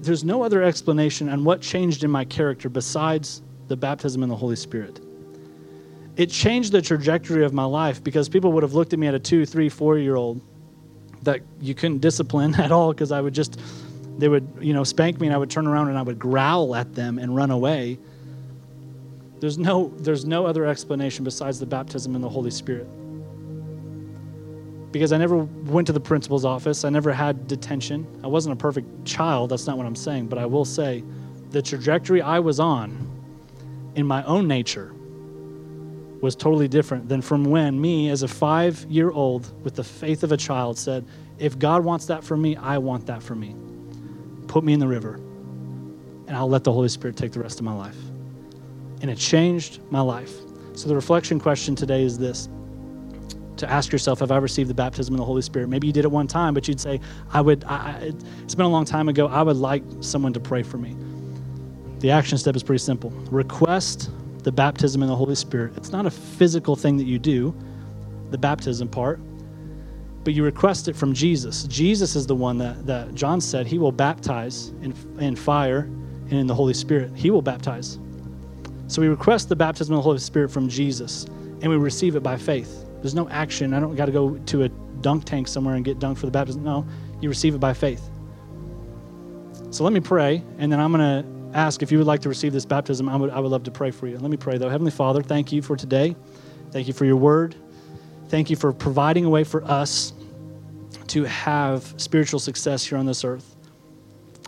there's 0.02 0.24
no 0.24 0.44
other 0.44 0.64
explanation 0.64 1.30
on 1.30 1.44
what 1.44 1.62
changed 1.62 2.04
in 2.04 2.12
my 2.12 2.24
character 2.26 2.70
besides 2.70 3.42
the 3.68 3.76
baptism 3.76 4.24
in 4.24 4.30
the 4.30 4.36
Holy 4.36 4.56
Spirit. 4.56 5.02
It 6.16 6.30
changed 6.30 6.72
the 6.72 6.82
trajectory 6.82 7.46
of 7.46 7.54
my 7.54 7.66
life 7.66 8.04
because 8.04 8.28
people 8.30 8.52
would 8.54 8.64
have 8.64 8.74
looked 8.74 8.94
at 8.94 9.00
me 9.00 9.08
at 9.08 9.14
a 9.14 9.20
two, 9.20 9.46
three, 9.46 9.70
four 9.70 9.98
year 9.98 10.16
old 10.16 10.42
that 11.24 11.42
you 11.62 11.76
couldn't 11.76 12.00
discipline 12.00 12.56
at 12.60 12.72
all 12.72 12.92
because 12.92 13.12
I 13.12 13.22
would 13.22 13.34
just, 13.34 13.60
they 14.20 14.28
would, 14.28 14.48
you 14.60 14.74
know, 14.74 14.84
spank 14.84 15.20
me 15.20 15.28
and 15.28 15.34
I 15.34 15.38
would 15.38 15.50
turn 15.50 15.66
around 15.66 15.88
and 15.88 15.98
I 15.98 16.02
would 16.02 16.20
growl 16.20 16.76
at 16.76 16.94
them 16.94 17.18
and 17.18 17.36
run 17.36 17.52
away. 17.52 17.98
There's 19.40 19.58
no, 19.58 19.94
there's 19.98 20.26
no 20.26 20.46
other 20.46 20.66
explanation 20.66 21.24
besides 21.24 21.60
the 21.60 21.66
baptism 21.66 22.16
in 22.16 22.22
the 22.22 22.30
Holy 22.30 22.52
Spirit. 22.52 22.88
Because 24.92 25.14
I 25.14 25.18
never 25.18 25.38
went 25.38 25.88
to 25.88 25.94
the 25.94 26.00
principal's 26.00 26.44
office. 26.44 26.84
I 26.84 26.90
never 26.90 27.14
had 27.14 27.48
detention. 27.48 28.06
I 28.24 28.28
wasn't 28.28 28.54
a 28.54 28.56
perfect 28.58 29.06
child. 29.06 29.52
That's 29.52 29.68
not 29.68 29.78
what 29.78 29.86
I'm 29.86 29.96
saying. 29.96 30.28
But 30.28 30.40
I 30.40 30.46
will 30.46 30.66
say 30.66 31.04
the 31.52 31.62
trajectory 31.62 32.22
I 32.22 32.40
was 32.40 32.60
on 32.60 33.08
in 33.96 34.06
my 34.06 34.24
own 34.24 34.48
nature 34.48 34.94
was 36.22 36.36
totally 36.36 36.68
different 36.68 37.08
than 37.08 37.22
from 37.22 37.46
when 37.46 37.80
me, 37.80 38.10
as 38.10 38.24
a 38.24 38.28
five 38.28 38.86
year 38.90 39.12
old, 39.12 39.54
with 39.64 39.76
the 39.76 39.84
faith 39.84 40.24
of 40.24 40.34
a 40.34 40.38
child, 40.38 40.78
said, 40.78 41.06
If 41.38 41.58
God 41.58 41.86
wants 41.86 42.08
that 42.08 42.24
for 42.24 42.36
me, 42.36 42.58
I 42.58 42.78
want 42.78 43.06
that 43.06 43.24
for 43.24 43.36
me. 43.36 43.56
Put 44.50 44.64
me 44.64 44.74
in 44.74 44.80
the 44.80 44.88
river, 44.88 45.14
and 46.28 46.32
I'll 46.32 46.50
let 46.50 46.64
the 46.64 46.74
Holy 46.74 46.90
Spirit 46.90 47.16
take 47.16 47.32
the 47.32 47.40
rest 47.40 47.60
of 47.60 47.66
my 47.66 47.74
life. 47.74 47.96
And 49.02 49.10
it 49.10 49.18
changed 49.18 49.80
my 49.92 50.02
life. 50.02 50.34
So, 50.74 50.90
the 50.90 50.96
reflection 50.96 51.40
question 51.40 51.76
today 51.76 52.04
is 52.04 52.18
this 52.18 52.50
to 53.58 53.70
ask 53.70 53.92
yourself, 53.92 54.20
Have 54.22 54.32
I 54.32 54.38
received 54.38 54.68
the 54.68 54.74
baptism 54.74 55.14
of 55.14 55.20
the 55.20 55.26
Holy 55.26 55.44
Spirit? 55.44 55.70
Maybe 55.70 55.86
you 55.86 55.94
did 55.94 56.04
it 56.04 56.12
one 56.12 56.26
time, 56.26 56.56
but 56.56 56.68
you'd 56.68 56.80
say, 56.80 57.00
I 57.32 57.42
would, 57.42 57.64
I, 57.66 58.12
it's 58.44 58.56
been 58.56 58.66
a 58.66 58.70
long 58.70 58.86
time 58.86 59.08
ago. 59.08 59.28
I 59.28 59.44
would 59.44 59.58
like 59.58 59.84
someone 60.02 60.34
to 60.34 60.40
pray 60.40 60.64
for 60.64 60.80
me. 60.80 60.96
The 62.00 62.10
action 62.10 62.38
step 62.40 62.56
is 62.56 62.64
pretty 62.64 62.84
simple 62.84 63.12
request 63.30 64.10
the 64.44 64.52
baptism 64.52 65.04
in 65.04 65.10
the 65.10 65.16
Holy 65.16 65.36
Spirit. 65.36 65.74
It's 65.78 65.92
not 65.92 66.08
a 66.08 66.12
physical 66.12 66.76
thing 66.76 66.98
that 66.98 67.04
you 67.06 67.20
do, 67.20 67.54
the 68.32 68.38
baptism 68.38 68.88
part, 68.88 69.20
but 70.30 70.36
you 70.36 70.44
request 70.44 70.88
it 70.88 70.96
from 70.96 71.12
Jesus. 71.12 71.64
Jesus 71.64 72.16
is 72.16 72.28
the 72.28 72.36
one 72.36 72.60
that, 72.60 72.86
that 72.86 73.16
John 73.16 73.42
said 73.42 73.66
he 73.66 73.80
will 73.80 73.92
baptize 73.92 74.68
in, 74.84 74.94
in 75.20 75.36
fire 75.36 75.80
and 75.80 76.34
in 76.34 76.46
the 76.46 76.54
Holy 76.54 76.76
Spirit. 76.76 77.12
He 77.16 77.32
will 77.32 77.42
baptize. 77.42 77.98
So 78.86 79.02
we 79.02 79.08
request 79.08 79.50
the 79.50 79.56
baptism 79.56 79.96
of 79.96 79.98
the 79.98 80.04
Holy 80.04 80.20
Spirit 80.20 80.52
from 80.52 80.70
Jesus, 80.70 81.26
and 81.26 81.64
we 81.64 81.78
receive 81.78 82.16
it 82.16 82.20
by 82.22 82.38
faith. 82.38 82.86
There's 83.02 83.16
no 83.16 83.28
action. 83.30 83.74
I 83.74 83.80
don't 83.80 83.96
got 83.96 84.06
to 84.06 84.12
go 84.12 84.38
to 84.38 84.66
a 84.66 84.70
dunk 85.02 85.26
tank 85.26 85.48
somewhere 85.48 85.74
and 85.74 85.84
get 85.84 85.98
dunked 85.98 86.20
for 86.20 86.28
the 86.28 86.32
baptism. 86.32 86.64
No, 86.64 86.86
you 87.22 87.28
receive 87.28 87.56
it 87.56 87.60
by 87.60 87.74
faith. 87.74 88.08
So 89.72 89.84
let 89.84 89.94
me 89.94 90.00
pray, 90.00 90.44
and 90.60 90.72
then 90.72 90.80
I'm 90.80 90.92
going 90.92 91.24
to 91.24 91.58
ask 91.58 91.82
if 91.82 91.92
you 91.92 91.98
would 91.98 92.06
like 92.06 92.22
to 92.22 92.30
receive 92.30 92.54
this 92.54 92.68
baptism, 92.68 93.10
I 93.10 93.16
would, 93.16 93.32
I 93.32 93.40
would 93.40 93.50
love 93.50 93.64
to 93.64 93.72
pray 93.72 93.90
for 93.90 94.06
you. 94.06 94.20
Let 94.20 94.30
me 94.30 94.38
pray, 94.38 94.60
though. 94.60 94.70
Heavenly 94.70 94.92
Father, 94.92 95.24
thank 95.24 95.52
you 95.52 95.64
for 95.64 95.76
today. 95.76 96.16
Thank 96.70 96.86
you 96.86 96.94
for 96.94 97.06
your 97.06 97.16
word. 97.16 97.56
Thank 98.28 98.52
you 98.52 98.56
for 98.56 98.72
providing 98.72 99.26
a 99.26 99.30
way 99.32 99.44
for 99.44 99.64
us 99.64 100.14
to 101.10 101.24
have 101.24 101.94
spiritual 101.98 102.40
success 102.40 102.86
here 102.86 102.98
on 102.98 103.06
this 103.06 103.24
earth. 103.24 103.56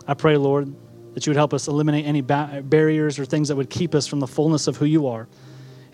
I 0.06 0.14
pray, 0.14 0.36
Lord, 0.36 0.74
that 1.14 1.26
you 1.26 1.30
would 1.30 1.36
help 1.36 1.52
us 1.54 1.68
eliminate 1.68 2.06
any 2.06 2.20
ba- 2.20 2.62
barriers 2.64 3.18
or 3.18 3.24
things 3.24 3.48
that 3.48 3.56
would 3.56 3.70
keep 3.70 3.94
us 3.94 4.06
from 4.06 4.20
the 4.20 4.26
fullness 4.26 4.66
of 4.66 4.76
who 4.76 4.86
you 4.86 5.06
are. 5.06 5.28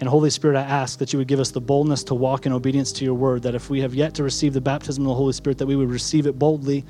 And 0.00 0.08
Holy 0.08 0.30
Spirit, 0.30 0.56
I 0.56 0.62
ask 0.62 0.98
that 1.00 1.12
you 1.12 1.18
would 1.18 1.26
give 1.26 1.40
us 1.40 1.50
the 1.50 1.60
boldness 1.60 2.04
to 2.04 2.14
walk 2.14 2.46
in 2.46 2.52
obedience 2.52 2.92
to 2.92 3.04
your 3.04 3.14
word, 3.14 3.42
that 3.42 3.54
if 3.54 3.68
we 3.68 3.80
have 3.80 3.94
yet 3.94 4.14
to 4.14 4.22
receive 4.22 4.52
the 4.52 4.60
baptism 4.60 5.04
of 5.04 5.08
the 5.08 5.14
Holy 5.14 5.32
Spirit, 5.32 5.58
that 5.58 5.66
we 5.66 5.74
would 5.74 5.90
receive 5.90 6.26
it 6.26 6.38
boldly 6.38 6.84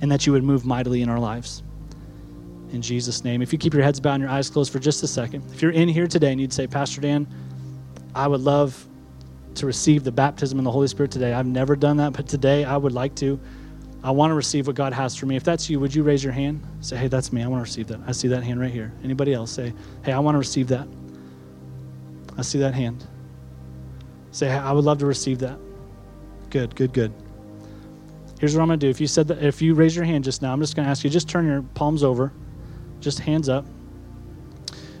and 0.00 0.10
that 0.10 0.26
you 0.26 0.32
would 0.32 0.44
move 0.44 0.64
mightily 0.64 1.02
in 1.02 1.08
our 1.08 1.20
lives 1.20 1.62
in 2.74 2.82
Jesus' 2.82 3.24
name. 3.24 3.40
If 3.40 3.52
you 3.52 3.58
keep 3.58 3.72
your 3.72 3.82
heads 3.82 4.00
bowed 4.00 4.14
and 4.14 4.22
your 4.22 4.30
eyes 4.30 4.50
closed 4.50 4.72
for 4.72 4.80
just 4.80 5.02
a 5.02 5.06
second, 5.06 5.44
if 5.52 5.62
you're 5.62 5.70
in 5.70 5.88
here 5.88 6.06
today 6.06 6.32
and 6.32 6.40
you'd 6.40 6.52
say, 6.52 6.66
Pastor 6.66 7.00
Dan, 7.00 7.26
I 8.14 8.26
would 8.26 8.40
love 8.40 8.86
to 9.56 9.66
receive 9.66 10.04
the 10.04 10.12
baptism 10.12 10.58
in 10.58 10.64
the 10.64 10.70
Holy 10.70 10.88
Spirit 10.88 11.10
today. 11.10 11.32
I've 11.32 11.46
never 11.46 11.76
done 11.76 11.96
that, 11.98 12.12
but 12.12 12.28
today 12.28 12.64
I 12.64 12.76
would 12.76 12.92
like 12.92 13.14
to. 13.16 13.38
I 14.02 14.10
want 14.10 14.30
to 14.30 14.34
receive 14.34 14.66
what 14.66 14.76
God 14.76 14.92
has 14.92 15.16
for 15.16 15.26
me. 15.26 15.36
If 15.36 15.44
that's 15.44 15.70
you, 15.70 15.80
would 15.80 15.94
you 15.94 16.02
raise 16.02 16.22
your 16.22 16.32
hand? 16.32 16.62
Say, 16.80 16.96
hey, 16.96 17.08
that's 17.08 17.32
me. 17.32 17.42
I 17.42 17.46
want 17.46 17.60
to 17.60 17.70
receive 17.70 17.86
that. 17.88 18.00
I 18.06 18.12
see 18.12 18.28
that 18.28 18.42
hand 18.42 18.60
right 18.60 18.70
here. 18.70 18.92
Anybody 19.02 19.32
else? 19.32 19.50
Say, 19.50 19.72
hey, 20.04 20.12
I 20.12 20.18
want 20.18 20.34
to 20.34 20.38
receive 20.38 20.68
that. 20.68 20.86
I 22.36 22.42
see 22.42 22.58
that 22.58 22.74
hand. 22.74 23.06
Say, 24.30 24.48
hey, 24.48 24.56
I 24.56 24.72
would 24.72 24.84
love 24.84 24.98
to 24.98 25.06
receive 25.06 25.38
that. 25.38 25.58
Good, 26.50 26.76
good, 26.76 26.92
good. 26.92 27.12
Here's 28.40 28.54
what 28.54 28.62
I'm 28.62 28.68
going 28.68 28.78
to 28.78 28.86
do. 28.86 28.90
If 28.90 29.00
you 29.00 29.06
said 29.06 29.28
that, 29.28 29.42
if 29.42 29.62
you 29.62 29.74
raise 29.74 29.96
your 29.96 30.04
hand 30.04 30.24
just 30.24 30.42
now, 30.42 30.52
I'm 30.52 30.60
just 30.60 30.76
going 30.76 30.84
to 30.84 30.90
ask 30.90 31.02
you 31.02 31.08
just 31.08 31.28
turn 31.28 31.46
your 31.46 31.62
palms 31.62 32.04
over 32.04 32.32
just 33.04 33.20
hands 33.20 33.48
up, 33.48 33.66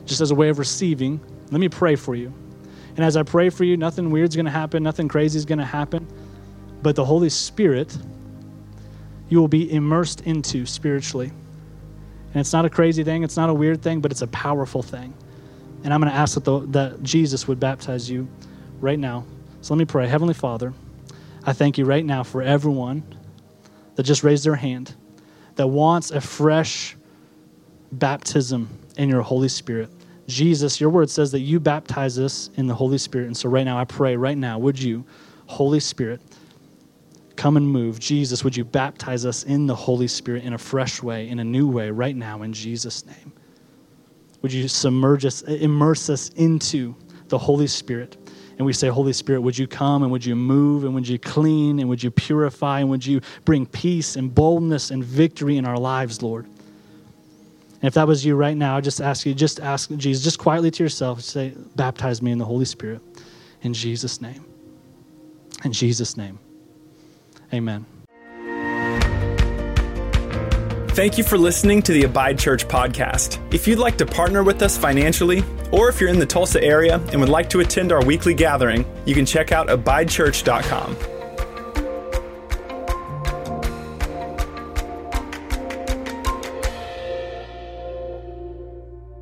just 0.04 0.20
as 0.20 0.30
a 0.30 0.34
way 0.34 0.50
of 0.50 0.58
receiving. 0.58 1.20
Let 1.50 1.60
me 1.60 1.68
pray 1.68 1.96
for 1.96 2.14
you. 2.14 2.32
And 2.96 3.04
as 3.04 3.16
I 3.16 3.22
pray 3.22 3.50
for 3.50 3.64
you, 3.64 3.76
nothing 3.76 4.10
weird's 4.10 4.36
going 4.36 4.46
to 4.46 4.52
happen, 4.52 4.82
nothing 4.82 5.08
crazy 5.08 5.38
is 5.38 5.44
going 5.44 5.58
to 5.58 5.64
happen, 5.64 6.06
but 6.82 6.94
the 6.96 7.04
Holy 7.04 7.30
Spirit 7.30 7.96
you 9.28 9.40
will 9.40 9.48
be 9.48 9.72
immersed 9.72 10.20
into 10.22 10.66
spiritually. 10.66 11.26
And 11.26 12.40
it's 12.40 12.52
not 12.52 12.64
a 12.64 12.70
crazy 12.70 13.04
thing, 13.04 13.22
it's 13.22 13.36
not 13.36 13.48
a 13.50 13.54
weird 13.54 13.82
thing, 13.82 14.00
but 14.00 14.10
it's 14.10 14.22
a 14.22 14.26
powerful 14.28 14.82
thing. 14.82 15.14
And 15.82 15.92
I'm 15.92 16.00
going 16.00 16.12
to 16.12 16.16
ask 16.16 16.34
that, 16.34 16.44
the, 16.44 16.60
that 16.68 17.02
Jesus 17.02 17.46
would 17.48 17.60
baptize 17.60 18.08
you 18.08 18.28
right 18.80 18.98
now. 18.98 19.24
So 19.60 19.74
let 19.74 19.78
me 19.78 19.84
pray. 19.84 20.06
Heavenly 20.06 20.34
Father, 20.34 20.72
I 21.44 21.52
thank 21.52 21.78
you 21.78 21.84
right 21.84 22.04
now 22.04 22.22
for 22.22 22.42
everyone 22.42 23.02
that 23.94 24.02
just 24.02 24.24
raised 24.24 24.44
their 24.44 24.56
hand, 24.56 24.94
that 25.56 25.66
wants 25.66 26.10
a 26.10 26.20
fresh 26.20 26.96
baptism 27.92 28.68
in 28.96 29.08
your 29.08 29.22
Holy 29.22 29.48
Spirit. 29.48 29.90
Jesus, 30.26 30.80
your 30.80 30.90
word 30.90 31.10
says 31.10 31.32
that 31.32 31.40
you 31.40 31.60
baptize 31.60 32.18
us 32.18 32.50
in 32.56 32.66
the 32.66 32.74
Holy 32.74 32.98
Spirit. 32.98 33.26
And 33.26 33.36
so 33.36 33.48
right 33.48 33.64
now, 33.64 33.78
I 33.78 33.84
pray, 33.84 34.16
right 34.16 34.38
now, 34.38 34.58
would 34.58 34.80
you, 34.80 35.04
Holy 35.46 35.80
Spirit, 35.80 36.20
come 37.36 37.56
and 37.56 37.68
move. 37.68 37.98
Jesus, 37.98 38.44
would 38.44 38.56
you 38.56 38.64
baptize 38.64 39.26
us 39.26 39.44
in 39.44 39.66
the 39.66 39.74
Holy 39.74 40.08
Spirit 40.08 40.44
in 40.44 40.54
a 40.54 40.58
fresh 40.58 41.02
way, 41.02 41.28
in 41.28 41.40
a 41.40 41.44
new 41.44 41.68
way, 41.68 41.90
right 41.90 42.16
now, 42.16 42.42
in 42.42 42.52
Jesus' 42.52 43.04
name? 43.04 43.32
Would 44.42 44.52
you 44.52 44.68
submerge 44.68 45.24
us, 45.24 45.42
immerse 45.42 46.08
us 46.08 46.28
into 46.30 46.94
the 47.28 47.38
Holy 47.38 47.66
Spirit? 47.66 48.16
And 48.56 48.64
we 48.64 48.72
say, 48.72 48.88
Holy 48.88 49.12
Spirit, 49.12 49.40
would 49.40 49.58
you 49.58 49.66
come 49.66 50.02
and 50.04 50.12
would 50.12 50.24
you 50.24 50.36
move 50.36 50.84
and 50.84 50.94
would 50.94 51.08
you 51.08 51.18
clean 51.18 51.80
and 51.80 51.88
would 51.88 52.02
you 52.02 52.10
purify 52.10 52.80
and 52.80 52.90
would 52.90 53.04
you 53.04 53.20
bring 53.44 53.66
peace 53.66 54.16
and 54.16 54.32
boldness 54.32 54.90
and 54.90 55.02
victory 55.04 55.56
in 55.56 55.64
our 55.64 55.78
lives, 55.78 56.22
Lord? 56.22 56.46
And 57.84 57.88
if 57.88 57.94
that 57.96 58.08
was 58.08 58.24
you 58.24 58.34
right 58.34 58.56
now, 58.56 58.78
I 58.78 58.80
just 58.80 59.02
ask 59.02 59.26
you, 59.26 59.34
just 59.34 59.60
ask 59.60 59.94
Jesus, 59.98 60.24
just 60.24 60.38
quietly 60.38 60.70
to 60.70 60.82
yourself, 60.82 61.20
say, 61.20 61.52
baptize 61.76 62.22
me 62.22 62.32
in 62.32 62.38
the 62.38 62.44
Holy 62.46 62.64
Spirit. 62.64 63.02
In 63.60 63.74
Jesus' 63.74 64.22
name. 64.22 64.42
In 65.66 65.72
Jesus' 65.74 66.16
name. 66.16 66.38
Amen. 67.52 67.84
Thank 70.94 71.18
you 71.18 71.24
for 71.24 71.36
listening 71.36 71.82
to 71.82 71.92
the 71.92 72.04
Abide 72.04 72.38
Church 72.38 72.66
podcast. 72.66 73.38
If 73.52 73.68
you'd 73.68 73.78
like 73.78 73.98
to 73.98 74.06
partner 74.06 74.42
with 74.42 74.62
us 74.62 74.78
financially, 74.78 75.44
or 75.70 75.90
if 75.90 76.00
you're 76.00 76.08
in 76.08 76.18
the 76.18 76.24
Tulsa 76.24 76.64
area 76.64 76.98
and 77.12 77.20
would 77.20 77.28
like 77.28 77.50
to 77.50 77.60
attend 77.60 77.92
our 77.92 78.02
weekly 78.02 78.32
gathering, 78.32 78.86
you 79.04 79.14
can 79.14 79.26
check 79.26 79.52
out 79.52 79.68
abidechurch.com. 79.68 81.13